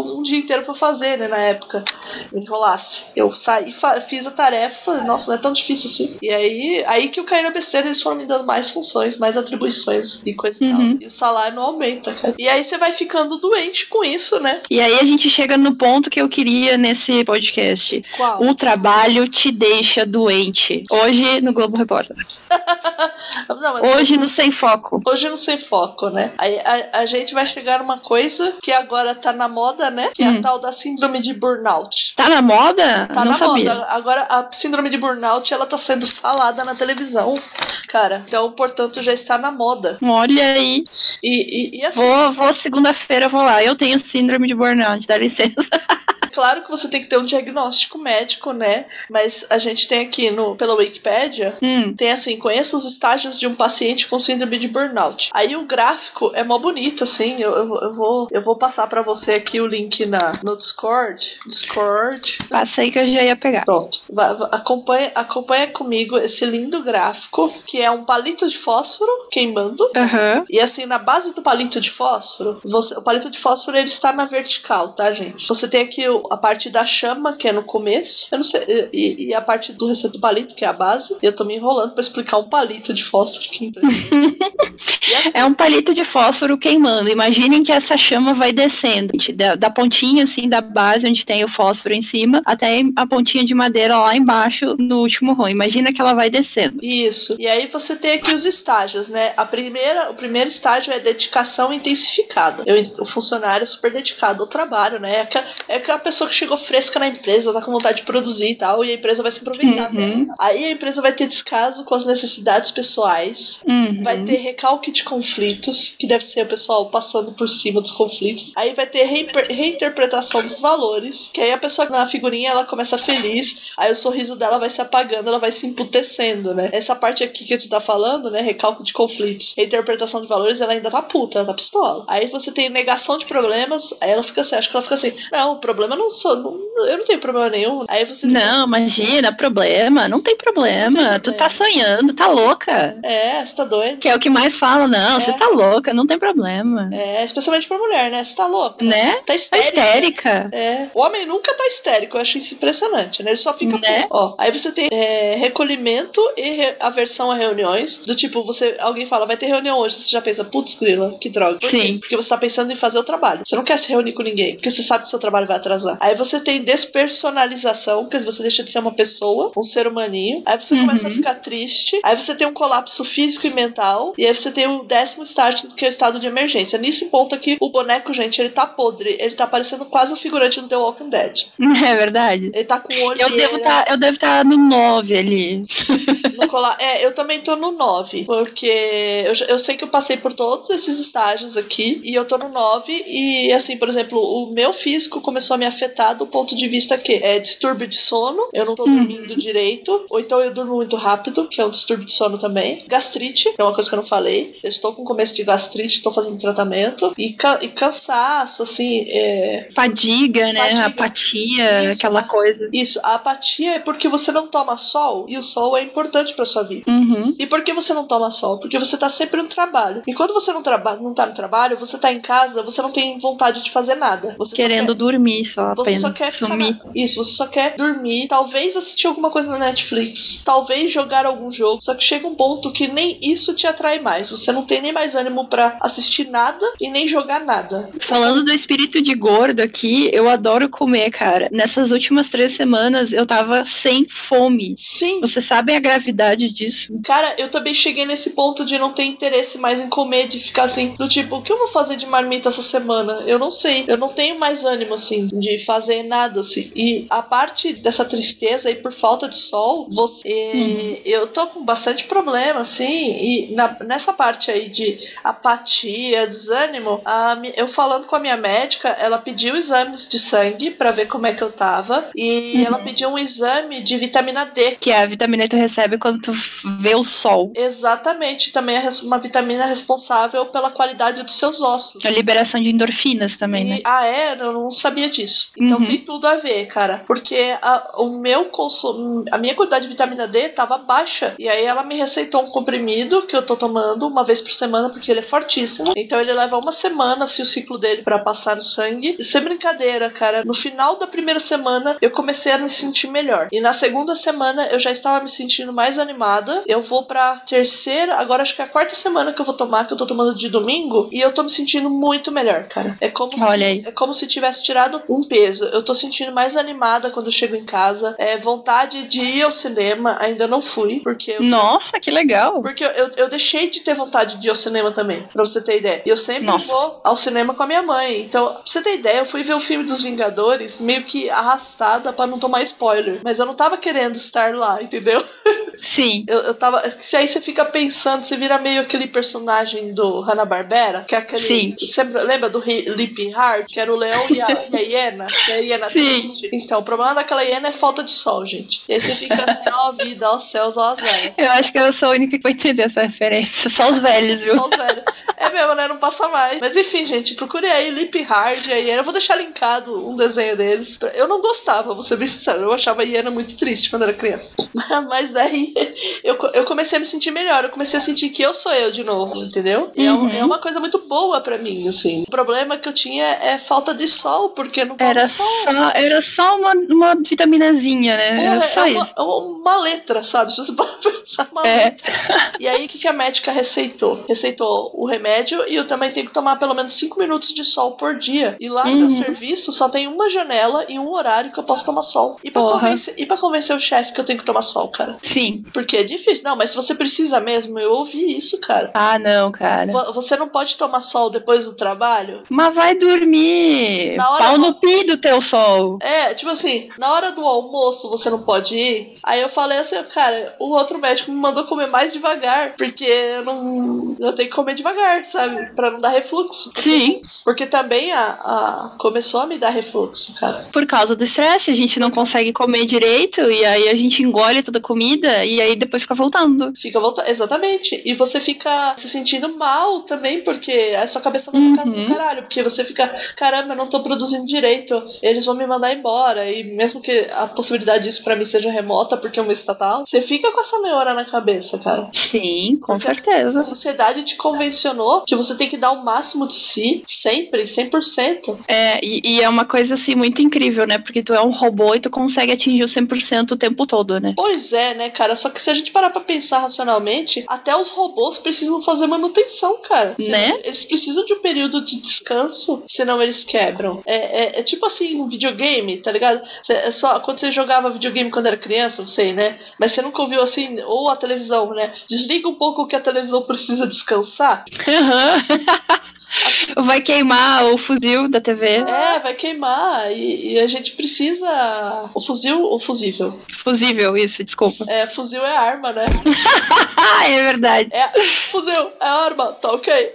[0.00, 1.84] um dia inteiro pra fazer, né, na época.
[2.32, 3.04] Me enrolasse.
[3.14, 3.74] Eu saí,
[4.08, 6.16] fiz a tarefa, falei, nossa, não é tão difícil assim.
[6.22, 9.36] E aí, aí que eu caí na besteira, eles foram me dando mais funções, mais
[9.36, 10.70] atribuições e coisa uhum.
[10.70, 11.02] e tal.
[11.02, 12.34] E o salário não aumenta, cara.
[12.38, 14.62] E aí você vai ficando doente com isso, né?
[14.70, 18.02] E aí a gente chega no ponto que eu queria nesse podcast.
[18.16, 18.42] Qual?
[18.42, 20.84] O trabalho te deixa doente.
[20.90, 22.16] Hoje no Globo Repórter.
[23.48, 25.00] não, hoje no Sem Foco.
[25.06, 26.32] Hoje no Sem Foco, né?
[26.38, 30.10] Aí a, a, gente vai chegar numa coisa que agora tá na moda, né?
[30.14, 30.26] Que hum.
[30.26, 30.40] é a hum.
[30.40, 32.14] tal da síndrome de burnout.
[32.16, 33.06] Tá na moda?
[33.06, 33.74] Tá não na sabia.
[33.74, 33.86] moda.
[33.88, 37.40] Agora a síndrome de burnout ela tá sendo falada na televisão,
[37.88, 38.24] cara.
[38.26, 39.98] Então, portanto, já está na moda.
[40.02, 40.84] Olha aí.
[41.22, 43.62] E, e, e assim, vou, vou segunda-feira, vou lá.
[43.62, 45.54] Eu tenho síndrome de burnout, dá licença.
[46.32, 48.86] claro que você tem que ter um diagnóstico médico, né?
[49.10, 51.94] Mas a gente tem aqui no pela Wikipedia, hum.
[51.94, 55.30] tem assim, conheça os estágios de um paciente com síndrome de burnout.
[55.32, 57.40] Aí o gráfico é mó bonito, assim.
[57.40, 61.38] Eu, eu, eu vou eu vou passar para você aqui o link na no Discord.
[61.46, 62.38] Discord.
[62.48, 63.64] Passei que eu já ia pegar.
[63.64, 64.00] Pronto.
[64.10, 69.82] Vai, vai, acompanha, acompanha comigo esse lindo gráfico que é um palito de fósforo queimando.
[69.84, 70.44] Uhum.
[70.48, 74.12] E assim, na base do palito de fósforo, você, o palito de fósforo ele está
[74.12, 75.46] na vertical, tá, gente?
[75.46, 78.88] Você tem aqui o a parte da chama, que é no começo, eu não sei,
[78.92, 81.16] e, e a parte do receito do palito, que é a base.
[81.22, 83.72] Eu tô me enrolando para explicar um palito de fósforo aqui.
[85.18, 87.10] assim, é um palito de fósforo queimando.
[87.10, 91.48] Imaginem que essa chama vai descendo, da, da pontinha assim da base onde tem o
[91.48, 95.50] fósforo em cima, até a pontinha de madeira lá embaixo no último rolo.
[95.50, 96.78] Imagina que ela vai descendo.
[96.82, 97.36] Isso.
[97.38, 99.32] E aí você tem aqui os estágios, né?
[99.36, 102.62] A primeira, o primeiro estágio é dedicação intensificada.
[102.66, 105.16] Eu, o funcionário é super dedicado ao trabalho, né?
[105.16, 108.50] É aquela, é aquela pessoa que chegou fresca na empresa, tá com vontade de produzir
[108.50, 110.28] e tal, e a empresa vai se aproveitar uhum.
[110.38, 114.02] Aí a empresa vai ter descaso com as necessidades pessoais, uhum.
[114.02, 118.52] vai ter recalque de conflitos, que deve ser o pessoal passando por cima dos conflitos.
[118.56, 123.72] Aí vai ter reinterpretação dos valores, que aí a pessoa na figurinha ela começa feliz,
[123.76, 126.70] aí o sorriso dela vai se apagando, ela vai se emputecendo, né?
[126.72, 128.40] Essa parte aqui que tu tá falando, né?
[128.40, 132.04] Recalque de conflitos, reinterpretação de valores, ela ainda tá puta, ela tá pistola.
[132.08, 135.12] Aí você tem negação de problemas, aí ela fica assim, acho que ela fica assim,
[135.30, 137.84] não, o problema não sou, não, eu não tenho problema nenhum.
[137.88, 141.02] Aí você Não, imagina, problema, não tem problema.
[141.02, 142.98] Não tem tu tá sonhando, tá louca.
[143.02, 143.98] É, você tá doido.
[143.98, 145.20] Que é o que mais fala, não, é.
[145.20, 146.88] você tá louca, não tem problema.
[146.92, 148.24] É, especialmente pra mulher, né?
[148.24, 148.84] Você tá louca.
[148.84, 149.16] Né?
[149.26, 149.72] Tá histérica.
[149.72, 150.50] Tá histérica.
[150.52, 150.88] É.
[150.94, 153.30] O homem nunca tá histérico, eu acho isso impressionante, né?
[153.30, 153.78] Ele só fica.
[153.78, 154.06] Né?
[154.10, 157.98] Ó, aí você tem é, recolhimento e re aversão a reuniões.
[157.98, 161.28] Do tipo, você alguém fala, vai ter reunião hoje, você já pensa, putz, grila, que
[161.28, 161.58] droga.
[161.58, 161.80] Por Sim.
[161.80, 161.98] Quê?
[162.00, 163.42] Porque você tá pensando em fazer o trabalho.
[163.44, 165.91] Você não quer se reunir com ninguém, porque você sabe que seu trabalho vai atrasar.
[166.00, 170.42] Aí você tem despersonalização, que você deixa de ser uma pessoa, um ser humaninho.
[170.46, 170.86] Aí você uhum.
[170.86, 172.00] começa a ficar triste.
[172.02, 174.12] Aí você tem um colapso físico e mental.
[174.16, 176.78] E aí você tem o décimo estágio, que é o estado de emergência.
[176.78, 179.16] Nesse ponto aqui, o boneco, gente, ele tá podre.
[179.18, 181.46] Ele tá parecendo quase um figurante do The Walking Dead.
[181.82, 182.50] É verdade.
[182.54, 183.20] Ele tá com o olho.
[183.20, 185.64] Eu devo tá, eu devo estar tá no 9 ali.
[186.48, 186.76] Colar.
[186.80, 188.24] É, eu também tô no 9.
[188.24, 192.00] Porque eu, eu sei que eu passei por todos esses estágios aqui.
[192.04, 193.04] E eu tô no 9.
[193.06, 196.98] E assim, por exemplo, o meu físico começou a me afetar do ponto de vista
[196.98, 198.96] que é distúrbio de sono, eu não tô uhum.
[198.96, 202.84] dormindo direito, ou então eu durmo muito rápido, que é um distúrbio de sono também.
[202.86, 204.58] Gastrite, que é uma coisa que eu não falei.
[204.62, 207.12] Eu estou com começo de gastrite, estou fazendo tratamento.
[207.16, 209.06] E, ca e cansaço, assim.
[209.08, 209.68] É...
[209.74, 210.60] Fadiga, né?
[210.60, 210.86] Fadiga.
[210.86, 212.68] Apatia, isso, aquela coisa.
[212.72, 216.44] Isso, a apatia é porque você não toma sol e o sol é importante pra
[216.44, 216.90] sua vida.
[216.90, 217.34] Uhum.
[217.38, 218.58] E por que você não toma sol?
[218.58, 220.02] Porque você tá sempre no trabalho.
[220.06, 222.90] E quando você não, traba não tá no trabalho, você tá em casa, você não
[222.90, 224.34] tem vontade de fazer nada.
[224.38, 226.00] Você Querendo dormir só, você apenas.
[226.00, 226.78] só quer sumir.
[226.94, 231.80] Isso, você só quer dormir, talvez assistir alguma coisa na Netflix, talvez jogar algum jogo.
[231.80, 234.30] Só que chega um ponto que nem isso te atrai mais.
[234.30, 237.90] Você não tem nem mais ânimo para assistir nada e nem jogar nada.
[238.00, 241.48] Falando do espírito de gordo aqui, eu adoro comer, cara.
[241.52, 244.74] Nessas últimas três semanas eu tava sem fome.
[244.76, 245.20] Sim.
[245.20, 246.11] Você sabe a gravidade
[246.52, 247.00] disso?
[247.04, 250.64] Cara, eu também cheguei nesse ponto de não ter interesse mais em comer, de ficar
[250.64, 253.24] assim, do tipo, o que eu vou fazer de marmita essa semana?
[253.26, 253.84] Eu não sei.
[253.88, 256.70] Eu não tenho mais ânimo, assim, de fazer nada, assim.
[256.74, 260.52] E a parte dessa tristeza aí por falta de sol, você.
[260.54, 260.96] Uhum.
[261.04, 267.40] Eu tô com bastante problema, assim, e na, nessa parte aí de apatia, desânimo, a,
[267.56, 271.34] eu falando com a minha médica, ela pediu exames de sangue para ver como é
[271.34, 272.10] que eu tava.
[272.14, 272.66] E uhum.
[272.66, 274.72] ela pediu um exame de vitamina D.
[274.72, 276.32] Que é a vitamina que tu recebe quando tu
[276.80, 277.52] vê o sol.
[277.54, 282.04] Exatamente, também é uma vitamina responsável pela qualidade dos seus ossos.
[282.04, 283.80] A liberação de endorfinas também, e, né?
[283.84, 284.34] Ah, é?
[284.40, 285.52] Eu não sabia disso.
[285.56, 285.86] Então Uhum.
[285.86, 287.04] tem tudo a ver, cara.
[287.06, 291.34] Porque a, o meu consumo, a minha quantidade de vitamina D tava baixa.
[291.38, 294.90] E aí ela me receitou um comprimido que eu tô tomando uma vez por semana,
[294.90, 295.92] porque ele é fortíssimo.
[295.96, 299.14] Então ele leva uma semana, assim, o ciclo dele pra passar no sangue.
[299.18, 303.48] E sem brincadeira, cara, no final da primeira semana eu comecei a me sentir melhor.
[303.52, 306.62] E na segunda semana eu já estava me sentindo mais animada.
[306.66, 309.86] Eu vou pra terceira, agora acho que é a quarta semana que eu vou tomar,
[309.86, 311.08] que eu tô tomando de domingo.
[311.12, 312.96] E eu tô me sentindo muito melhor, cara.
[313.00, 313.82] É como Olha se, aí.
[313.86, 315.64] é como se tivesse tirado um peso.
[315.66, 318.14] Eu tô sentindo mais animada quando eu chego em casa.
[318.18, 322.62] É vontade de ir ao cinema, ainda não fui, porque eu Nossa, que legal.
[322.62, 325.60] porque eu, eu, eu deixei de ter vontade de ir ao cinema também, pra você
[325.62, 326.02] ter ideia.
[326.04, 326.66] E eu sempre Nossa.
[326.68, 328.22] vou ao cinema com a minha mãe.
[328.22, 332.12] Então, pra você ter ideia, eu fui ver o filme dos Vingadores meio que arrastada
[332.12, 333.20] pra não tomar spoiler.
[333.24, 335.24] Mas eu não tava querendo estar lá, entendeu?
[335.82, 336.24] Sim.
[336.28, 336.82] Eu, eu tava.
[337.00, 341.42] Se aí você fica pensando, você vira meio aquele personagem do Hanna-Barbera, que é aquele.
[341.42, 341.76] Sim.
[341.80, 345.26] Você lembra do Hi- Lip Hard, que era o leão e a, e a hiena?
[345.26, 346.20] Que a hiena Sim.
[346.20, 346.50] triste?
[346.52, 348.80] Então, o problema daquela hiena é falta de sol, gente.
[348.88, 351.34] E aí você fica assim, ó, vida, ó céus, ó azar.
[351.36, 353.68] Eu acho que eu sou a única que vai entender essa referência.
[353.68, 354.54] Só os velhos, viu?
[354.54, 355.02] Só os velhos.
[355.36, 355.88] É mesmo, né?
[355.88, 356.60] Não passa mais.
[356.60, 359.00] Mas enfim, gente, procure aí Lip Hard e a Hiena.
[359.00, 360.96] Eu vou deixar linkado um desenho deles.
[361.14, 362.60] Eu não gostava, vou ser bem sincero.
[362.62, 364.52] Eu achava a Hiena muito triste quando era criança.
[365.08, 365.71] Mas daí
[366.24, 367.64] eu, eu comecei a me sentir melhor.
[367.64, 369.90] Eu comecei a sentir que eu sou eu de novo, entendeu?
[369.96, 370.30] E é, um- Uhum.
[370.30, 372.22] é uma coisa muito boa pra mim, assim.
[372.26, 375.46] O problema que eu tinha é falta de sol, porque não Era sol.
[375.64, 378.44] só, era só uma, uma vitaminazinha, né?
[378.46, 379.12] Era só é isso.
[379.16, 379.24] uma,
[379.58, 380.52] uma letra, sabe?
[380.52, 381.84] Se você pode pensar uma É.
[381.84, 382.12] letra.
[382.60, 384.24] E aí, o que, que a médica receitou?
[384.28, 387.96] Receitou o remédio e eu também tenho que tomar pelo menos 5 minutos de sol
[387.96, 388.56] por dia.
[388.60, 389.08] E lá no meu Uhum.
[389.16, 392.36] serviço só tem uma janela e um horário que eu posso tomar sol.
[392.44, 395.16] E pra, convencer, e pra convencer o chefe que eu tenho que tomar sol, cara?
[395.22, 395.61] Sim.
[395.72, 396.44] Porque é difícil.
[396.44, 398.90] Não, mas se você precisa mesmo, eu ouvi isso, cara.
[398.94, 399.92] Ah, não, cara.
[399.92, 402.42] Vo- Você não pode tomar sol depois do trabalho?
[402.48, 404.16] Mas vai dormir.
[404.16, 405.98] Na hora Pau no pi do teu sol.
[406.00, 409.18] É, tipo assim, na hora do almoço você não pode ir.
[409.22, 413.44] Aí eu falei assim, cara, o outro médico me mandou comer mais devagar, porque eu
[413.44, 414.16] não.
[414.18, 415.74] Eu tenho que comer devagar, sabe?
[415.74, 416.70] Pra não dar refluxo.
[416.76, 417.22] Sim.
[417.44, 420.66] Porque também a, a- começou a me dar refluxo, cara.
[420.72, 424.62] Por causa do estresse, a gente não consegue comer direito e aí a gente engole
[424.62, 426.72] toda a comida e aí depois fica voltando.
[426.80, 427.28] Fica voltando.
[427.28, 428.00] Exatamente.
[428.04, 432.08] E você fica se sentindo mal também, porque a sua cabeça ficar assim, Uhum.
[432.08, 432.42] caralho.
[432.42, 433.06] Porque você fica,
[433.36, 435.00] caramba, eu não tô produzindo direito.
[435.22, 436.50] Eles vão me mandar embora.
[436.50, 440.22] E mesmo que a possibilidade disso pra mim seja remota, porque é uma estatal, você
[440.22, 442.08] fica com essa neura na cabeça, cara.
[442.12, 443.60] Sim, com Porque certeza.
[443.60, 448.58] A sociedade te convencionou que você tem que dar o máximo de si, sempre, 100%.
[448.68, 450.98] É, e, e é uma coisa assim muito incrível, né?
[450.98, 454.32] Porque tu é um robô e tu consegue atingir o 100% o tempo todo, né?
[454.36, 455.36] Pois é, né, cara?
[455.42, 459.80] Só que se a gente parar pra pensar racionalmente, até os robôs precisam fazer manutenção,
[459.82, 460.14] cara.
[460.18, 460.60] Né?
[460.64, 464.00] Eles precisam de um período de descanso, senão eles quebram.
[464.06, 466.40] É, é- é tipo assim, um videogame, tá ligado?
[466.68, 469.58] É só quando você jogava videogame quando era criança, não sei, né?
[469.80, 471.92] Mas você nunca ouviu assim, ou a televisão, né?
[472.08, 474.64] Desliga um pouco que a televisão precisa descansar.
[474.88, 476.02] Aham.
[476.76, 478.66] Vai queimar o fuzil da TV.
[478.66, 480.10] É, vai queimar.
[480.12, 482.10] E, e a gente precisa.
[482.14, 483.38] O fuzil, o fusível.
[483.62, 484.84] Fusível, isso, desculpa.
[484.88, 486.04] É, fuzil é arma, né?
[487.24, 487.88] É verdade.
[487.92, 488.10] É,
[488.50, 489.92] fuzil é arma, tá ok?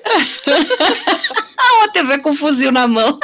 [1.78, 3.20] Uma TV com fuzil na mão.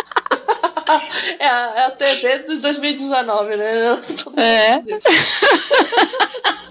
[1.39, 4.01] É a, é a TV de 2019, né?
[4.38, 4.81] É.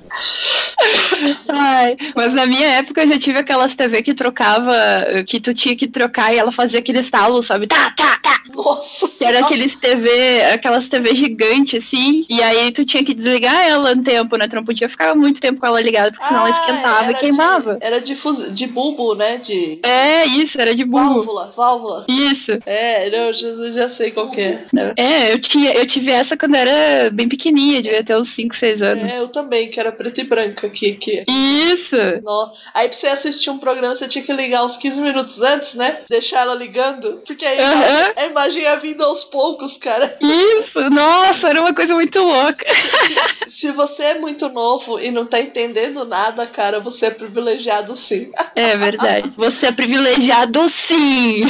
[1.49, 4.75] Ai, mas na minha época eu já tive aquelas TV que trocava,
[5.27, 7.67] que tu tinha que trocar e ela fazia aquele estalo, sabe?
[7.67, 8.33] Tá, tá, tá.
[8.55, 13.67] Nossa, Que era aqueles TV, aquelas TV gigantes, assim, e aí tu tinha que desligar
[13.67, 14.47] ela no tempo, né?
[14.49, 17.13] Tu não podia ficar muito tempo com ela ligada, porque senão ela Ah, esquentava era
[17.13, 17.77] e queimava.
[17.77, 19.39] De, era de, fuz- de bulbo, né?
[19.39, 21.15] De É, isso, era de burro.
[21.15, 22.07] válvula, válvula.
[22.09, 22.59] Isso.
[22.67, 24.65] É, eu já, já sei qual que é.
[24.97, 28.83] É, eu tinha, eu tive essa quando era bem pequenininha, devia ter uns 5, 6
[28.83, 29.11] anos.
[29.11, 30.95] É, eu também, que era preto e branco aqui.
[30.95, 31.25] Que...
[31.29, 31.97] Isso!
[32.23, 32.53] Nó.
[32.75, 35.99] Aí pra você assistir um programa, você tinha que ligar uns 15 minutos antes, né?
[36.09, 37.23] Deixar ela ligando.
[37.27, 37.59] Porque aí
[38.17, 40.17] a imagem ia vindo aos poucos, cara.
[40.21, 40.91] Isso!
[40.91, 42.67] Nossa, era uma coisa muito louca.
[43.49, 48.31] Se você é muito novo e não tá entendendo nada, cara, você é privilegiado sim.
[48.57, 49.33] É verdade.
[49.37, 51.45] Você é privilegiado sim!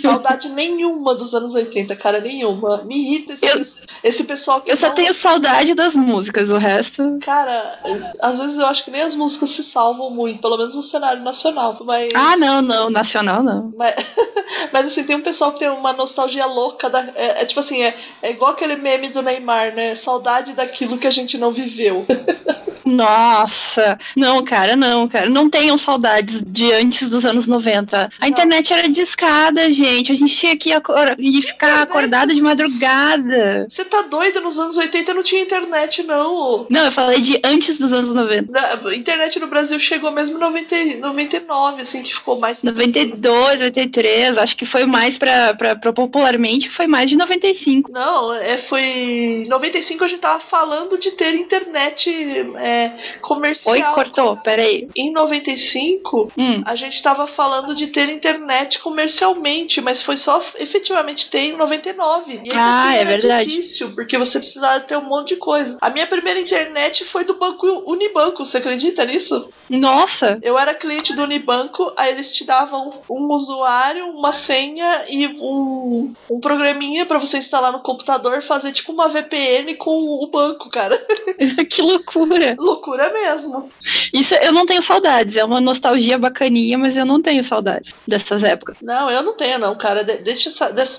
[0.00, 2.82] Saudade nenhuma dos anos 80, cara, nenhuma.
[2.84, 4.70] Me irrita esse, esse pessoal que.
[4.70, 7.18] Eu só não- tenho saudade das músicas, o resto.
[7.22, 7.78] Cara,
[8.20, 11.22] às vezes eu acho que nem as músicas se salvam muito, pelo menos no cenário
[11.22, 11.76] nacional.
[11.84, 12.10] Mas.
[12.14, 13.72] Ah, não, não, nacional não.
[13.76, 13.94] Mas,
[14.72, 16.88] mas assim, tem um pessoal que tem uma nostalgia louca.
[16.90, 19.94] Da, é, é tipo assim, é, é igual aquele meme do Neymar, né?
[19.96, 22.06] Saudade daquilo que a gente não viveu.
[22.84, 25.28] Nossa, não, cara, não, cara.
[25.28, 27.96] Não tenham saudades de antes dos anos 90.
[27.98, 28.28] A Não.
[28.28, 30.12] internet era discada, gente.
[30.12, 33.66] A gente tinha que acor- e ficar acordado de madrugada.
[33.68, 34.40] Você tá doida?
[34.40, 36.66] Nos anos 80 não tinha internet, não.
[36.70, 38.50] Não, eu falei de antes dos anos 90.
[38.52, 42.62] Na- A internet no Brasil chegou mesmo em 90, e 99, assim, que ficou mais.
[42.62, 47.90] 92, 93, acho que foi mais pra, pra, pra popularmente, foi mais de 95.
[47.92, 48.82] Não, é, foi.
[48.82, 52.10] Em 95 a gente tava falando de ter internet
[52.56, 53.74] é, comercial.
[53.74, 54.88] Oi, cortou, peraí.
[54.96, 56.62] Em 95, Hum.
[56.64, 62.40] a gente tava falando de ter internet comercialmente, mas foi só efetivamente ter em 99.
[62.44, 63.48] E Ah, é era verdade.
[63.48, 65.76] difícil, porque você precisava ter um monte de coisa.
[65.80, 69.48] A minha primeira internet foi do banco Unibanco, você acredita nisso?
[69.68, 75.26] Nossa, Eu era cliente do Unibanco, aí eles te davam um usuário, uma senha e
[75.26, 79.90] um, um programinha pra você instalar no computador, fazer tipo uma VPN com
[80.22, 80.98] o banco, cara.
[81.68, 82.54] que loucura.
[82.58, 83.70] Loucura mesmo.
[84.12, 88.42] Isso eu não tenho saudades, é uma nostalgia bacaninha, mas eu não tenho saudades dessas
[88.42, 90.04] épocas, Não, eu não tenho, não, cara.
[90.04, 90.50] De- deixa,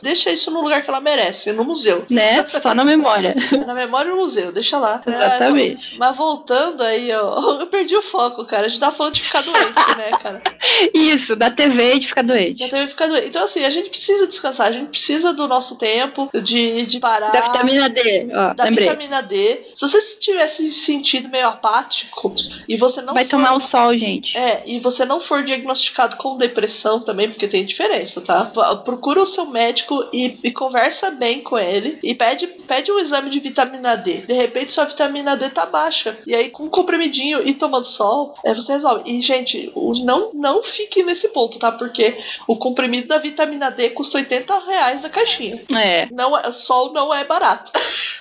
[0.01, 2.05] deixa isso no lugar que ela merece, no museu.
[2.09, 2.45] né?
[2.47, 3.33] Só na memória.
[3.65, 5.01] Na memória do museu, deixa lá.
[5.05, 5.95] Exatamente.
[5.95, 8.65] É, mas voltando aí, ó, eu perdi o foco, cara.
[8.65, 9.57] A gente tá falando de ficar doente,
[9.97, 10.41] né, cara?
[10.93, 12.67] Isso, da TV de ficar doente.
[12.69, 13.27] Teve que ficar doente.
[13.27, 17.31] Então, assim, a gente precisa descansar, a gente precisa do nosso tempo, de, de parar.
[17.31, 18.87] Da vitamina D, ó, da lembrei.
[18.89, 19.67] vitamina D.
[19.73, 22.33] Se você tivesse se sentido meio apático
[22.67, 24.37] e você não Vai for- tomar o sol, gente.
[24.37, 28.45] É, e você não for diagnosticado com depressão também, porque tem diferença, tá?
[28.85, 33.29] Procura o seu médico e, e conversa bem com ele e pede, pede um exame
[33.29, 34.21] de vitamina D.
[34.21, 36.17] De repente sua vitamina D tá baixa.
[36.25, 39.03] E aí, com um comprimidinho e tomando sol, é, você resolve.
[39.05, 39.71] E, gente,
[40.03, 41.71] não, não fique nesse ponto, tá?
[41.71, 42.17] Porque
[42.47, 45.61] o comprimido da vitamina D custa 80 reais a caixinha.
[45.77, 47.71] É, Não é, sol não é barato.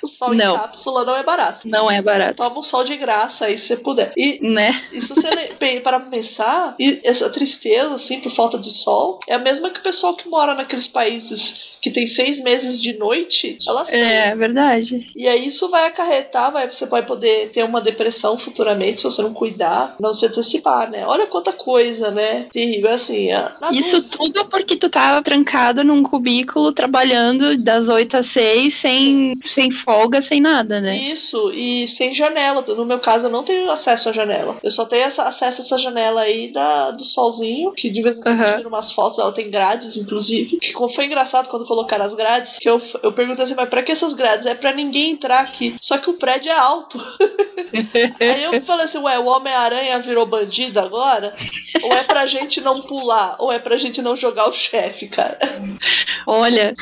[0.02, 0.54] O sol Não.
[0.54, 1.66] em cápsula não é barato.
[1.68, 4.12] não é barato, Toma um sol de graça aí se você puder.
[4.16, 4.82] E né?
[4.92, 5.28] e se você
[5.82, 9.82] pra pensar, e essa tristeza, assim, por falta de sol, é a mesma que o
[9.82, 14.00] pessoal que mora naqueles países que tem seis meses de noite, elas têm.
[14.00, 15.06] É verdade.
[15.14, 19.20] E aí isso vai acarretar, vai, você vai poder ter uma depressão futuramente se você
[19.20, 21.06] não cuidar, não se antecipar, né?
[21.06, 22.46] Olha quanta coisa, né?
[22.50, 23.28] Terrível, assim.
[23.70, 24.16] Isso dúvida.
[24.16, 30.22] tudo porque tu tava trancado num cubículo trabalhando das 8 às 6 sem, sem folga,
[30.22, 30.96] sem nada, né?
[30.96, 32.62] Isso, e sem janela.
[32.66, 34.56] No meu caso, eu não tenho acesso à janela.
[34.62, 38.16] Eu só tenho essa- acesso a essa janela aí da, do solzinho, que de vez
[38.16, 40.56] em quando tiro umas fotos, ela tem grades, inclusive.
[40.56, 43.90] Que foi engraçado quando colocaram as grades, que eu, eu perguntei assim, mas pra que
[43.90, 44.46] essas grades?
[44.46, 45.76] É pra ninguém entrar aqui.
[45.80, 46.98] Só que o prédio é alto.
[48.20, 51.34] aí eu falei assim, ué, o Homem-Aranha virou bandido agora?
[51.82, 53.36] Ou é pra gente não pular?
[53.40, 55.38] Ou é pra gente não jogar o chefe, cara?
[56.26, 56.72] Olha,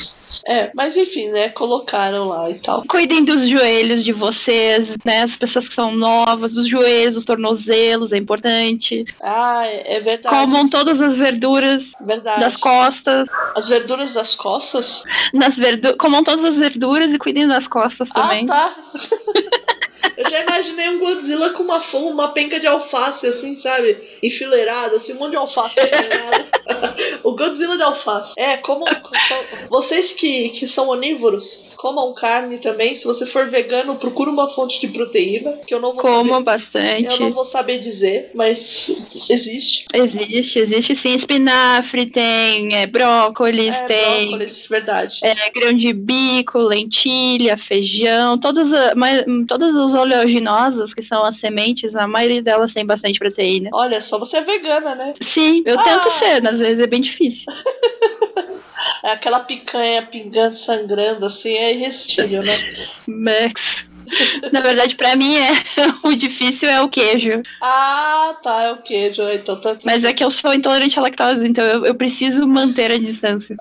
[0.46, 1.48] É, mas enfim, né?
[1.50, 2.82] Colocaram lá e tal.
[2.88, 5.22] cuidem dos joelhos de vocês, né?
[5.22, 9.04] As pessoas que são novas, dos joelhos, dos tornozelos, é importante.
[9.22, 10.34] Ah, é, é verdade.
[10.34, 12.40] Comam todas as verduras Verdade.
[12.40, 15.02] das costas, As verduras das costas?
[15.32, 18.46] nas verdu comam todas as verduras e cuidem das costas também.
[18.50, 18.76] Ah, tá.
[20.16, 23.96] Eu já imaginei um Godzilla com uma, fo- uma penca de alface, assim, sabe?
[24.22, 26.46] Enfileirada, assim, um monte de alface enfileirada.
[27.24, 28.34] o Godzilla de alface.
[28.36, 28.84] É, como.
[29.68, 32.94] Vocês que, que são onívoros, comam carne também.
[32.94, 36.44] Se você for vegano, procura uma fonte de proteína, que eu não vou Comam saber.
[36.44, 37.12] bastante.
[37.14, 38.90] Eu não vou saber dizer, mas
[39.30, 39.86] existe.
[39.94, 41.14] Existe, existe sim.
[41.14, 45.18] Espinafre, tem é, brócolis, É, tem brócolis, verdade.
[45.22, 51.94] é, grão de bico, lentilha, feijão, todas, mas, todas as oleaginosas, que são as sementes,
[51.94, 53.70] a maioria delas tem bastante proteína.
[53.72, 55.12] Olha só, você é vegana, né?
[55.20, 55.82] Sim, eu Ah.
[55.82, 57.52] tento ser, às vezes é bem difícil.
[59.04, 62.52] É aquela picanha pingando, sangrando, assim, é irresistível, né?
[63.06, 63.52] Mas,
[64.52, 65.50] na verdade, pra mim é
[66.06, 67.42] o difícil é o queijo.
[67.60, 69.22] Ah, tá, é o queijo.
[69.22, 72.92] Então tá Mas é que eu sou intolerante à lactose, então eu, eu preciso manter
[72.92, 73.56] a distância.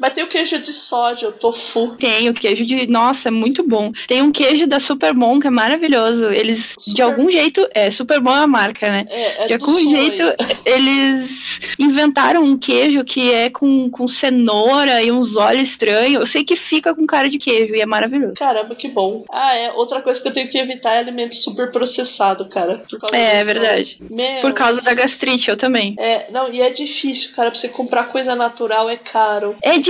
[0.00, 1.94] Mas tem o queijo de soja, o tofu.
[1.98, 2.86] Tem o queijo de.
[2.86, 3.92] Nossa, é muito bom.
[4.08, 6.26] Tem um queijo da Superbom que é maravilhoso.
[6.26, 7.68] Eles, de Super- algum jeito.
[7.74, 9.06] É, Superbom é a marca, né?
[9.10, 10.22] É, é De algum jeito,
[10.64, 16.20] eles inventaram um queijo que é com, com cenoura e uns olhos estranhos.
[16.20, 18.34] Eu sei que fica com cara de queijo e é maravilhoso.
[18.34, 19.24] Caramba, que bom.
[19.30, 19.70] Ah, é.
[19.72, 22.82] Outra coisa que eu tenho que evitar é alimento super processado, cara.
[22.88, 23.44] Por causa É, disso.
[23.46, 23.98] verdade.
[24.10, 25.94] Meu, Por causa da gastrite, eu também.
[25.98, 29.56] É, não, e é difícil, cara, pra você comprar coisa natural é caro.
[29.62, 29.89] É difícil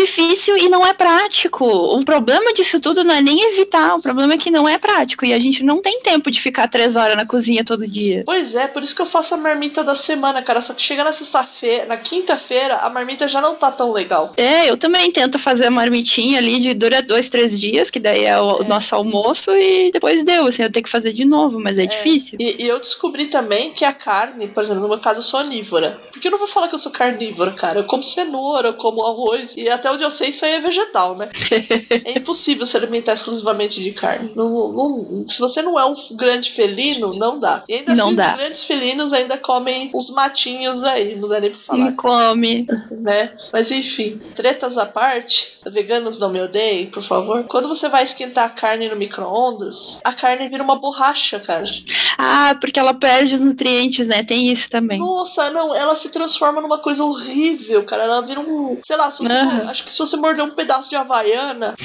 [0.56, 1.64] e não é prático.
[1.64, 5.24] O problema disso tudo não é nem evitar, o problema é que não é prático
[5.24, 8.22] e a gente não tem tempo de ficar três horas na cozinha todo dia.
[8.24, 10.60] Pois é, por isso que eu faço a marmita da semana, cara.
[10.60, 14.32] Só que chega na sexta-feira, na quinta-feira, a marmita já não tá tão legal.
[14.36, 18.24] É, eu também tento fazer a marmitinha ali de dura dois, três dias, que daí
[18.24, 18.68] é o é.
[18.68, 21.86] nosso almoço e depois deu, assim, eu tenho que fazer de novo, mas é, é.
[21.86, 22.38] difícil.
[22.40, 25.40] E, e, eu descobri também que a carne, por exemplo, no meu caso eu sou
[25.40, 26.00] onívora.
[26.12, 27.80] Porque eu não vou falar que eu sou carnívora, cara.
[27.80, 29.56] Eu como cenoura, eu como arroz.
[29.56, 31.30] E até onde eu sei, isso aí é vegetal, né?
[32.04, 34.32] é impossível se alimentar exclusivamente de carne.
[34.34, 37.64] Não, não, se você não é um grande felino, não dá.
[37.68, 38.30] E ainda não assim, dá.
[38.30, 41.84] os grandes felinos ainda comem os matinhos aí, não dá nem pra falar.
[41.84, 42.66] Não come.
[42.90, 43.32] Né?
[43.52, 47.44] Mas enfim, tretas à parte, veganos não me odeiem, por favor.
[47.44, 51.64] Quando você vai esquentar a carne no micro-ondas, a carne vira uma borracha, cara.
[52.18, 54.22] Ah, porque ela perde os nutrientes, né?
[54.22, 54.98] Tem isso também.
[54.98, 58.04] Nossa, não, ela se transforma numa coisa horrível, cara.
[58.04, 58.78] Ela vira um.
[58.84, 59.68] Sei lá, se você, uhum.
[59.70, 61.74] Acho que se você morder um pedaço de havaiana,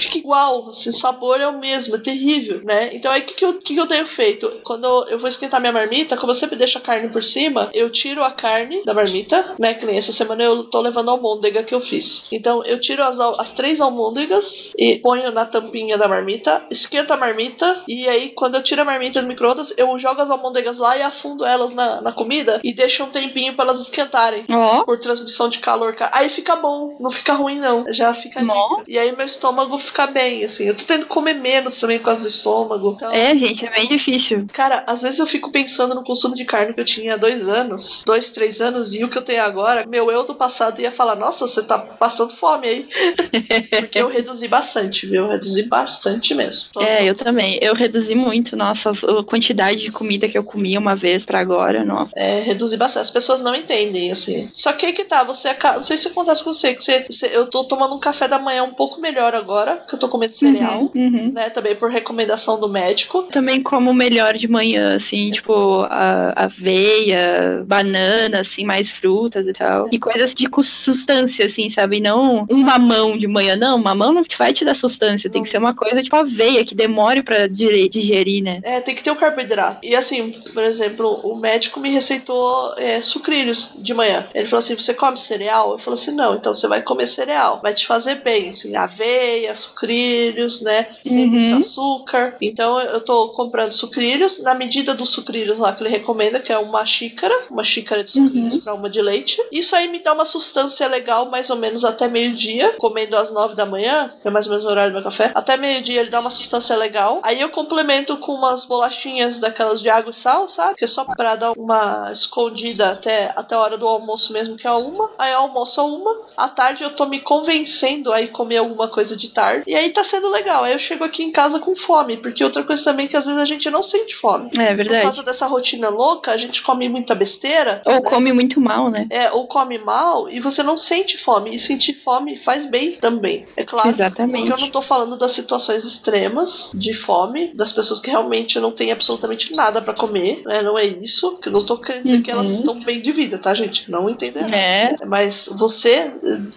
[0.00, 0.68] fica igual.
[0.68, 2.94] Assim, o sabor é o mesmo, é terrível, né?
[2.94, 4.60] Então aí o que, que, eu, que, que eu tenho feito?
[4.64, 7.90] Quando eu vou esquentar minha marmita, como eu sempre deixo a carne por cima, eu
[7.90, 9.74] tiro a carne da marmita, né?
[9.74, 12.26] Que nem essa semana eu tô levando a almôndega que eu fiz.
[12.32, 17.16] Então eu tiro as, as três almôndegas e ponho na tampinha da marmita, esquento a
[17.16, 20.96] marmita e aí quando eu tiro a marmita do micro-ondas, eu jogo as almôndegas lá
[20.96, 24.84] e afundo elas na, na comida e deixo um tempinho para elas esquentarem oh.
[24.84, 25.91] por transmissão de calor.
[26.12, 28.40] Aí fica bom, não fica ruim não, já fica
[28.86, 30.64] E aí meu estômago fica bem, assim.
[30.64, 32.94] Eu tô tendo que comer menos também por causa do estômago.
[32.96, 33.10] Então...
[33.10, 34.46] É, gente, é bem difícil.
[34.52, 37.46] Cara, às vezes eu fico pensando no consumo de carne que eu tinha há dois
[37.48, 39.86] anos, dois, três anos, e o que eu tenho agora.
[39.86, 42.88] Meu eu do passado ia falar: Nossa, você tá passando fome aí.
[43.80, 45.24] Porque eu reduzi bastante, viu?
[45.24, 46.68] Eu reduzi bastante mesmo.
[46.72, 47.58] Todo é, eu também.
[47.60, 51.84] Eu reduzi muito, nossa, a quantidade de comida que eu comia uma vez para agora,
[51.84, 52.08] não.
[52.14, 53.02] É, reduzi bastante.
[53.02, 54.50] As pessoas não entendem, assim.
[54.54, 55.81] Só que aí que tá, você acaba.
[55.82, 58.38] Não sei se acontece com você, que você, você, eu tô tomando um café da
[58.38, 61.32] manhã um pouco melhor agora, que eu tô comendo cereal, uhum, uhum.
[61.32, 61.50] né?
[61.50, 63.24] Também por recomendação do médico.
[63.24, 69.88] Também como melhor de manhã, assim, tipo, a, aveia, banana, assim, mais frutas e tal.
[69.90, 72.00] E coisas de substância, assim, sabe?
[72.00, 73.76] Não um mamão de manhã, não.
[73.76, 77.24] Mamão não vai te dar substância, tem que ser uma coisa tipo aveia, que demore
[77.24, 78.60] pra digerir, né?
[78.62, 79.80] É, tem que ter o um carboidrato.
[79.82, 84.28] E assim, por exemplo, o médico me receitou é, sucrilhos de manhã.
[84.32, 85.71] Ele falou assim: você come cereal?
[85.72, 87.60] Eu falei assim: não, então você vai comer cereal.
[87.62, 90.88] Vai te fazer bem, assim, aveia, sucrilhos, né?
[91.02, 91.30] Sem uhum.
[91.30, 92.36] muito açúcar.
[92.40, 96.58] Então eu tô comprando sucrilhos na medida dos sucrilhos lá que ele recomenda, que é
[96.58, 98.60] uma xícara, uma xícara de sucrilhos uhum.
[98.60, 99.40] para uma de leite.
[99.50, 103.54] Isso aí me dá uma sustância legal, mais ou menos até meio-dia, comendo às nove
[103.54, 105.32] da manhã, que é mais ou menos o horário do meu café.
[105.34, 107.20] Até meio-dia ele dá uma sustância legal.
[107.22, 110.76] Aí eu complemento com umas bolachinhas daquelas de água e sal, sabe?
[110.76, 114.66] Que é só para dar uma escondida até, até a hora do almoço mesmo, que
[114.66, 115.10] é uma.
[115.18, 116.22] Aí eu almoço a uma.
[116.36, 119.64] À tarde eu tô me convencendo a ir comer alguma coisa de tarde.
[119.66, 120.64] E aí tá sendo legal.
[120.64, 123.26] Aí eu chego aqui em casa com fome, porque outra coisa também é que às
[123.26, 124.50] vezes a gente não sente fome.
[124.58, 124.98] É verdade.
[124.98, 127.82] Por causa dessa rotina louca, a gente come muita besteira.
[127.84, 128.02] Ou né?
[128.02, 129.06] come muito mal, né?
[129.10, 131.54] É, ou come mal e você não sente fome.
[131.54, 133.46] E sentir fome faz bem também.
[133.56, 133.88] É claro.
[133.88, 134.48] Exatamente.
[134.48, 138.72] Porque eu não tô falando das situações extremas de fome, das pessoas que realmente não
[138.72, 140.62] têm absolutamente nada para comer, né?
[140.62, 141.38] Não é isso.
[141.38, 142.22] Que eu não tô querendo dizer uhum.
[142.22, 142.54] que elas uhum.
[142.54, 143.90] estão bem de vida, tá, gente?
[143.90, 144.52] Não entender.
[144.52, 144.96] É.
[145.06, 146.10] Mas você,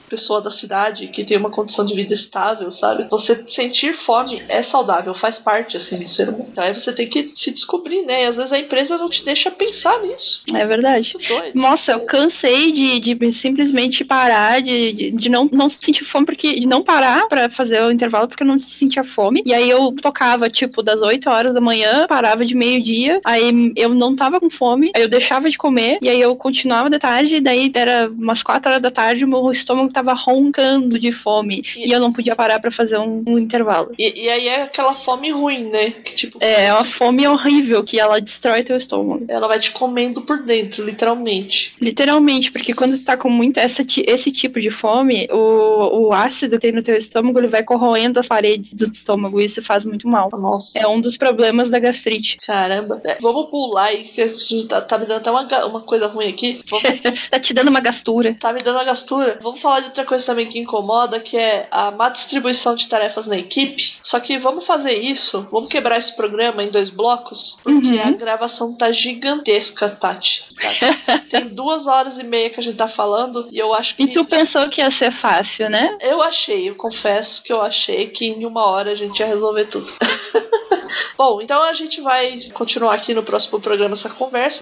[0.10, 3.08] pessoa da cidade, que tem uma condição de vida estável, sabe?
[3.10, 6.48] Você sentir fome é saudável, faz parte, assim, do ser humano.
[6.52, 8.24] Então aí você tem que se descobrir, né?
[8.24, 10.44] E às vezes a empresa não te deixa pensar nisso.
[10.54, 11.16] É verdade.
[11.54, 16.60] Nossa, eu cansei de, de simplesmente parar, de, de, de, não, não sentir fome, porque
[16.60, 19.42] de não parar para fazer o intervalo porque eu não sentia fome.
[19.46, 23.90] E aí eu tocava, tipo, das 8 horas da manhã, parava de meio-dia, aí eu
[23.90, 27.36] não tava com fome, aí eu deixava de comer, e aí eu continuava de tarde,
[27.36, 31.64] e daí era umas 4 horas da tarde, meu estômago tava roncando de fome.
[31.76, 33.92] E, e eu não podia parar para fazer um, um intervalo.
[33.98, 35.92] E, e, aí é aquela fome ruim, né?
[35.92, 39.26] Que, tipo, é, é uma fome horrível que ela destrói teu estômago.
[39.28, 41.74] Ela vai te comendo por dentro, literalmente.
[41.82, 46.56] Literalmente, porque quando tu tá com muito essa, esse tipo de fome, o, o ácido
[46.56, 49.86] que tem no teu estômago, ele vai corroendo as paredes do estômago e isso faz
[49.86, 50.30] muito mal.
[50.32, 50.78] Nossa.
[50.78, 52.38] É um dos problemas da gastrite.
[52.46, 53.02] Caramba.
[53.04, 56.62] É, vamos pular aí, que tá, tá me dando até uma, uma coisa ruim aqui.
[56.70, 57.30] Vamos...
[57.30, 58.36] tá te dando uma gastura.
[58.40, 59.40] Tá me dando uma gastura.
[59.42, 63.28] Vamos falar de outra coisa também que incomoda, que é a má distribuição de tarefas
[63.28, 63.96] na equipe.
[64.04, 68.08] Só que vamos fazer isso, vamos quebrar esse programa em dois blocos, porque uhum.
[68.08, 70.44] a gravação tá gigantesca, Tati.
[70.60, 71.18] Tá?
[71.30, 74.04] Tem duas horas e meia que a gente tá falando e eu acho que.
[74.04, 75.98] E tu pensou que ia ser fácil, né?
[76.02, 79.66] Eu achei, eu confesso que eu achei que em uma hora a gente ia resolver
[79.66, 79.92] tudo.
[81.18, 84.60] Bom, então a gente vai continuar aqui no próximo programa essa conversa.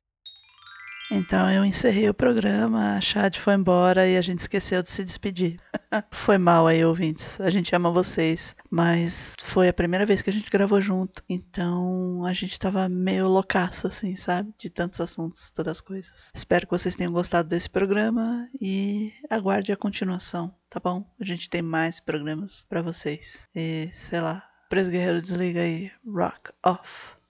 [1.15, 5.03] Então eu encerrei o programa, a Chad foi embora e a gente esqueceu de se
[5.03, 5.60] despedir.
[6.10, 7.40] foi mal aí, ouvintes.
[7.40, 11.22] A gente ama vocês, mas foi a primeira vez que a gente gravou junto.
[11.30, 14.52] Então a gente tava meio loucaço, assim, sabe?
[14.57, 16.31] De tantos assuntos, tantas coisas.
[16.34, 21.06] Espero que vocês tenham gostado desse programa e aguarde a continuação, tá bom?
[21.19, 23.48] A gente tem mais programas para vocês.
[23.56, 25.91] E sei lá, Preso Guerreiro desliga aí.
[26.03, 27.12] Rock off.